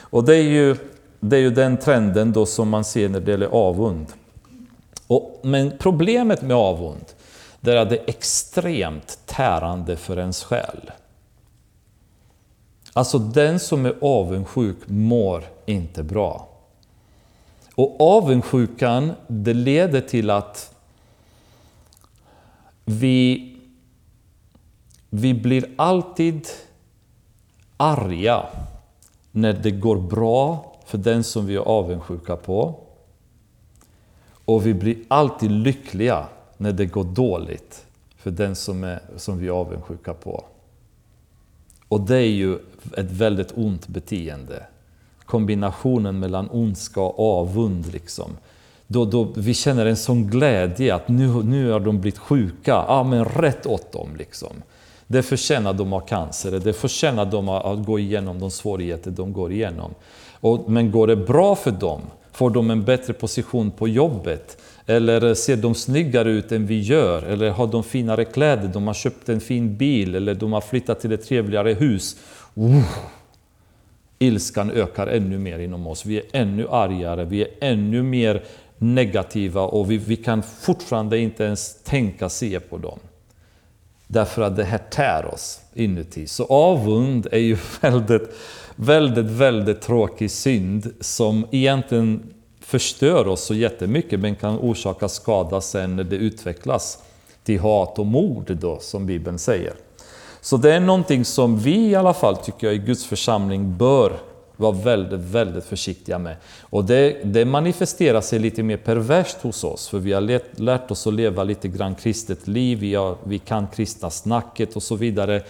Och 0.00 0.24
det 0.24 0.36
är 0.36 0.42
ju, 0.42 0.76
det 1.20 1.36
är 1.36 1.40
ju 1.40 1.50
den 1.50 1.76
trenden 1.76 2.32
då 2.32 2.46
som 2.46 2.68
man 2.68 2.84
ser 2.84 3.08
när 3.08 3.20
det 3.20 3.30
gäller 3.30 3.46
avund. 3.46 4.06
Och, 5.06 5.40
men 5.42 5.72
problemet 5.78 6.42
med 6.42 6.56
avund, 6.56 7.04
det 7.60 7.72
är 7.72 7.76
att 7.76 7.90
det 7.90 7.98
är 7.98 8.04
extremt 8.06 9.18
tärande 9.26 9.96
för 9.96 10.18
ens 10.18 10.44
själ. 10.44 10.90
Alltså 12.92 13.18
den 13.18 13.60
som 13.60 13.86
är 13.86 13.94
avundsjuk 14.00 14.76
mår 14.86 15.44
inte 15.66 16.02
bra. 16.02 16.48
Och 17.74 18.00
avundsjukan, 18.00 19.12
det 19.26 19.54
leder 19.54 20.00
till 20.00 20.30
att 20.30 20.74
vi, 22.84 23.46
vi 25.10 25.34
blir 25.34 25.70
alltid 25.76 26.46
arga 27.76 28.46
när 29.30 29.52
det 29.52 29.70
går 29.70 29.96
bra 29.96 30.72
för 30.86 30.98
den 30.98 31.24
som 31.24 31.46
vi 31.46 31.54
är 31.56 31.60
avundsjuka 31.60 32.36
på. 32.36 32.80
Och 34.44 34.66
vi 34.66 34.74
blir 34.74 34.96
alltid 35.08 35.50
lyckliga 35.50 36.26
när 36.56 36.72
det 36.72 36.86
går 36.86 37.04
dåligt 37.04 37.86
för 38.16 38.30
den 38.30 38.56
som, 38.56 38.84
är, 38.84 39.00
som 39.16 39.38
vi 39.38 39.46
är 39.46 39.50
avundsjuka 39.50 40.14
på. 40.14 40.44
Och 41.88 42.00
det 42.00 42.16
är 42.16 42.30
ju 42.30 42.54
ett 42.96 43.10
väldigt 43.10 43.52
ont 43.54 43.88
beteende. 43.88 44.66
Kombinationen 45.24 46.18
mellan 46.18 46.48
ondska 46.50 47.00
och 47.00 47.40
avund. 47.40 47.92
Liksom. 47.92 48.30
Då, 48.92 49.04
då 49.04 49.32
vi 49.36 49.54
känner 49.54 49.86
en 49.86 49.96
sån 49.96 50.26
glädje 50.26 50.94
att 50.94 51.08
nu, 51.08 51.26
nu 51.26 51.70
har 51.70 51.80
de 51.80 52.00
blivit 52.00 52.18
sjuka. 52.18 52.84
Ja, 52.88 53.02
men 53.02 53.24
rätt 53.24 53.66
åt 53.66 53.92
dem. 53.92 54.08
Liksom. 54.18 54.62
Det 55.06 55.22
förtjänar 55.22 55.72
de 55.72 55.92
av 55.92 56.00
cancer, 56.00 56.60
det 56.64 56.72
förtjänar 56.72 57.26
de 57.26 57.48
att 57.48 57.86
gå 57.86 57.98
igenom 57.98 58.38
de 58.38 58.50
svårigheter 58.50 59.10
de 59.10 59.32
går 59.32 59.52
igenom. 59.52 59.94
Och, 60.40 60.70
men 60.70 60.90
går 60.90 61.06
det 61.06 61.16
bra 61.16 61.54
för 61.54 61.70
dem, 61.70 62.00
får 62.32 62.50
de 62.50 62.70
en 62.70 62.84
bättre 62.84 63.12
position 63.12 63.70
på 63.70 63.88
jobbet, 63.88 64.62
eller 64.86 65.34
ser 65.34 65.56
de 65.56 65.74
snyggare 65.74 66.30
ut 66.30 66.52
än 66.52 66.66
vi 66.66 66.80
gör? 66.80 67.22
Eller 67.22 67.50
har 67.50 67.66
de 67.66 67.84
finare 67.84 68.24
kläder? 68.24 68.68
De 68.68 68.86
har 68.86 68.94
köpt 68.94 69.28
en 69.28 69.40
fin 69.40 69.76
bil 69.76 70.14
eller 70.14 70.34
de 70.34 70.52
har 70.52 70.60
flyttat 70.60 71.00
till 71.00 71.12
ett 71.12 71.28
trevligare 71.28 71.72
hus. 71.72 72.16
Uh, 72.58 72.84
ilskan 74.18 74.70
ökar 74.70 75.06
ännu 75.06 75.38
mer 75.38 75.58
inom 75.58 75.86
oss. 75.86 76.06
Vi 76.06 76.16
är 76.16 76.24
ännu 76.32 76.68
argare, 76.68 77.24
vi 77.24 77.42
är 77.42 77.48
ännu 77.60 78.02
mer 78.02 78.42
negativa 78.82 79.62
och 79.62 79.90
vi, 79.90 79.96
vi 79.96 80.16
kan 80.16 80.42
fortfarande 80.42 81.18
inte 81.18 81.44
ens 81.44 81.82
tänka 81.82 82.28
se 82.28 82.60
på 82.60 82.78
dem. 82.78 82.98
Därför 84.06 84.42
att 84.42 84.56
det 84.56 84.64
här 84.64 84.78
tär 84.78 85.34
oss 85.34 85.60
inuti. 85.74 86.26
Så 86.26 86.44
avund 86.44 87.26
är 87.32 87.38
ju 87.38 87.56
väldigt, 87.80 88.22
väldigt, 88.76 89.26
väldigt 89.26 89.80
tråkig 89.80 90.30
synd 90.30 90.92
som 91.00 91.46
egentligen 91.50 92.22
förstör 92.60 93.28
oss 93.28 93.44
så 93.44 93.54
jättemycket 93.54 94.20
men 94.20 94.36
kan 94.36 94.58
orsaka 94.58 95.08
skada 95.08 95.60
sen 95.60 95.96
när 95.96 96.04
det 96.04 96.16
utvecklas 96.16 96.98
till 97.44 97.60
hat 97.60 97.98
och 97.98 98.06
mord 98.06 98.56
då, 98.60 98.78
som 98.80 99.06
Bibeln 99.06 99.38
säger. 99.38 99.74
Så 100.40 100.56
det 100.56 100.74
är 100.74 100.80
någonting 100.80 101.24
som 101.24 101.58
vi 101.58 101.88
i 101.88 101.94
alla 101.94 102.14
fall, 102.14 102.36
tycker 102.36 102.66
jag, 102.66 102.76
i 102.76 102.78
Guds 102.78 103.04
församling 103.04 103.76
bör 103.76 104.12
vara 104.60 104.72
väldigt, 104.72 105.20
väldigt 105.20 105.64
försiktiga 105.64 106.18
med. 106.18 106.36
Och 106.60 106.84
det, 106.84 107.16
det 107.24 107.44
manifesterar 107.44 108.20
sig 108.20 108.38
lite 108.38 108.62
mer 108.62 108.76
perverst 108.76 109.36
hos 109.42 109.64
oss, 109.64 109.88
för 109.88 109.98
vi 109.98 110.12
har 110.12 110.20
lärt, 110.20 110.58
lärt 110.58 110.90
oss 110.90 111.06
att 111.06 111.14
leva 111.14 111.44
lite 111.44 111.68
grann 111.68 111.94
kristet 111.94 112.48
liv, 112.48 112.78
vi, 112.78 112.94
har, 112.94 113.16
vi 113.24 113.38
kan 113.38 113.66
kristna 113.66 114.10
snacket 114.10 114.76
och 114.76 114.82
så 114.82 114.96
vidare. 114.96 115.42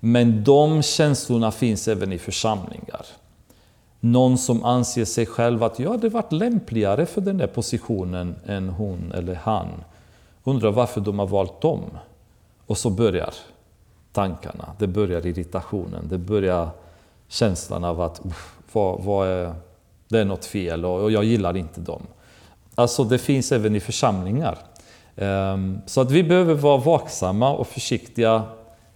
Men 0.00 0.44
de 0.44 0.82
känslorna 0.82 1.50
finns 1.50 1.88
även 1.88 2.12
i 2.12 2.18
församlingar 2.18 3.06
någon 4.00 4.38
som 4.38 4.64
anser 4.64 5.04
sig 5.04 5.26
själv 5.26 5.62
att 5.62 5.78
jag 5.78 5.90
hade 5.90 6.08
varit 6.08 6.32
lämpligare 6.32 7.06
för 7.06 7.20
den 7.20 7.38
där 7.38 7.46
positionen 7.46 8.36
än 8.46 8.68
hon 8.68 9.12
eller 9.12 9.34
han. 9.34 9.68
Undrar 10.44 10.70
varför 10.70 11.00
de 11.00 11.18
har 11.18 11.26
valt 11.26 11.60
dem. 11.60 11.82
Och 12.66 12.78
så 12.78 12.90
börjar 12.90 13.34
tankarna, 14.12 14.72
det 14.78 14.86
börjar 14.86 15.26
irritationen, 15.26 16.08
det 16.08 16.18
börjar 16.18 16.70
känslan 17.28 17.84
av 17.84 18.00
att 18.00 18.20
vad, 18.72 19.04
vad 19.04 19.28
är, 19.28 19.54
det 20.08 20.18
är 20.18 20.24
något 20.24 20.44
fel 20.44 20.84
och 20.84 21.12
jag 21.12 21.24
gillar 21.24 21.56
inte 21.56 21.80
dem. 21.80 22.02
Alltså 22.74 23.04
det 23.04 23.18
finns 23.18 23.52
även 23.52 23.76
i 23.76 23.80
församlingar. 23.80 24.58
Ehm, 25.16 25.78
så 25.86 26.00
att 26.00 26.10
vi 26.10 26.22
behöver 26.22 26.54
vara 26.54 26.76
vaksamma 26.76 27.52
och 27.52 27.66
försiktiga 27.66 28.42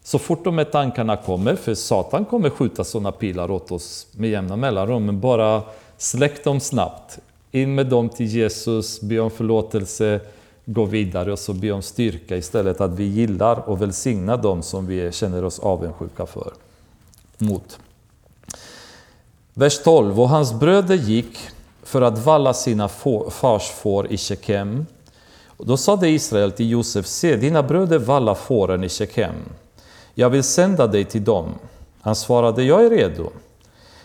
så 0.02 0.18
fort 0.18 0.44
de 0.44 0.58
här 0.58 0.64
tankarna 0.64 1.16
kommer, 1.16 1.56
för 1.56 1.74
Satan 1.74 2.24
kommer 2.24 2.50
skjuta 2.50 2.84
sådana 2.84 3.12
pilar 3.12 3.50
åt 3.50 3.72
oss 3.72 4.06
med 4.12 4.30
jämna 4.30 4.56
mellanrum, 4.56 5.06
men 5.06 5.20
bara 5.20 5.62
släck 5.96 6.44
dem 6.44 6.60
snabbt. 6.60 7.18
In 7.50 7.74
med 7.74 7.86
dem 7.86 8.08
till 8.08 8.26
Jesus, 8.26 9.00
be 9.00 9.20
om 9.20 9.30
förlåtelse, 9.30 10.20
gå 10.64 10.84
vidare 10.84 11.32
och 11.32 11.38
så 11.38 11.52
be 11.52 11.72
om 11.72 11.82
styrka 11.82 12.36
istället 12.36 12.80
att 12.80 12.90
vi 12.90 13.04
gillar 13.04 13.68
och 13.68 13.82
välsignar 13.82 14.36
dem 14.36 14.62
som 14.62 14.86
vi 14.86 15.12
känner 15.12 15.44
oss 15.44 15.58
avundsjuka 15.58 16.26
för. 16.26 16.52
Mot. 17.38 17.78
Vers 19.54 19.82
12. 19.82 20.20
Och 20.20 20.28
hans 20.28 20.52
bröder 20.52 20.94
gick 20.94 21.38
för 21.82 22.02
att 22.02 22.18
valla 22.18 22.54
sina 22.54 22.88
fars 23.30 23.70
får 23.70 24.12
i 24.12 24.16
Shekem. 24.16 24.86
Då 25.58 25.76
sade 25.76 26.08
Israel 26.08 26.52
till 26.52 26.70
Josef, 26.70 27.06
se 27.06 27.36
dina 27.36 27.62
bröder 27.62 27.98
vallar 27.98 28.34
fåren 28.34 28.84
i 28.84 28.88
Shekem. 28.88 29.34
Jag 30.14 30.30
vill 30.30 30.42
sända 30.42 30.86
dig 30.86 31.04
till 31.04 31.24
dem. 31.24 31.54
Han 32.00 32.14
svarade, 32.14 32.62
jag 32.62 32.84
är 32.84 32.90
redo. 32.90 33.30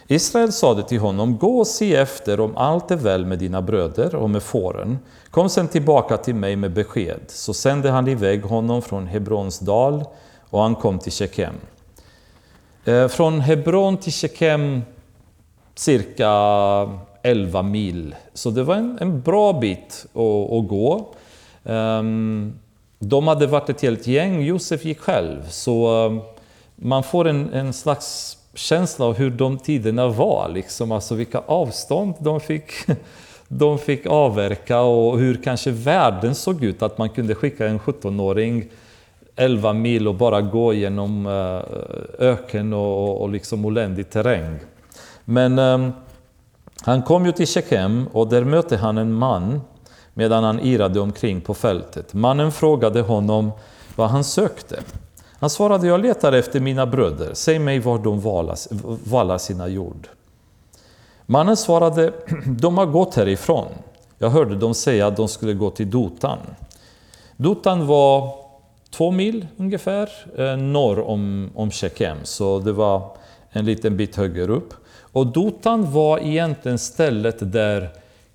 Israel 0.07 0.51
sade 0.53 0.83
till 0.83 0.99
honom, 0.99 1.37
gå 1.37 1.59
och 1.59 1.67
se 1.67 1.95
efter 1.95 2.39
om 2.39 2.57
allt 2.57 2.91
är 2.91 2.95
väl 2.95 3.25
med 3.25 3.39
dina 3.39 3.61
bröder 3.61 4.15
och 4.15 4.29
med 4.29 4.43
fåren. 4.43 4.99
Kom 5.31 5.49
sen 5.49 5.67
tillbaka 5.67 6.17
till 6.17 6.35
mig 6.35 6.55
med 6.55 6.73
besked. 6.73 7.21
Så 7.27 7.53
sände 7.53 7.89
han 7.89 8.07
iväg 8.07 8.43
honom 8.43 8.81
från 8.81 9.07
Hebrons 9.07 9.59
dal 9.59 10.03
och 10.49 10.61
han 10.61 10.75
kom 10.75 10.99
till 10.99 11.11
Shekem. 11.11 11.55
Eh, 12.85 13.07
från 13.07 13.39
Hebron 13.41 13.97
till 13.97 14.13
Shekem 14.13 14.81
cirka 15.79 16.29
11 17.21 17.61
mil, 17.61 18.15
så 18.33 18.49
det 18.49 18.63
var 18.63 18.75
en, 18.75 18.97
en 19.01 19.21
bra 19.21 19.53
bit 19.53 20.05
att, 20.13 20.51
att 20.51 20.67
gå. 20.67 21.07
Um, 21.63 22.59
de 22.99 23.27
hade 23.27 23.47
varit 23.47 23.69
ett 23.69 23.81
helt 23.81 24.07
gäng, 24.07 24.41
Josef 24.41 24.85
gick 24.85 24.99
själv. 24.99 25.49
Så 25.49 26.05
um, 26.05 26.21
man 26.75 27.03
får 27.03 27.27
en, 27.27 27.53
en 27.53 27.73
slags 27.73 28.37
känsla 28.53 29.05
av 29.05 29.17
hur 29.17 29.29
de 29.29 29.57
tiderna 29.57 30.07
var, 30.07 30.49
liksom. 30.53 30.91
alltså 30.91 31.15
vilka 31.15 31.39
avstånd 31.45 32.13
de 32.19 32.39
fick, 32.39 32.71
de 33.47 33.79
fick 33.79 34.05
avverka 34.05 34.81
och 34.81 35.19
hur 35.19 35.35
kanske 35.43 35.71
världen 35.71 36.35
såg 36.35 36.63
ut. 36.63 36.81
Att 36.81 36.97
man 36.97 37.09
kunde 37.09 37.35
skicka 37.35 37.67
en 37.67 37.79
17-åring 37.79 38.65
11 39.35 39.73
mil 39.73 40.07
och 40.07 40.15
bara 40.15 40.41
gå 40.41 40.73
genom 40.73 41.25
uh, 41.25 41.61
öken 42.19 42.73
och, 42.73 43.21
och 43.21 43.29
liksom 43.29 43.65
oländig 43.65 44.09
terräng. 44.09 44.59
Men 45.29 45.59
um, 45.59 45.93
han 46.81 47.03
kom 47.03 47.25
ju 47.25 47.31
till 47.31 47.47
Shekem 47.47 48.07
och 48.13 48.27
där 48.27 48.43
mötte 48.43 48.77
han 48.77 48.97
en 48.97 49.13
man 49.13 49.61
medan 50.13 50.43
han 50.43 50.59
irade 50.59 50.99
omkring 50.99 51.41
på 51.41 51.53
fältet. 51.53 52.13
Mannen 52.13 52.51
frågade 52.51 53.01
honom 53.01 53.51
vad 53.95 54.09
han 54.09 54.23
sökte. 54.23 54.79
Han 55.39 55.49
svarade, 55.49 55.87
jag 55.87 56.01
letar 56.01 56.33
efter 56.33 56.59
mina 56.59 56.85
bröder. 56.85 57.33
Säg 57.33 57.59
mig 57.59 57.79
var 57.79 57.99
de 57.99 58.19
vallar 59.03 59.37
sina 59.37 59.67
jord. 59.67 60.07
Mannen 61.25 61.57
svarade, 61.57 62.13
de 62.45 62.77
har 62.77 62.85
gått 62.85 63.15
härifrån. 63.15 63.67
Jag 64.17 64.29
hörde 64.29 64.55
dem 64.55 64.73
säga 64.73 65.07
att 65.07 65.17
de 65.17 65.27
skulle 65.27 65.53
gå 65.53 65.69
till 65.69 65.89
Dotan. 65.89 66.37
Dotan 67.37 67.87
var 67.87 68.35
två 68.89 69.11
mil 69.11 69.47
ungefär 69.57 70.09
eh, 70.37 70.57
norr 70.57 70.99
om, 70.99 71.51
om 71.55 71.71
Shekem, 71.71 72.17
så 72.23 72.59
det 72.59 72.71
var 72.71 73.17
en 73.49 73.65
liten 73.65 73.97
bit 73.97 74.15
högre 74.15 74.53
upp. 74.53 74.73
Och 75.11 75.27
Dotan 75.27 75.91
var 75.91 76.19
egentligen 76.19 76.79
stället 76.79 77.51
där 77.51 77.89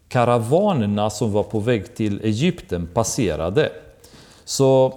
karavanerna 0.09 1.11
som 1.11 1.33
var 1.33 1.43
på 1.43 1.61
väg 1.61 1.95
till 1.95 2.21
Egypten 2.25 2.89
passerade. 2.95 3.73
Så 4.45 4.95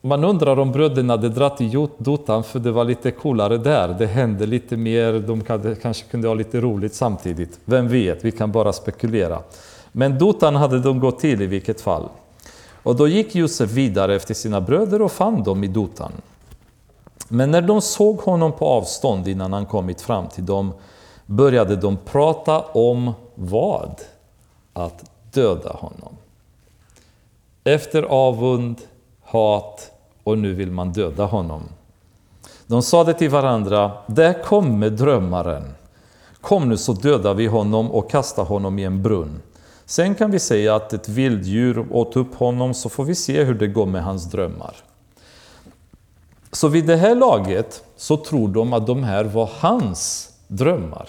man 0.00 0.24
undrar 0.24 0.58
om 0.58 0.72
bröderna 0.72 1.12
hade 1.12 1.28
dratt 1.28 1.56
till 1.56 1.88
Dotan 1.98 2.44
för 2.44 2.58
det 2.58 2.70
var 2.70 2.84
lite 2.84 3.10
coolare 3.10 3.58
där. 3.58 3.96
Det 3.98 4.06
hände 4.06 4.46
lite 4.46 4.76
mer, 4.76 5.12
de 5.12 5.74
kanske 5.74 6.04
kunde 6.10 6.28
ha 6.28 6.34
lite 6.34 6.60
roligt 6.60 6.94
samtidigt. 6.94 7.60
Vem 7.64 7.88
vet, 7.88 8.24
vi 8.24 8.32
kan 8.32 8.52
bara 8.52 8.72
spekulera. 8.72 9.42
Men 9.92 10.18
Dotan 10.18 10.56
hade 10.56 10.80
de 10.80 11.00
gått 11.00 11.20
till 11.20 11.42
i 11.42 11.46
vilket 11.46 11.80
fall. 11.80 12.08
Och 12.82 12.96
då 12.96 13.08
gick 13.08 13.34
Josef 13.34 13.70
vidare 13.70 14.16
efter 14.16 14.34
sina 14.34 14.60
bröder 14.60 15.02
och 15.02 15.12
fann 15.12 15.42
dem 15.42 15.64
i 15.64 15.66
Dotan. 15.66 16.12
Men 17.28 17.50
när 17.50 17.62
de 17.62 17.80
såg 17.80 18.16
honom 18.16 18.52
på 18.52 18.66
avstånd 18.66 19.28
innan 19.28 19.52
han 19.52 19.66
kommit 19.66 20.00
fram 20.00 20.28
till 20.28 20.46
dem 20.46 20.72
började 21.28 21.76
de 21.76 21.96
prata 21.96 22.60
om 22.60 23.12
vad? 23.34 24.00
Att 24.72 25.10
döda 25.32 25.72
honom. 25.72 26.16
Efter 27.64 28.02
avund, 28.02 28.80
hat 29.22 29.90
och 30.24 30.38
nu 30.38 30.54
vill 30.54 30.70
man 30.70 30.92
döda 30.92 31.24
honom. 31.24 31.62
De 32.66 32.82
sade 32.82 33.14
till 33.14 33.30
varandra, 33.30 33.92
där 34.06 34.42
kommer 34.42 34.90
drömmaren. 34.90 35.74
Kom 36.40 36.68
nu 36.68 36.76
så 36.76 36.92
dödar 36.92 37.34
vi 37.34 37.46
honom 37.46 37.90
och 37.90 38.10
kastar 38.10 38.44
honom 38.44 38.78
i 38.78 38.84
en 38.84 39.02
brunn. 39.02 39.42
Sen 39.84 40.14
kan 40.14 40.30
vi 40.30 40.38
säga 40.38 40.74
att 40.74 40.92
ett 40.92 41.08
vilddjur 41.08 41.86
åt 41.90 42.16
upp 42.16 42.34
honom 42.34 42.74
så 42.74 42.88
får 42.88 43.04
vi 43.04 43.14
se 43.14 43.44
hur 43.44 43.54
det 43.54 43.66
går 43.66 43.86
med 43.86 44.04
hans 44.04 44.30
drömmar. 44.30 44.76
Så 46.52 46.68
vid 46.68 46.86
det 46.86 46.96
här 46.96 47.14
laget 47.14 47.84
så 47.96 48.16
tror 48.16 48.48
de 48.48 48.72
att 48.72 48.86
de 48.86 49.02
här 49.02 49.24
var 49.24 49.50
hans 49.58 50.27
drömmar. 50.48 51.08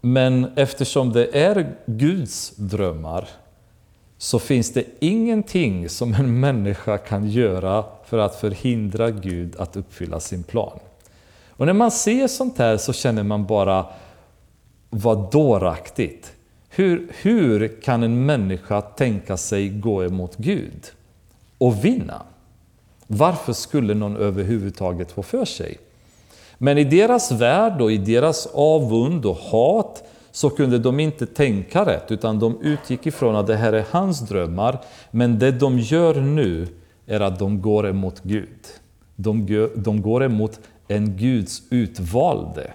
Men 0.00 0.52
eftersom 0.56 1.12
det 1.12 1.36
är 1.36 1.76
Guds 1.86 2.56
drömmar 2.56 3.28
så 4.18 4.38
finns 4.38 4.72
det 4.72 4.84
ingenting 5.00 5.88
som 5.88 6.14
en 6.14 6.40
människa 6.40 6.98
kan 6.98 7.30
göra 7.30 7.84
för 8.04 8.18
att 8.18 8.34
förhindra 8.34 9.10
Gud 9.10 9.56
att 9.56 9.76
uppfylla 9.76 10.20
sin 10.20 10.42
plan. 10.42 10.78
Och 11.50 11.66
när 11.66 11.72
man 11.72 11.90
ser 11.90 12.28
sånt 12.28 12.58
här 12.58 12.76
så 12.76 12.92
känner 12.92 13.22
man 13.22 13.46
bara, 13.46 13.86
vad 14.90 15.32
dåraktigt. 15.32 16.32
Hur, 16.68 17.12
hur 17.22 17.80
kan 17.82 18.02
en 18.02 18.26
människa 18.26 18.80
tänka 18.80 19.36
sig 19.36 19.68
gå 19.68 20.04
emot 20.04 20.36
Gud 20.36 20.92
och 21.58 21.84
vinna? 21.84 22.22
Varför 23.06 23.52
skulle 23.52 23.94
någon 23.94 24.16
överhuvudtaget 24.16 25.12
få 25.12 25.22
för 25.22 25.44
sig? 25.44 25.78
Men 26.64 26.78
i 26.78 26.84
deras 26.84 27.32
värld 27.32 27.80
och 27.80 27.92
i 27.92 27.96
deras 27.98 28.48
avund 28.54 29.26
och 29.26 29.36
hat 29.36 30.04
så 30.30 30.50
kunde 30.50 30.78
de 30.78 31.00
inte 31.00 31.26
tänka 31.26 31.86
rätt, 31.86 32.10
utan 32.10 32.38
de 32.38 32.60
utgick 32.62 33.06
ifrån 33.06 33.36
att 33.36 33.46
det 33.46 33.56
här 33.56 33.72
är 33.72 33.84
hans 33.90 34.20
drömmar. 34.20 34.80
Men 35.10 35.38
det 35.38 35.50
de 35.50 35.78
gör 35.78 36.14
nu 36.20 36.68
är 37.06 37.20
att 37.20 37.38
de 37.38 37.62
går 37.62 37.88
emot 37.88 38.20
Gud. 38.22 38.66
De, 39.16 39.68
de 39.76 40.02
går 40.02 40.24
emot 40.24 40.60
en 40.88 41.16
Guds 41.16 41.62
utvalde. 41.70 42.72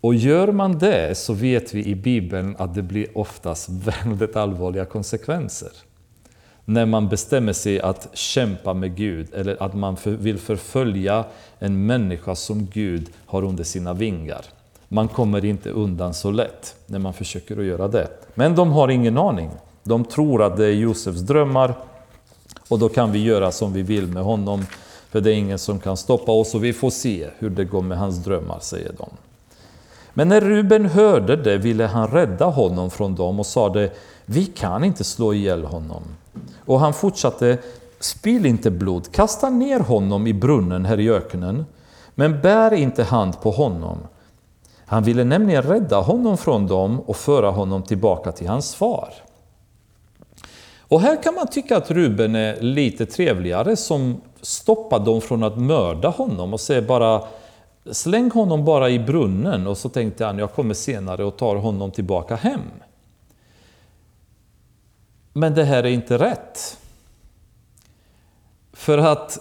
Och 0.00 0.14
gör 0.14 0.52
man 0.52 0.78
det 0.78 1.18
så 1.18 1.32
vet 1.32 1.74
vi 1.74 1.86
i 1.86 1.94
Bibeln 1.94 2.56
att 2.58 2.74
det 2.74 2.82
blir 2.82 3.18
oftast 3.18 3.68
väldigt 4.04 4.36
allvarliga 4.36 4.84
konsekvenser. 4.84 5.72
När 6.70 6.86
man 6.86 7.08
bestämmer 7.08 7.52
sig 7.52 7.80
att 7.80 8.08
kämpa 8.12 8.74
med 8.74 8.96
Gud 8.96 9.34
eller 9.34 9.62
att 9.62 9.74
man 9.74 9.96
vill 10.04 10.38
förfölja 10.38 11.24
en 11.58 11.86
människa 11.86 12.34
som 12.34 12.66
Gud 12.66 13.10
har 13.26 13.44
under 13.44 13.64
sina 13.64 13.94
vingar. 13.94 14.44
Man 14.88 15.08
kommer 15.08 15.44
inte 15.44 15.70
undan 15.70 16.14
så 16.14 16.30
lätt 16.30 16.74
när 16.86 16.98
man 16.98 17.12
försöker 17.12 17.58
att 17.58 17.64
göra 17.64 17.88
det. 17.88 18.08
Men 18.34 18.54
de 18.54 18.72
har 18.72 18.88
ingen 18.88 19.18
aning. 19.18 19.50
De 19.82 20.04
tror 20.04 20.42
att 20.42 20.56
det 20.56 20.66
är 20.66 20.72
Josefs 20.72 21.20
drömmar 21.20 21.74
och 22.68 22.78
då 22.78 22.88
kan 22.88 23.12
vi 23.12 23.22
göra 23.22 23.52
som 23.52 23.72
vi 23.72 23.82
vill 23.82 24.06
med 24.06 24.22
honom. 24.22 24.66
För 25.10 25.20
det 25.20 25.30
är 25.32 25.34
ingen 25.34 25.58
som 25.58 25.80
kan 25.80 25.96
stoppa 25.96 26.32
oss 26.32 26.54
och 26.54 26.64
vi 26.64 26.72
får 26.72 26.90
se 26.90 27.28
hur 27.38 27.50
det 27.50 27.64
går 27.64 27.82
med 27.82 27.98
hans 27.98 28.16
drömmar, 28.24 28.58
säger 28.60 28.92
de. 28.98 29.10
Men 30.14 30.28
när 30.28 30.40
Ruben 30.40 30.86
hörde 30.86 31.36
det 31.36 31.58
ville 31.58 31.86
han 31.86 32.08
rädda 32.08 32.44
honom 32.44 32.90
från 32.90 33.14
dem 33.14 33.40
och 33.40 33.46
sade 33.46 33.90
Vi 34.24 34.46
kan 34.46 34.84
inte 34.84 35.04
slå 35.04 35.34
ihjäl 35.34 35.64
honom. 35.64 36.02
Och 36.64 36.80
han 36.80 36.94
fortsatte 36.94 37.58
Spill 38.00 38.46
inte 38.46 38.70
blod, 38.70 39.12
kasta 39.12 39.50
ner 39.50 39.80
honom 39.80 40.26
i 40.26 40.34
brunnen 40.34 40.84
här 40.84 41.00
i 41.00 41.10
öknen, 41.10 41.66
men 42.14 42.40
bär 42.40 42.72
inte 42.74 43.04
hand 43.04 43.40
på 43.40 43.50
honom. 43.50 43.98
Han 44.86 45.02
ville 45.02 45.24
nämligen 45.24 45.62
rädda 45.62 46.00
honom 46.00 46.36
från 46.38 46.66
dem 46.66 47.00
och 47.00 47.16
föra 47.16 47.50
honom 47.50 47.82
tillbaka 47.82 48.32
till 48.32 48.48
hans 48.48 48.74
far. 48.74 49.08
Och 50.80 51.00
här 51.00 51.22
kan 51.22 51.34
man 51.34 51.46
tycka 51.46 51.76
att 51.76 51.90
Ruben 51.90 52.34
är 52.34 52.60
lite 52.60 53.06
trevligare 53.06 53.76
som 53.76 54.20
stoppar 54.40 54.98
dem 54.98 55.20
från 55.20 55.42
att 55.42 55.58
mörda 55.58 56.08
honom 56.08 56.52
och 56.52 56.60
säger 56.60 56.82
bara 56.82 57.22
Släng 57.90 58.30
honom 58.30 58.64
bara 58.64 58.90
i 58.90 58.98
brunnen 58.98 59.66
och 59.66 59.78
så 59.78 59.88
tänkte 59.88 60.24
han 60.24 60.38
jag 60.38 60.52
kommer 60.52 60.74
senare 60.74 61.24
och 61.24 61.36
tar 61.36 61.56
honom 61.56 61.90
tillbaka 61.90 62.36
hem. 62.36 62.60
Men 65.38 65.54
det 65.54 65.64
här 65.64 65.82
är 65.82 65.90
inte 65.90 66.18
rätt. 66.18 66.78
För 68.72 68.98
att 68.98 69.38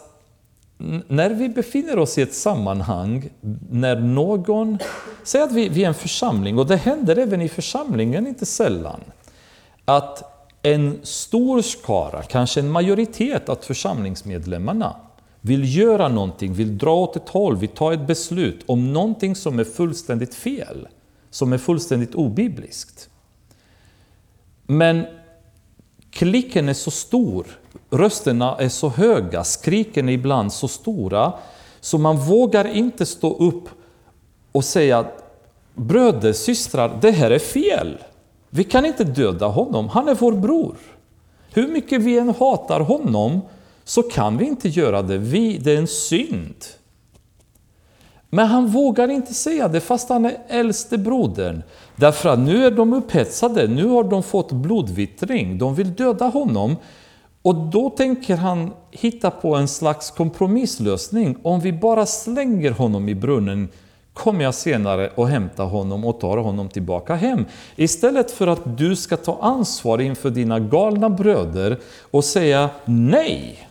när 1.07 1.29
vi 1.29 1.49
befinner 1.49 1.99
oss 1.99 2.17
i 2.17 2.21
ett 2.21 2.33
sammanhang 2.33 3.29
när 3.69 3.99
någon, 3.99 4.77
säg 5.23 5.41
att 5.41 5.51
vi, 5.51 5.69
vi 5.69 5.83
är 5.83 5.87
en 5.87 5.93
församling, 5.93 6.57
och 6.59 6.67
det 6.67 6.75
händer 6.75 7.17
även 7.17 7.41
i 7.41 7.49
församlingen 7.49 8.27
inte 8.27 8.45
sällan, 8.45 8.99
att 9.85 10.23
en 10.61 10.99
stor 11.03 11.61
skara, 11.61 12.23
kanske 12.23 12.59
en 12.59 12.71
majoritet 12.71 13.49
av 13.49 13.55
församlingsmedlemmarna 13.55 14.95
vill 15.41 15.77
göra 15.77 16.07
någonting, 16.07 16.53
vill 16.53 16.77
dra 16.77 16.95
åt 16.95 17.15
ett 17.15 17.29
håll, 17.29 17.57
vill 17.57 17.69
ta 17.69 17.93
ett 17.93 18.07
beslut 18.07 18.63
om 18.65 18.93
någonting 18.93 19.35
som 19.35 19.59
är 19.59 19.63
fullständigt 19.63 20.35
fel, 20.35 20.87
som 21.29 21.53
är 21.53 21.57
fullständigt 21.57 22.15
obibliskt. 22.15 23.09
Men 24.67 25.05
klicken 26.11 26.69
är 26.69 26.73
så 26.73 26.91
stor 26.91 27.45
rösterna 27.89 28.55
är 28.59 28.69
så 28.69 28.89
höga, 28.89 29.43
skriken 29.43 30.09
är 30.09 30.13
ibland 30.13 30.53
så 30.53 30.67
stora, 30.67 31.33
så 31.79 31.97
man 31.97 32.17
vågar 32.17 32.67
inte 32.67 33.05
stå 33.05 33.37
upp 33.37 33.69
och 34.51 34.65
säga 34.65 35.05
bröder, 35.75 36.33
systrar, 36.33 36.97
det 37.01 37.11
här 37.11 37.31
är 37.31 37.39
fel. 37.39 37.97
Vi 38.49 38.63
kan 38.63 38.85
inte 38.85 39.03
döda 39.03 39.47
honom, 39.47 39.89
han 39.89 40.07
är 40.07 40.15
vår 40.15 40.31
bror. 40.31 40.75
Hur 41.53 41.67
mycket 41.67 42.01
vi 42.01 42.17
än 42.17 42.35
hatar 42.39 42.79
honom 42.79 43.41
så 43.83 44.03
kan 44.03 44.37
vi 44.37 44.45
inte 44.45 44.69
göra 44.69 45.01
det, 45.01 45.17
vi, 45.17 45.57
det 45.57 45.71
är 45.71 45.77
en 45.77 45.87
synd. 45.87 46.65
Men 48.29 48.47
han 48.47 48.67
vågar 48.67 49.07
inte 49.07 49.33
säga 49.33 49.67
det 49.67 49.79
fast 49.79 50.09
han 50.09 50.25
är 50.25 50.37
äldste 50.47 50.97
brodern. 50.97 51.63
Därför 51.99 52.29
att 52.29 52.39
nu 52.39 52.65
är 52.65 52.71
de 52.71 52.93
upphetsade, 52.93 53.67
nu 53.67 53.87
har 53.87 54.03
de 54.03 54.23
fått 54.23 54.51
blodvittring, 54.51 55.57
de 55.57 55.75
vill 55.75 55.95
döda 55.95 56.25
honom. 56.25 56.75
Och 57.41 57.55
då 57.55 57.89
tänker 57.89 58.35
han 58.35 58.71
hitta 58.91 59.31
på 59.31 59.55
en 59.55 59.67
slags 59.67 60.11
kompromisslösning. 60.11 61.37
Om 61.43 61.59
vi 61.59 61.73
bara 61.73 62.05
slänger 62.05 62.71
honom 62.71 63.09
i 63.09 63.15
brunnen 63.15 63.69
kommer 64.13 64.43
jag 64.43 64.53
senare 64.53 65.11
och 65.15 65.27
hämtar 65.27 65.65
honom 65.65 66.05
och 66.05 66.19
tar 66.19 66.37
honom 66.37 66.69
tillbaka 66.69 67.15
hem. 67.15 67.45
Istället 67.75 68.31
för 68.31 68.47
att 68.47 68.77
du 68.77 68.95
ska 68.95 69.17
ta 69.17 69.39
ansvar 69.41 70.01
inför 70.01 70.29
dina 70.29 70.59
galna 70.59 71.09
bröder 71.09 71.79
och 72.11 72.23
säga 72.23 72.69
nej. 72.85 73.67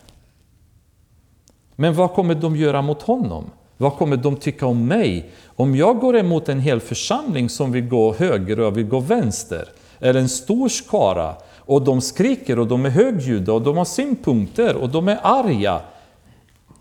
Men 1.75 1.93
vad 1.93 2.13
kommer 2.13 2.35
de 2.35 2.55
göra 2.55 2.81
mot 2.81 3.01
honom? 3.01 3.51
Vad 3.77 3.93
kommer 3.93 4.17
de 4.17 4.35
tycka 4.35 4.65
om 4.65 4.87
mig? 4.87 5.31
Om 5.59 5.75
jag 5.75 5.99
går 5.99 6.17
emot 6.17 6.49
en 6.49 6.59
hel 6.59 6.79
församling 6.79 7.49
som 7.49 7.71
vill 7.71 7.87
gå 7.87 8.13
höger 8.13 8.59
och 8.59 8.65
jag 8.65 8.71
vill 8.71 8.87
gå 8.87 8.99
vänster, 8.99 9.69
eller 9.99 10.19
en 10.19 10.29
stor 10.29 10.69
skara, 10.69 11.35
och 11.57 11.81
de 11.81 12.01
skriker 12.01 12.59
och 12.59 12.67
de 12.67 12.85
är 12.85 12.89
högljudda 12.89 13.53
och 13.53 13.61
de 13.61 13.77
har 13.77 13.85
synpunkter 13.85 14.75
och 14.75 14.89
de 14.89 15.07
är 15.07 15.19
arga. 15.23 15.81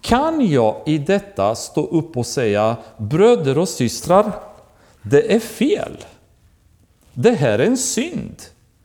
Kan 0.01 0.51
jag 0.51 0.83
i 0.87 0.99
detta 0.99 1.55
stå 1.55 1.87
upp 1.87 2.17
och 2.17 2.27
säga 2.27 2.77
bröder 2.97 3.59
och 3.59 3.69
systrar, 3.69 4.33
det 5.03 5.35
är 5.35 5.41
fel. 5.41 5.97
Det 7.15 7.31
här 7.33 7.59
är 7.59 7.67
en 7.67 7.77
synd. 7.77 8.43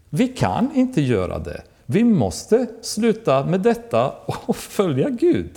Vi 0.10 0.28
kan 0.28 0.70
inte 0.76 1.02
göra 1.02 1.40
det. 1.40 1.62
Vi 1.86 2.04
måste 2.04 2.68
sluta 2.82 3.46
med 3.46 3.60
detta 3.62 4.14
och 4.26 4.56
följa 4.56 5.10
Gud. 5.10 5.52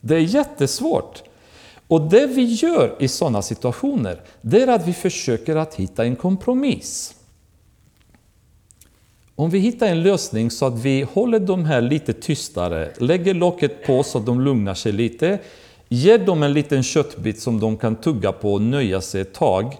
Det 0.00 0.14
är 0.14 0.20
jättesvårt. 0.20 1.22
Och 1.92 2.00
det 2.00 2.26
vi 2.26 2.44
gör 2.44 2.96
i 2.98 3.08
sådana 3.08 3.42
situationer, 3.42 4.20
det 4.40 4.62
är 4.62 4.68
att 4.68 4.88
vi 4.88 4.92
försöker 4.92 5.56
att 5.56 5.74
hitta 5.74 6.04
en 6.04 6.16
kompromiss. 6.16 7.14
Om 9.34 9.50
vi 9.50 9.58
hittar 9.58 9.86
en 9.86 10.02
lösning 10.02 10.50
så 10.50 10.66
att 10.66 10.78
vi 10.78 11.02
håller 11.02 11.40
de 11.40 11.64
här 11.64 11.80
lite 11.80 12.12
tystare, 12.12 12.92
lägger 12.98 13.34
locket 13.34 13.86
på 13.86 14.02
så 14.02 14.18
att 14.18 14.26
de 14.26 14.40
lugnar 14.40 14.74
sig 14.74 14.92
lite, 14.92 15.38
ger 15.88 16.18
dem 16.18 16.42
en 16.42 16.52
liten 16.52 16.82
köttbit 16.82 17.40
som 17.40 17.60
de 17.60 17.76
kan 17.76 17.96
tugga 17.96 18.32
på 18.32 18.52
och 18.52 18.62
nöja 18.62 19.00
sig 19.00 19.20
ett 19.20 19.34
tag, 19.34 19.76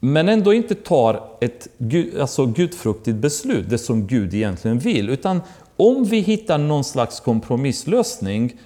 men 0.00 0.28
ändå 0.28 0.52
inte 0.52 0.74
tar 0.74 1.22
ett 1.40 1.68
alltså 2.20 2.46
gudfruktigt 2.46 3.16
beslut, 3.16 3.70
det 3.70 3.78
som 3.78 4.06
Gud 4.06 4.34
egentligen 4.34 4.78
vill, 4.78 5.08
utan 5.08 5.40
om 5.76 6.04
vi 6.04 6.18
hittar 6.18 6.58
någon 6.58 6.84
slags 6.84 7.20
kompromisslösning, 7.20 8.56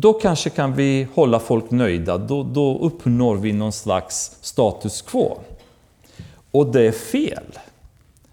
då 0.00 0.12
kanske 0.12 0.50
kan 0.50 0.74
vi 0.74 1.06
hålla 1.14 1.40
folk 1.40 1.70
nöjda. 1.70 2.18
Då, 2.18 2.42
då 2.42 2.78
uppnår 2.78 3.36
vi 3.36 3.52
någon 3.52 3.72
slags 3.72 4.36
status 4.40 5.02
quo. 5.02 5.38
Och 6.50 6.66
det 6.66 6.82
är 6.82 6.92
fel. 6.92 7.58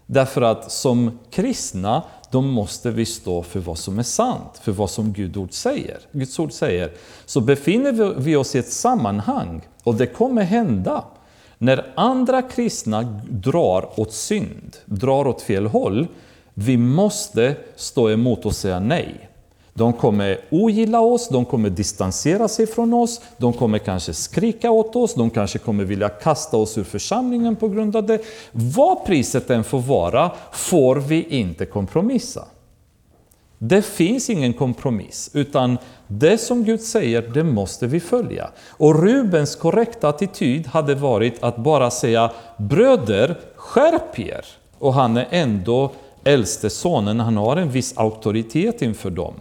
Därför 0.06 0.42
att 0.42 0.72
som 0.72 1.18
kristna, 1.30 2.02
då 2.30 2.40
måste 2.40 2.90
vi 2.90 3.06
stå 3.06 3.42
för 3.42 3.60
vad 3.60 3.78
som 3.78 3.98
är 3.98 4.02
sant, 4.02 4.60
för 4.62 4.72
vad 4.72 4.90
som 4.90 5.12
Guds 5.12 5.36
ord 5.36 5.52
säger, 5.52 5.98
Guds 6.12 6.38
ord 6.38 6.52
säger. 6.52 6.92
Så 7.26 7.40
befinner 7.40 8.14
vi 8.20 8.36
oss 8.36 8.54
i 8.54 8.58
ett 8.58 8.72
sammanhang, 8.72 9.62
och 9.82 9.94
det 9.94 10.06
kommer 10.06 10.42
hända, 10.42 11.04
när 11.58 11.92
andra 11.94 12.42
kristna 12.42 13.02
drar 13.30 14.00
åt 14.00 14.12
synd, 14.12 14.76
drar 14.84 15.26
åt 15.26 15.42
fel 15.42 15.66
håll, 15.66 16.06
vi 16.54 16.76
måste 16.76 17.56
stå 17.76 18.10
emot 18.10 18.46
och 18.46 18.56
säga 18.56 18.80
nej. 18.80 19.28
De 19.76 19.92
kommer 19.92 20.40
ogilla 20.50 21.00
oss, 21.00 21.28
de 21.28 21.44
kommer 21.44 21.70
distansera 21.70 22.48
sig 22.48 22.66
från 22.66 22.94
oss, 22.94 23.20
de 23.36 23.52
kommer 23.52 23.78
kanske 23.78 24.14
skrika 24.14 24.70
åt 24.70 24.96
oss, 24.96 25.14
de 25.14 25.30
kanske 25.30 25.58
kommer 25.58 25.84
vilja 25.84 26.08
kasta 26.08 26.56
oss 26.56 26.78
ur 26.78 26.84
församlingen 26.84 27.56
på 27.56 27.68
grund 27.68 27.96
av 27.96 28.06
det. 28.06 28.18
Vad 28.52 29.04
priset 29.04 29.50
än 29.50 29.64
får 29.64 29.80
vara, 29.80 30.30
får 30.52 30.96
vi 30.96 31.22
inte 31.22 31.66
kompromissa. 31.66 32.44
Det 33.58 33.82
finns 33.82 34.30
ingen 34.30 34.52
kompromiss, 34.52 35.30
utan 35.32 35.78
det 36.06 36.38
som 36.38 36.64
Gud 36.64 36.80
säger, 36.80 37.22
det 37.22 37.44
måste 37.44 37.86
vi 37.86 38.00
följa. 38.00 38.50
Och 38.70 39.02
Rubens 39.02 39.56
korrekta 39.56 40.08
attityd 40.08 40.66
hade 40.66 40.94
varit 40.94 41.42
att 41.42 41.56
bara 41.56 41.90
säga 41.90 42.30
”bröder, 42.56 43.40
skärp 43.56 44.18
er”. 44.18 44.46
Och 44.78 44.94
han 44.94 45.16
är 45.16 45.26
ändå 45.30 45.90
äldste 46.24 46.70
sonen, 46.70 47.20
han 47.20 47.36
har 47.36 47.56
en 47.56 47.70
viss 47.70 47.98
auktoritet 47.98 48.82
inför 48.82 49.10
dem. 49.10 49.34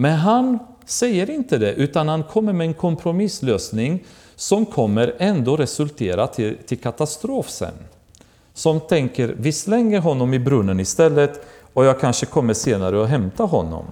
Men 0.00 0.14
han 0.18 0.58
säger 0.86 1.30
inte 1.30 1.58
det, 1.58 1.72
utan 1.72 2.08
han 2.08 2.22
kommer 2.22 2.52
med 2.52 2.66
en 2.66 2.74
kompromisslösning 2.74 4.04
som 4.36 4.66
kommer 4.66 5.16
ändå 5.18 5.56
resultera 5.56 6.26
till, 6.26 6.56
till 6.66 6.78
katastrof 6.78 7.50
sen. 7.50 7.74
Som 8.54 8.80
tänker, 8.80 9.34
vi 9.38 9.52
slänger 9.52 10.00
honom 10.00 10.34
i 10.34 10.38
brunnen 10.38 10.80
istället 10.80 11.46
och 11.74 11.84
jag 11.84 12.00
kanske 12.00 12.26
kommer 12.26 12.54
senare 12.54 12.98
och 12.98 13.08
hämta 13.08 13.44
honom. 13.44 13.84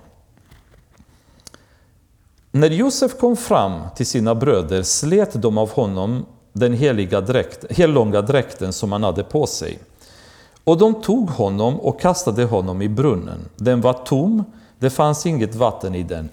När 2.53 2.71
Josef 2.71 3.19
kom 3.19 3.37
fram 3.37 3.81
till 3.97 4.07
sina 4.07 4.35
bröder 4.35 4.83
slet 4.83 5.43
de 5.43 5.59
av 5.59 5.71
honom 5.71 6.27
den 6.53 6.73
heliga 6.73 7.21
dräkt, 7.21 7.73
hellånga 7.73 8.23
dräkten 8.23 8.73
som 8.73 8.93
han 8.93 9.03
hade 9.03 9.25
på 9.25 9.47
sig. 9.47 9.79
Och 10.65 10.79
de 10.79 11.03
tog 11.03 11.31
honom 11.31 11.81
och 11.81 12.01
kastade 12.01 12.45
honom 12.45 12.83
i 12.83 12.89
brunnen. 12.89 13.49
Den 13.57 13.81
var 13.81 13.93
tom, 13.93 14.45
det 14.79 14.91
fanns 14.91 15.27
inget 15.27 15.55
vatten 15.55 15.95
i 15.95 16.03
den. 16.03 16.29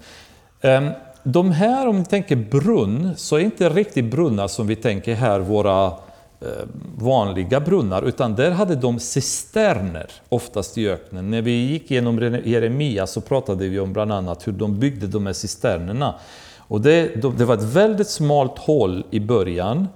Ehm, 0.60 0.90
de 1.22 1.50
här, 1.50 1.88
om 1.88 1.98
ni 1.98 2.04
tänker 2.04 2.36
brunn, 2.36 3.10
så 3.16 3.36
är 3.36 3.40
inte 3.40 3.68
riktigt 3.68 4.04
brunnar 4.04 4.48
som 4.48 4.66
vi 4.66 4.76
tänker 4.76 5.14
här, 5.14 5.40
våra 5.40 5.86
ehm, 5.86 6.68
vanliga 6.98 7.60
brunnar, 7.60 8.02
utan 8.02 8.34
där 8.34 8.50
hade 8.50 8.74
de 8.74 8.98
cisterner, 8.98 10.10
oftast 10.28 10.78
i 10.78 10.88
öknen. 10.88 11.30
När 11.30 11.42
vi 11.42 11.50
gick 11.50 11.90
igenom 11.90 12.40
Jeremia 12.44 13.06
så 13.06 13.20
pratade 13.20 13.68
vi 13.68 13.80
om 13.80 13.92
bland 13.92 14.12
annat 14.12 14.46
hur 14.46 14.52
de 14.52 14.78
byggde 14.78 15.06
de 15.06 15.26
här 15.26 15.32
cisternerna. 15.32 16.14
Och 16.58 16.80
det, 16.80 17.22
det 17.38 17.44
var 17.44 17.54
ett 17.54 17.62
väldigt 17.62 18.08
smalt 18.08 18.58
hål 18.58 19.04
i 19.10 19.20
början, 19.20 19.88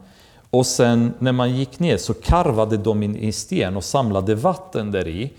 och 0.51 0.67
sen 0.67 1.13
när 1.19 1.33
man 1.33 1.57
gick 1.57 1.79
ner 1.79 1.97
så 1.97 2.15
karvade 2.15 2.77
de 2.77 3.03
in 3.03 3.17
i 3.17 3.33
sten 3.33 3.77
och 3.77 3.85
samlade 3.85 4.35
vatten 4.35 4.91
där 4.91 5.09
i. 5.09 5.33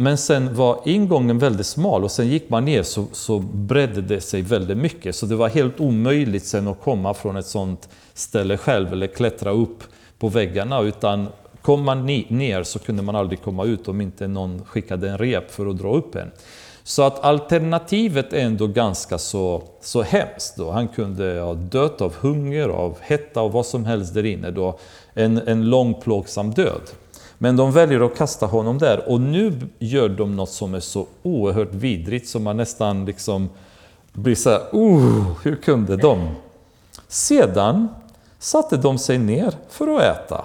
Men 0.00 0.18
sen 0.18 0.54
var 0.54 0.80
ingången 0.84 1.38
väldigt 1.38 1.66
smal 1.66 2.04
och 2.04 2.10
sen 2.10 2.28
gick 2.28 2.50
man 2.50 2.64
ner 2.64 2.82
så, 2.82 3.06
så 3.12 3.38
bredde 3.38 4.00
det 4.00 4.20
sig 4.20 4.42
väldigt 4.42 4.76
mycket. 4.76 5.16
Så 5.16 5.26
det 5.26 5.36
var 5.36 5.48
helt 5.48 5.80
omöjligt 5.80 6.44
sen 6.44 6.68
att 6.68 6.80
komma 6.80 7.14
från 7.14 7.36
ett 7.36 7.46
sånt 7.46 7.88
ställe 8.14 8.56
själv 8.56 8.92
eller 8.92 9.06
klättra 9.06 9.50
upp 9.50 9.84
på 10.18 10.28
väggarna. 10.28 10.80
Utan 10.80 11.28
kom 11.62 11.84
man 11.84 12.06
ner 12.06 12.62
så 12.62 12.78
kunde 12.78 13.02
man 13.02 13.16
aldrig 13.16 13.42
komma 13.42 13.64
ut 13.64 13.88
om 13.88 14.00
inte 14.00 14.28
någon 14.28 14.64
skickade 14.64 15.10
en 15.10 15.18
rep 15.18 15.50
för 15.50 15.66
att 15.66 15.78
dra 15.78 15.94
upp 15.94 16.14
en. 16.14 16.30
Så 16.82 17.02
att 17.02 17.24
alternativet 17.24 18.32
är 18.32 18.40
ändå 18.40 18.66
ganska 18.66 19.18
så, 19.18 19.62
så 19.80 20.02
hemskt. 20.02 20.56
Då. 20.56 20.70
Han 20.70 20.88
kunde 20.88 21.40
ha 21.40 21.54
dött 21.54 22.00
av 22.00 22.14
hunger, 22.14 22.68
av 22.68 22.96
hetta 23.00 23.42
och 23.42 23.52
vad 23.52 23.66
som 23.66 23.84
helst 23.84 24.14
där 24.14 24.26
inne. 24.26 24.50
Då. 24.50 24.78
En, 25.14 25.48
en 25.48 25.70
lång 25.70 25.94
plågsam 25.94 26.50
död. 26.50 26.82
Men 27.42 27.56
de 27.56 27.72
väljer 27.72 28.00
att 28.00 28.16
kasta 28.16 28.46
honom 28.46 28.78
där 28.78 29.08
och 29.08 29.20
nu 29.20 29.68
gör 29.78 30.08
de 30.08 30.36
något 30.36 30.50
som 30.50 30.74
är 30.74 30.80
så 30.80 31.06
oerhört 31.22 31.74
vidrigt 31.74 32.28
som 32.28 32.42
man 32.42 32.56
nästan 32.56 33.04
liksom 33.04 33.48
blir 34.12 34.34
så 34.34 34.50
här, 34.50 34.60
oh, 34.72 35.32
hur 35.42 35.56
kunde 35.56 35.96
de? 35.96 36.28
Sedan 37.08 37.88
satte 38.38 38.76
de 38.76 38.98
sig 38.98 39.18
ner 39.18 39.54
för 39.68 39.96
att 39.96 40.02
äta. 40.02 40.44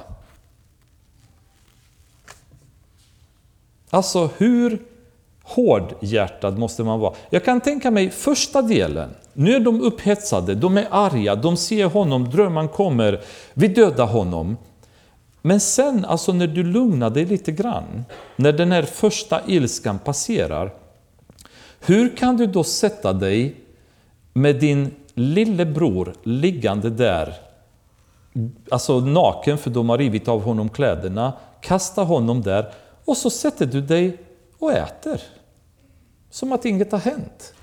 Alltså 3.89 4.29
hur 4.37 4.81
hårdhjärtad 5.43 6.57
måste 6.57 6.83
man 6.83 6.99
vara? 6.99 7.13
Jag 7.29 7.45
kan 7.45 7.61
tänka 7.61 7.91
mig 7.91 8.09
första 8.09 8.61
delen, 8.61 9.09
nu 9.33 9.55
är 9.55 9.59
de 9.59 9.81
upphetsade, 9.81 10.55
de 10.55 10.77
är 10.77 10.87
arga, 10.91 11.35
de 11.35 11.57
ser 11.57 11.85
honom, 11.85 12.29
drömmen 12.29 12.67
kommer, 12.67 13.21
vi 13.53 13.67
dödar 13.67 14.07
honom. 14.07 14.57
Men 15.45 15.59
sen, 15.59 16.05
alltså 16.05 16.33
när 16.33 16.47
du 16.47 16.63
lugnar 16.63 17.09
dig 17.09 17.25
lite 17.25 17.51
grann, 17.51 18.05
när 18.35 18.51
den 18.51 18.71
här 18.71 18.83
första 18.83 19.41
ilskan 19.47 19.99
passerar, 19.99 20.73
hur 21.79 22.17
kan 22.17 22.37
du 22.37 22.47
då 22.47 22.63
sätta 22.63 23.13
dig 23.13 23.55
med 24.33 24.59
din 24.59 24.91
lillebror 25.13 26.13
liggande 26.23 26.89
där, 26.89 27.33
alltså 28.71 28.99
naken 28.99 29.57
för 29.57 29.69
de 29.69 29.89
har 29.89 29.97
rivit 29.97 30.27
av 30.27 30.41
honom 30.41 30.69
kläderna, 30.69 31.33
kasta 31.61 32.03
honom 32.03 32.41
där 32.41 32.73
och 33.05 33.17
så 33.17 33.29
sätter 33.29 33.65
du 33.65 33.81
dig 33.81 34.17
och 34.59 34.71
äter. 34.71 35.21
Som 36.29 36.51
att 36.51 36.65
inget 36.65 36.91
har 36.91 36.99
hänt. 36.99 37.53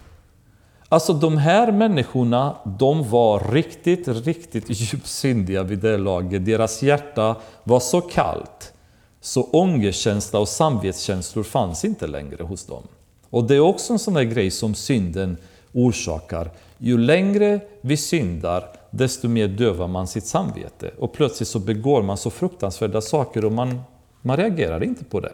Alltså 0.92 1.12
de 1.12 1.36
här 1.36 1.72
människorna, 1.72 2.56
de 2.64 3.10
var 3.10 3.52
riktigt, 3.52 4.08
riktigt 4.08 4.64
djupsyndiga 4.68 5.62
vid 5.62 5.78
det 5.78 5.98
laget. 5.98 6.44
Deras 6.44 6.82
hjärta 6.82 7.36
var 7.64 7.80
så 7.80 8.00
kallt, 8.00 8.72
så 9.20 9.42
ångerkänsla 9.42 10.38
och 10.38 10.48
samvetskänslor 10.48 11.42
fanns 11.42 11.84
inte 11.84 12.06
längre 12.06 12.42
hos 12.42 12.66
dem. 12.66 12.82
Och 13.30 13.44
det 13.44 13.54
är 13.54 13.60
också 13.60 13.92
en 13.92 13.98
sån 13.98 14.14
där 14.14 14.22
grej 14.22 14.50
som 14.50 14.74
synden 14.74 15.36
orsakar. 15.72 16.50
Ju 16.78 16.98
längre 16.98 17.60
vi 17.80 17.96
syndar, 17.96 18.64
desto 18.90 19.28
mer 19.28 19.48
dövar 19.48 19.88
man 19.88 20.06
sitt 20.06 20.26
samvete. 20.26 20.90
Och 20.98 21.12
plötsligt 21.12 21.48
så 21.48 21.58
begår 21.58 22.02
man 22.02 22.16
så 22.16 22.30
fruktansvärda 22.30 23.00
saker 23.00 23.44
och 23.44 23.52
man, 23.52 23.82
man 24.22 24.36
reagerar 24.36 24.82
inte 24.82 25.04
på 25.04 25.20
det. 25.20 25.32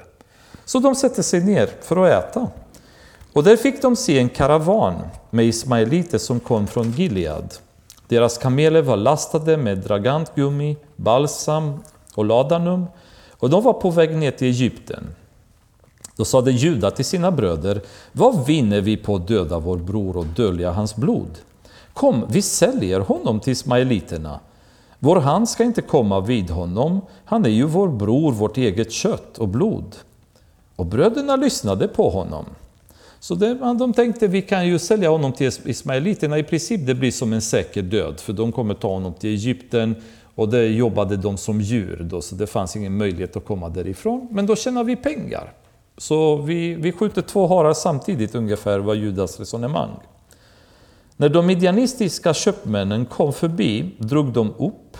Så 0.64 0.78
de 0.78 0.94
sätter 0.94 1.22
sig 1.22 1.44
ner 1.44 1.70
för 1.80 1.96
att 1.96 2.24
äta. 2.24 2.50
Och 3.33 3.45
där 3.45 3.57
fick 3.57 3.83
de 3.83 3.97
se 3.97 4.18
en 4.18 4.29
karavan 4.29 4.95
med 5.31 5.45
ismaeliter 5.45 6.18
som 6.18 6.41
kom 6.41 6.66
från 6.66 6.91
Gilead. 6.91 7.55
Deras 8.09 8.39
kameler 8.39 8.83
var 8.83 8.97
lastade 8.97 9.57
med 9.57 9.79
dragantgummi, 9.79 10.76
balsam 10.97 11.83
och 12.14 12.24
ladanum 12.24 12.87
och 13.39 13.51
de 13.51 13.62
var 13.62 13.72
på 13.72 13.91
väg 13.91 14.16
ner 14.16 14.31
till 14.31 14.49
Egypten. 14.49 15.05
Då 16.16 16.24
sade 16.24 16.51
Juda 16.51 16.91
till 16.91 17.05
sina 17.05 17.31
bröder, 17.31 17.83
vad 18.12 18.47
vinner 18.47 18.81
vi 18.81 18.97
på 18.97 19.16
att 19.16 19.29
döda 19.29 19.59
vår 19.59 19.76
bror 19.76 20.16
och 20.16 20.26
dölja 20.26 20.70
hans 20.70 20.97
blod? 20.97 21.39
Kom, 21.93 22.24
vi 22.29 22.43
säljer 22.43 23.01
honom 23.01 23.41
till 23.41 23.53
ismaeliterna. 23.53 24.41
Vår 24.99 25.16
hand 25.16 25.49
ska 25.49 25.64
inte 25.64 25.83
komma 25.83 26.20
vid 26.20 26.51
honom, 26.51 27.01
han 27.24 27.45
är 27.45 27.51
ju 27.51 27.64
vår 27.64 27.89
bror, 27.89 28.33
vårt 28.33 28.57
eget 28.57 28.93
kött 28.93 29.39
och 29.39 29.49
blod. 29.49 29.97
Och 30.76 30.87
bröderna 30.87 31.37
lyssnade 31.37 31.89
på 31.89 32.11
honom. 32.11 32.45
Så 33.20 33.34
det, 33.34 33.54
de 33.54 33.92
tänkte 33.92 34.26
vi 34.26 34.42
kan 34.42 34.66
ju 34.66 34.78
sälja 34.78 35.10
honom 35.10 35.32
till 35.32 35.50
ismaeliterna. 35.64 36.38
I 36.38 36.42
princip 36.42 36.86
det 36.86 36.94
blir 36.94 37.10
som 37.10 37.32
en 37.32 37.42
säker 37.42 37.82
död, 37.82 38.20
för 38.20 38.32
de 38.32 38.52
kommer 38.52 38.74
ta 38.74 38.88
honom 38.88 39.14
till 39.14 39.30
Egypten 39.30 39.94
och 40.34 40.48
där 40.48 40.62
jobbade 40.62 41.16
de 41.16 41.36
som 41.36 41.60
djur, 41.60 42.06
då, 42.10 42.22
så 42.22 42.34
det 42.34 42.46
fanns 42.46 42.76
ingen 42.76 42.96
möjlighet 42.96 43.36
att 43.36 43.44
komma 43.44 43.68
därifrån. 43.68 44.28
Men 44.30 44.46
då 44.46 44.56
tjänar 44.56 44.84
vi 44.84 44.96
pengar. 44.96 45.52
Så 45.96 46.36
vi, 46.36 46.74
vi 46.74 46.92
skjuter 46.92 47.22
två 47.22 47.46
harar 47.46 47.74
samtidigt, 47.74 48.34
ungefär 48.34 48.78
var 48.78 48.94
Judas 48.94 49.40
resonemang. 49.40 49.90
När 51.16 51.28
de 51.28 51.46
midjanistiska 51.46 52.34
köpmännen 52.34 53.06
kom 53.06 53.32
förbi 53.32 53.94
drog 53.98 54.32
de 54.32 54.54
upp 54.58 54.96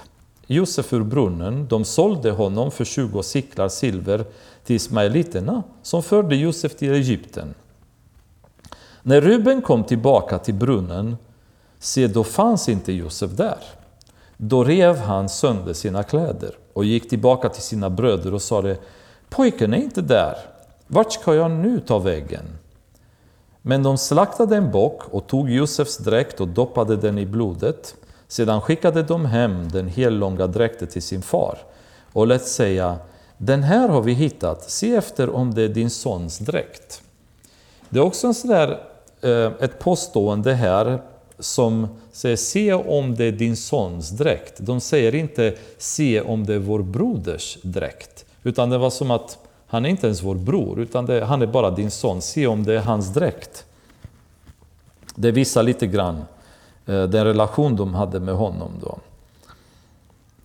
Josef 0.47 0.93
ur 0.93 1.03
brunnen, 1.03 1.67
de 1.69 1.85
sålde 1.85 2.31
honom 2.31 2.71
för 2.71 2.85
20 2.85 3.23
siklar 3.23 3.69
silver 3.69 4.25
till 4.65 4.77
ismaeliterna 4.77 5.63
som 5.83 6.03
förde 6.03 6.37
Josef 6.37 6.77
till 6.77 6.93
Egypten. 6.93 7.55
När 9.03 9.21
Ruben 9.21 9.63
kom 9.63 9.85
tillbaka 9.85 10.39
till 10.39 10.55
brunnen, 10.55 11.17
se 11.79 12.07
då 12.07 12.25
fanns 12.25 12.69
inte 12.69 12.93
Josef 12.93 13.31
där. 13.31 13.59
Då 14.37 14.65
rev 14.65 14.97
han 14.97 15.29
sönder 15.29 15.73
sina 15.73 16.03
kläder 16.03 16.55
och 16.73 16.85
gick 16.85 17.09
tillbaka 17.09 17.49
till 17.49 17.63
sina 17.63 17.91
bröder 17.91 18.35
och 18.35 18.43
sade 18.43 18.77
Pojken 19.29 19.75
är 19.75 19.79
inte 19.79 20.03
där, 20.03 20.37
vart 20.87 21.13
ska 21.13 21.35
jag 21.35 21.51
nu 21.51 21.81
ta 21.81 21.99
vägen? 21.99 22.45
Men 23.63 23.83
de 23.83 23.99
slaktade 23.99 24.57
en 24.57 24.71
bock 24.71 25.03
och 25.11 25.27
tog 25.27 25.51
Josefs 25.51 25.99
dräkt 25.99 26.41
och 26.41 26.49
doppade 26.49 26.97
den 26.97 27.19
i 27.19 27.27
blodet. 27.27 27.95
Sedan 28.29 28.61
skickade 28.61 29.03
de 29.03 29.27
hem 29.27 29.69
den 29.69 29.89
hellånga 29.89 30.47
dräkten 30.47 30.89
till 30.89 31.03
sin 31.03 31.23
far 31.23 31.59
och 32.13 32.27
lät 32.27 32.47
säga 32.47 32.99
Den 33.37 33.63
här 33.63 33.89
har 33.89 34.03
vi 34.03 34.13
hittat, 34.13 34.71
se 34.71 34.95
efter 34.95 35.31
om 35.31 35.55
det 35.55 35.63
är 35.63 35.69
din 35.69 35.91
sons 35.91 36.39
dräkt. 36.39 37.03
Det 37.89 37.99
är 37.99 38.03
också 38.03 38.27
en 38.27 38.35
sån 38.35 38.51
där, 38.51 38.81
eh, 39.21 39.53
ett 39.61 39.79
påstående 39.79 40.55
här 40.55 41.03
som 41.39 41.89
säger 42.13 42.37
se 42.37 42.73
om 42.73 43.15
det 43.15 43.25
är 43.25 43.33
din 43.33 43.57
sons 43.57 44.11
dräkt. 44.11 44.55
De 44.59 44.81
säger 44.81 45.15
inte 45.15 45.55
se 45.79 46.21
om 46.21 46.47
det 46.47 46.55
är 46.55 46.59
vår 46.59 46.83
broders 46.83 47.59
dräkt. 47.63 48.25
Utan 48.43 48.71
det 48.71 48.79
var 48.79 48.91
som 48.91 49.11
att 49.11 49.39
han 49.67 49.85
är 49.85 49.89
inte 49.89 50.07
ens 50.07 50.23
vår 50.23 50.35
bror, 50.35 50.81
utan 50.81 51.07
det, 51.07 51.25
han 51.25 51.43
är 51.43 51.47
bara 51.47 51.71
din 51.71 51.91
son. 51.91 52.23
Se 52.23 52.47
om 52.47 52.65
det 52.65 52.75
är 52.75 52.81
hans 52.81 53.09
dräkt. 53.09 53.65
Det 55.15 55.31
visar 55.31 55.63
lite 55.63 55.87
grann 55.87 56.25
eh, 56.87 57.03
den 57.03 57.25
relation 57.25 57.77
de 57.77 57.95
hade 57.95 58.21
med 58.21 58.35
honom 58.35 58.71
då. 58.81 58.99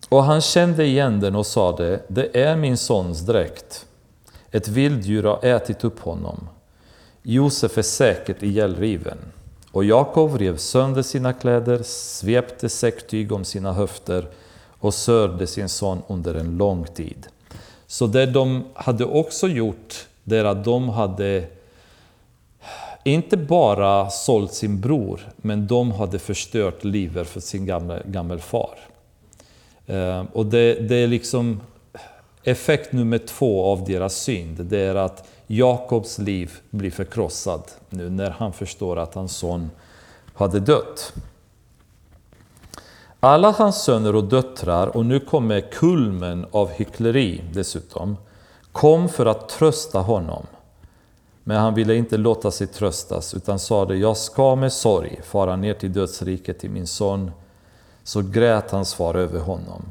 Och 0.08 0.24
han 0.24 0.40
kände 0.40 0.84
igen 0.84 1.20
den 1.20 1.36
och 1.36 1.46
sade, 1.46 2.00
det 2.08 2.42
är 2.42 2.56
min 2.56 2.76
sons 2.76 3.20
dräkt. 3.20 3.86
Ett 4.50 4.68
vilddjur 4.68 5.22
har 5.22 5.44
ätit 5.44 5.84
upp 5.84 6.00
honom. 6.00 6.48
Josef 7.26 7.78
är 7.78 7.82
säkert 7.82 8.42
ihjälriven. 8.42 9.18
Och 9.70 9.84
Jakob 9.84 10.36
rev 10.36 10.56
sönder 10.56 11.02
sina 11.02 11.32
kläder, 11.32 11.82
svepte 11.82 12.68
säcktyg 12.68 13.32
om 13.32 13.44
sina 13.44 13.72
höfter 13.72 14.26
och 14.78 14.94
sörjde 14.94 15.46
sin 15.46 15.68
son 15.68 16.02
under 16.08 16.34
en 16.34 16.56
lång 16.56 16.84
tid. 16.84 17.26
Så 17.86 18.06
det 18.06 18.26
de 18.26 18.64
hade 18.74 19.04
också 19.04 19.48
gjort, 19.48 20.06
det 20.24 20.36
är 20.36 20.44
att 20.44 20.64
de 20.64 20.88
hade 20.88 21.44
inte 23.04 23.36
bara 23.36 24.10
sålt 24.10 24.52
sin 24.52 24.80
bror, 24.80 25.20
men 25.36 25.66
de 25.66 25.92
hade 25.92 26.18
förstört 26.18 26.84
livet 26.84 27.28
för 27.28 27.40
sin 27.40 27.66
gamla, 27.66 27.98
gamla 28.04 28.38
far. 28.38 28.78
Eh, 29.86 30.24
och 30.32 30.46
det, 30.46 30.74
det 30.74 30.96
är 30.96 31.06
liksom 31.06 31.60
effekt 32.42 32.92
nummer 32.92 33.18
två 33.18 33.64
av 33.64 33.84
deras 33.84 34.16
synd, 34.16 34.64
det 34.64 34.80
är 34.80 34.94
att 34.94 35.28
Jakobs 35.46 36.18
liv 36.18 36.52
blir 36.70 36.90
förkrossad 36.90 37.62
nu 37.88 38.10
när 38.10 38.30
han 38.30 38.52
förstår 38.52 38.98
att 38.98 39.14
hans 39.14 39.36
son 39.36 39.70
hade 40.34 40.60
dött. 40.60 41.12
Alla 43.20 43.50
hans 43.50 43.82
söner 43.82 44.14
och 44.14 44.24
döttrar, 44.24 44.96
och 44.96 45.06
nu 45.06 45.20
kommer 45.20 45.60
kulmen 45.60 46.46
av 46.50 46.70
hyckleri 46.70 47.42
dessutom, 47.52 48.16
kom 48.72 49.08
för 49.08 49.26
att 49.26 49.48
trösta 49.48 49.98
honom. 49.98 50.46
Men 51.44 51.56
han 51.56 51.74
ville 51.74 51.94
inte 51.94 52.16
låta 52.16 52.50
sig 52.50 52.66
tröstas 52.66 53.34
utan 53.34 53.58
sade, 53.58 53.96
jag 53.96 54.16
ska 54.16 54.56
med 54.56 54.72
sorg 54.72 55.20
fara 55.24 55.56
ner 55.56 55.74
till 55.74 55.92
dödsriket 55.92 56.58
till 56.58 56.70
min 56.70 56.86
son. 56.86 57.30
Så 58.04 58.22
grät 58.22 58.70
hans 58.70 58.94
far 58.94 59.14
över 59.14 59.40
honom. 59.40 59.82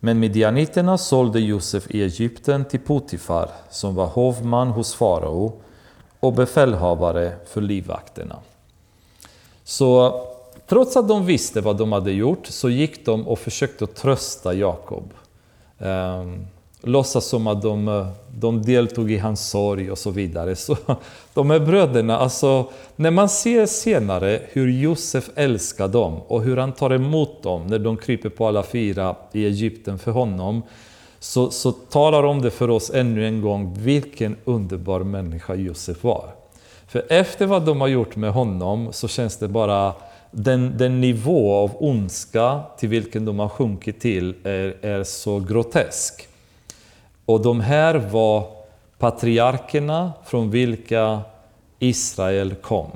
Men 0.00 0.18
midjaniterna 0.18 0.98
sålde 0.98 1.40
Josef 1.40 1.90
i 1.90 2.02
Egypten 2.02 2.64
till 2.64 2.80
Potifar, 2.80 3.50
som 3.70 3.94
var 3.94 4.06
hovman 4.06 4.68
hos 4.68 4.94
farao 4.94 5.52
och 6.20 6.32
befälhavare 6.32 7.32
för 7.46 7.60
livvakterna. 7.60 8.36
Så 9.64 10.20
trots 10.66 10.96
att 10.96 11.08
de 11.08 11.26
visste 11.26 11.60
vad 11.60 11.76
de 11.76 11.92
hade 11.92 12.12
gjort 12.12 12.46
så 12.46 12.70
gick 12.70 13.06
de 13.06 13.28
och 13.28 13.38
försökte 13.38 13.86
trösta 13.86 14.54
Jakob. 14.54 15.12
Ehm, 15.78 16.46
Låtsas 16.82 17.24
som 17.24 17.46
att 17.46 17.62
de, 17.62 17.88
eh, 17.88 18.08
de 18.34 18.62
deltog 18.62 19.12
i 19.12 19.18
hans 19.18 19.50
sorg 19.50 19.90
och 19.90 19.98
så 19.98 20.10
vidare. 20.10 20.56
Så 20.56 20.76
de 21.34 21.50
här 21.50 21.60
bröderna, 21.60 22.18
alltså 22.18 22.70
när 22.96 23.10
man 23.10 23.28
ser 23.28 23.66
senare 23.66 24.40
hur 24.48 24.68
Josef 24.68 25.30
älskar 25.34 25.88
dem 25.88 26.20
och 26.26 26.42
hur 26.42 26.56
han 26.56 26.72
tar 26.72 26.92
emot 26.92 27.42
dem 27.42 27.66
när 27.66 27.78
de 27.78 27.96
kryper 27.96 28.28
på 28.28 28.46
alla 28.46 28.62
fyra 28.62 29.16
i 29.32 29.46
Egypten 29.46 29.98
för 29.98 30.10
honom, 30.10 30.62
så, 31.18 31.50
så 31.50 31.72
talar 31.72 32.22
om 32.22 32.42
det 32.42 32.50
för 32.50 32.70
oss 32.70 32.90
ännu 32.94 33.26
en 33.26 33.40
gång 33.40 33.74
vilken 33.78 34.36
underbar 34.44 35.00
människa 35.00 35.54
Josef 35.54 36.04
var. 36.04 36.34
För 36.86 37.06
efter 37.08 37.46
vad 37.46 37.66
de 37.66 37.80
har 37.80 37.88
gjort 37.88 38.16
med 38.16 38.32
honom 38.32 38.88
så 38.92 39.08
känns 39.08 39.36
det 39.36 39.48
bara 39.48 39.94
den, 40.30 40.78
den 40.78 41.00
nivå 41.00 41.54
av 41.54 41.70
ondska 41.78 42.60
till 42.78 42.88
vilken 42.88 43.24
de 43.24 43.38
har 43.38 43.48
sjunkit 43.48 44.00
till 44.00 44.34
är, 44.44 44.76
är 44.82 45.04
så 45.04 45.40
grotesk. 45.40 46.29
Och 47.30 47.42
de 47.42 47.60
här 47.60 47.94
var 47.94 48.46
patriarkerna 48.98 50.12
från 50.24 50.50
vilka 50.50 51.20
Israel 51.78 52.54
kom. 52.54 52.90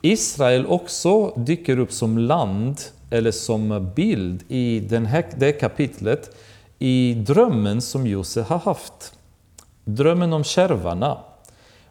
Israel 0.00 0.66
också 0.66 1.30
dyker 1.36 1.78
upp 1.78 1.92
som 1.92 2.18
land 2.18 2.80
eller 3.10 3.30
som 3.30 3.90
bild 3.94 4.42
i 4.48 4.80
den 4.80 5.06
här, 5.06 5.24
det 5.36 5.52
kapitlet 5.52 6.36
i 6.78 7.14
drömmen 7.14 7.80
som 7.80 8.06
Josef 8.06 8.48
har 8.48 8.58
haft. 8.58 9.14
Drömmen 9.84 10.32
om 10.32 10.44
kärvarna. 10.44 11.18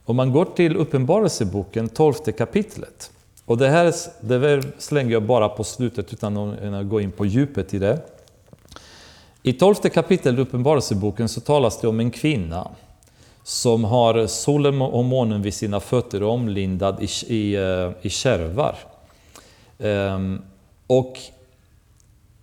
Om 0.06 0.16
man 0.16 0.32
går 0.32 0.46
till 0.46 0.78
Uppenbarelseboken, 0.78 1.90
12 1.90 2.14
kapitlet. 2.14 3.12
Och 3.46 3.58
det 3.58 3.70
här 3.70 3.94
det 4.22 4.64
slänger 4.78 5.12
jag 5.12 5.24
bara 5.24 5.50
på 5.50 5.64
slutet 5.64 6.14
utan 6.14 6.38
att 6.74 6.90
gå 6.90 7.02
in 7.02 7.12
på 7.12 7.26
djupet 7.26 7.74
i 7.74 7.80
det. 7.80 8.00
I 9.44 9.54
tolfte 9.54 9.90
kapitlet 9.90 10.38
i 10.38 10.42
Uppenbarelseboken 10.42 11.30
så 11.30 11.42
talas 11.42 11.82
det 11.82 11.88
om 11.88 12.00
en 12.00 12.12
kvinna 12.12 12.68
som 13.44 13.84
har 13.84 14.28
solen 14.28 14.82
och 14.82 15.06
månen 15.06 15.42
vid 15.42 15.54
sina 15.54 15.80
fötter 15.80 16.24
omlindad 16.24 17.04
i, 17.04 17.34
i, 17.36 17.56
eh, 17.56 17.92
i 18.02 18.10
kärvar. 18.10 18.76
Ehm, 19.80 20.42
och 20.88 21.18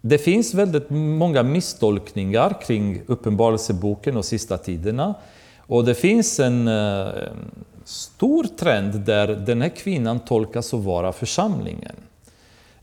det 0.01 0.18
finns 0.18 0.55
väldigt 0.55 0.90
många 0.90 1.42
misstolkningar 1.42 2.61
kring 2.66 3.03
Uppenbarelseboken 3.07 4.16
och 4.16 4.24
sista 4.24 4.59
tiderna. 4.59 5.14
Och 5.59 5.84
det 5.84 5.94
finns 5.94 6.40
en 6.40 6.68
eh, 6.68 7.09
stor 7.84 8.44
trend 8.44 9.01
där 9.01 9.26
den 9.26 9.62
här 9.62 9.68
kvinnan 9.68 10.20
tolkas 10.20 10.74
att 10.74 10.84
vara 10.84 11.12
församlingen. 11.12 11.96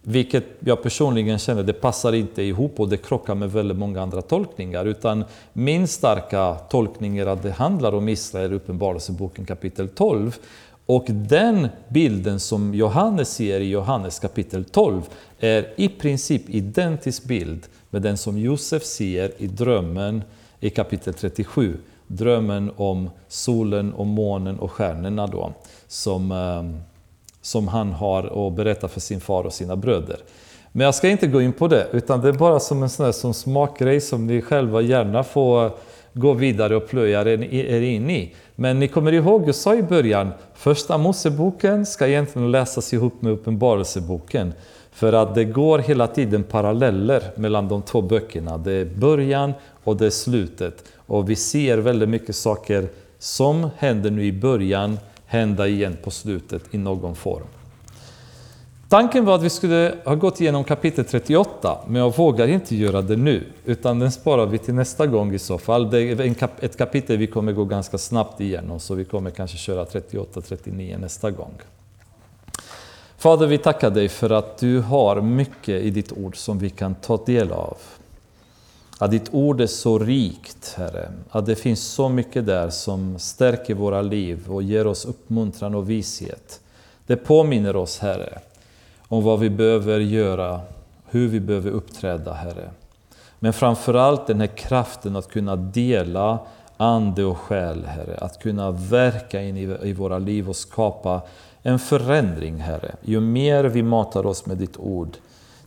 Vilket 0.07 0.45
jag 0.59 0.83
personligen 0.83 1.39
känner, 1.39 1.63
det 1.63 1.73
passar 1.73 2.13
inte 2.13 2.41
ihop 2.41 2.79
och 2.79 2.89
det 2.89 2.97
krockar 2.97 3.35
med 3.35 3.51
väldigt 3.51 3.77
många 3.77 4.01
andra 4.01 4.21
tolkningar. 4.21 4.85
Utan 4.85 5.23
min 5.53 5.87
starka 5.87 6.55
tolkning 6.55 7.17
är 7.17 7.25
att 7.25 7.43
det 7.43 7.51
handlar 7.51 7.95
om 7.95 8.09
Israel 8.09 8.51
i 8.51 8.55
Uppenbarelseboken 8.55 9.45
kapitel 9.45 9.89
12. 9.89 10.35
Och 10.85 11.05
den 11.07 11.67
bilden 11.87 12.39
som 12.39 12.73
Johannes 12.73 13.29
ser 13.29 13.59
i 13.59 13.69
Johannes 13.69 14.19
kapitel 14.19 14.65
12 14.65 15.01
är 15.39 15.73
i 15.75 15.89
princip 15.89 16.49
identisk 16.49 17.23
bild 17.23 17.67
med 17.89 18.01
den 18.01 18.17
som 18.17 18.37
Josef 18.37 18.83
ser 18.83 19.31
i 19.37 19.47
drömmen 19.47 20.23
i 20.59 20.69
kapitel 20.69 21.13
37. 21.13 21.77
Drömmen 22.07 22.71
om 22.75 23.09
solen 23.27 23.93
och 23.93 24.07
månen 24.07 24.59
och 24.59 24.71
stjärnorna 24.71 25.27
då, 25.27 25.53
som 25.87 26.31
ehm, 26.31 26.77
som 27.45 27.67
han 27.67 27.91
har 27.91 28.47
att 28.47 28.53
berätta 28.53 28.87
för 28.87 28.99
sin 28.99 29.19
far 29.19 29.43
och 29.43 29.53
sina 29.53 29.75
bröder. 29.75 30.17
Men 30.71 30.85
jag 30.85 30.95
ska 30.95 31.09
inte 31.09 31.27
gå 31.27 31.41
in 31.41 31.53
på 31.53 31.67
det, 31.67 31.87
utan 31.91 32.21
det 32.21 32.29
är 32.29 32.33
bara 32.33 32.59
som 32.59 32.83
en 32.83 32.89
sån 32.89 33.13
som 33.13 33.33
smakgrej 33.33 34.01
som 34.01 34.27
ni 34.27 34.41
själva 34.41 34.81
gärna 34.81 35.23
får 35.23 35.71
gå 36.13 36.33
vidare 36.33 36.75
och 36.75 36.87
plöja 36.87 37.21
er 37.21 37.81
in 37.81 38.09
i. 38.09 38.33
Men 38.55 38.79
ni 38.79 38.87
kommer 38.87 39.11
ihåg, 39.11 39.47
jag 39.47 39.55
sa 39.55 39.75
i 39.75 39.83
början, 39.83 40.31
första 40.53 40.97
Moseboken 40.97 41.85
ska 41.85 42.07
egentligen 42.07 42.51
läsas 42.51 42.93
ihop 42.93 43.21
med 43.21 43.33
Uppenbarelseboken. 43.33 44.53
För 44.91 45.13
att 45.13 45.35
det 45.35 45.45
går 45.45 45.79
hela 45.79 46.07
tiden 46.07 46.43
paralleller 46.43 47.23
mellan 47.35 47.67
de 47.67 47.81
två 47.81 48.01
böckerna. 48.01 48.57
Det 48.57 48.71
är 48.71 48.85
början 48.85 49.53
och 49.83 49.97
det 49.97 50.05
är 50.05 50.09
slutet. 50.09 50.83
Och 50.95 51.29
vi 51.29 51.35
ser 51.35 51.77
väldigt 51.77 52.09
mycket 52.09 52.35
saker 52.35 52.87
som 53.19 53.69
händer 53.77 54.11
nu 54.11 54.25
i 54.25 54.31
början 54.31 54.97
hända 55.35 55.67
igen 55.67 55.97
på 56.03 56.11
slutet 56.11 56.63
i 56.71 56.77
någon 56.77 57.15
form. 57.15 57.47
Tanken 58.89 59.25
var 59.25 59.35
att 59.35 59.43
vi 59.43 59.49
skulle 59.49 59.95
ha 60.05 60.15
gått 60.15 60.41
igenom 60.41 60.63
kapitel 60.63 61.05
38, 61.05 61.79
men 61.87 62.01
jag 62.01 62.17
vågar 62.17 62.47
inte 62.47 62.75
göra 62.75 63.01
det 63.01 63.15
nu, 63.15 63.43
utan 63.65 63.99
den 63.99 64.11
sparar 64.11 64.45
vi 64.45 64.57
till 64.57 64.73
nästa 64.73 65.07
gång 65.07 65.33
i 65.33 65.39
så 65.39 65.57
fall. 65.57 65.89
Det 65.89 66.01
är 66.01 66.45
ett 66.59 66.77
kapitel 66.77 67.17
vi 67.17 67.27
kommer 67.27 67.51
gå 67.51 67.65
ganska 67.65 67.97
snabbt 67.97 68.41
igenom, 68.41 68.79
så 68.79 68.95
vi 68.95 69.05
kommer 69.05 69.29
kanske 69.29 69.57
köra 69.57 69.85
38-39 69.85 70.99
nästa 70.99 71.31
gång. 71.31 71.53
Fader, 73.17 73.47
vi 73.47 73.57
tackar 73.57 73.89
dig 73.89 74.09
för 74.09 74.29
att 74.29 74.57
du 74.57 74.79
har 74.79 75.21
mycket 75.21 75.83
i 75.83 75.89
ditt 75.89 76.11
ord 76.11 76.37
som 76.37 76.59
vi 76.59 76.69
kan 76.69 76.95
ta 76.95 77.23
del 77.25 77.51
av. 77.51 77.77
Att 78.97 79.11
ditt 79.11 79.33
ord 79.33 79.61
är 79.61 79.67
så 79.67 79.99
rikt, 79.99 80.75
Herre. 80.77 81.11
Att 81.29 81.45
det 81.45 81.55
finns 81.55 81.83
så 81.83 82.09
mycket 82.09 82.45
där 82.45 82.69
som 82.69 83.19
stärker 83.19 83.73
våra 83.73 84.01
liv 84.01 84.51
och 84.51 84.63
ger 84.63 84.87
oss 84.87 85.05
uppmuntran 85.05 85.75
och 85.75 85.89
vishet. 85.89 86.61
Det 87.07 87.15
påminner 87.15 87.75
oss, 87.75 87.99
Herre, 87.99 88.39
om 89.07 89.23
vad 89.23 89.39
vi 89.39 89.49
behöver 89.49 89.99
göra, 89.99 90.61
hur 91.05 91.27
vi 91.27 91.39
behöver 91.39 91.71
uppträda, 91.71 92.33
Herre. 92.33 92.69
Men 93.39 93.53
framförallt 93.53 94.27
den 94.27 94.39
här 94.39 94.57
kraften 94.57 95.15
att 95.15 95.31
kunna 95.31 95.55
dela 95.55 96.39
ande 96.77 97.23
och 97.23 97.37
själ, 97.37 97.85
Herre. 97.85 98.17
Att 98.17 98.41
kunna 98.41 98.71
verka 98.71 99.41
in 99.41 99.57
i, 99.57 99.93
våra 99.93 100.19
liv 100.19 100.49
och 100.49 100.55
skapa 100.55 101.21
en 101.63 101.79
förändring, 101.79 102.57
Herre. 102.57 102.95
Ju 103.01 103.19
mer 103.19 103.63
vi 103.63 103.83
matar 103.83 104.25
oss 104.25 104.45
med 104.45 104.57
ditt 104.57 104.77
ord, 104.77 105.17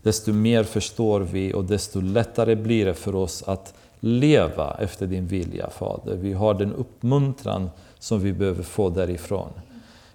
desto 0.09 0.33
mer 0.33 0.65
förstår 0.65 1.21
vi 1.21 1.53
och 1.55 1.65
desto 1.65 2.01
lättare 2.01 2.55
blir 2.55 2.87
det 2.87 2.95
för 2.95 3.15
oss 3.15 3.43
att 3.47 3.75
leva 4.01 4.77
efter 4.79 5.07
din 5.07 5.27
vilja, 5.27 5.71
Fader. 5.71 6.15
Vi 6.15 6.33
har 6.33 6.55
den 6.55 6.75
uppmuntran 6.75 7.71
som 7.99 8.21
vi 8.21 8.33
behöver 8.33 8.63
få 8.63 8.91
därifrån. 8.91 9.49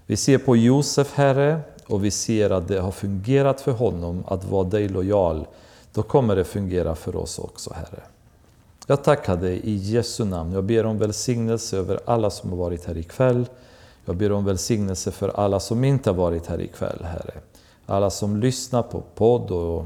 Vi 0.06 0.18
ser 0.18 0.38
på 0.38 0.58
Josef, 0.58 1.14
Herre, 1.14 1.60
och 1.88 2.06
vi 2.06 2.12
ser 2.12 2.50
att 2.50 2.68
det 2.68 2.80
har 2.80 2.92
fungerat 2.92 3.62
för 3.62 3.72
honom 3.72 4.24
att 4.28 4.46
vara 4.46 4.64
dig 4.64 4.90
lojal. 4.90 5.46
Då 5.94 6.04
kommer 6.04 6.36
det 6.36 6.44
fungera 6.44 6.96
för 6.96 7.16
oss 7.16 7.40
också, 7.40 7.74
Herre. 7.74 8.04
Jag 8.88 9.04
tackar 9.04 9.38
dig 9.38 9.60
i 9.64 9.76
Jesu 9.76 10.26
namn. 10.26 10.54
Jag 10.54 10.64
ber 10.64 10.86
om 10.86 10.98
välsignelse 10.98 11.78
över 11.78 12.00
alla 12.06 12.30
som 12.30 12.50
har 12.50 12.58
varit 12.58 12.86
här 12.86 12.98
ikväll. 12.98 13.46
Jag 14.06 14.16
ber 14.16 14.32
om 14.32 14.46
välsignelse 14.46 15.12
för 15.12 15.30
alla 15.30 15.60
som 15.60 15.84
inte 15.84 16.10
har 16.10 16.18
varit 16.18 16.48
här 16.48 16.62
ikväll, 16.62 17.04
Herre. 17.04 17.34
Alla 17.86 18.10
som 18.10 18.38
lyssnar 18.38 18.84
på 18.84 19.04
podd 19.16 19.52
och 19.52 19.86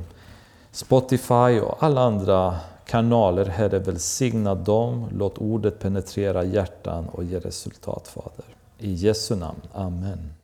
Spotify 0.71 1.59
och 1.59 1.83
alla 1.83 2.01
andra 2.01 2.55
kanaler, 2.85 3.45
Herre, 3.45 3.79
välsigna 3.79 4.55
dem. 4.55 5.09
Låt 5.11 5.37
ordet 5.37 5.79
penetrera 5.79 6.43
hjärtan 6.43 7.09
och 7.09 7.23
ge 7.23 7.39
resultat, 7.39 8.07
Fader. 8.07 8.45
I 8.77 8.93
Jesu 8.93 9.35
namn. 9.35 9.61
Amen. 9.73 10.36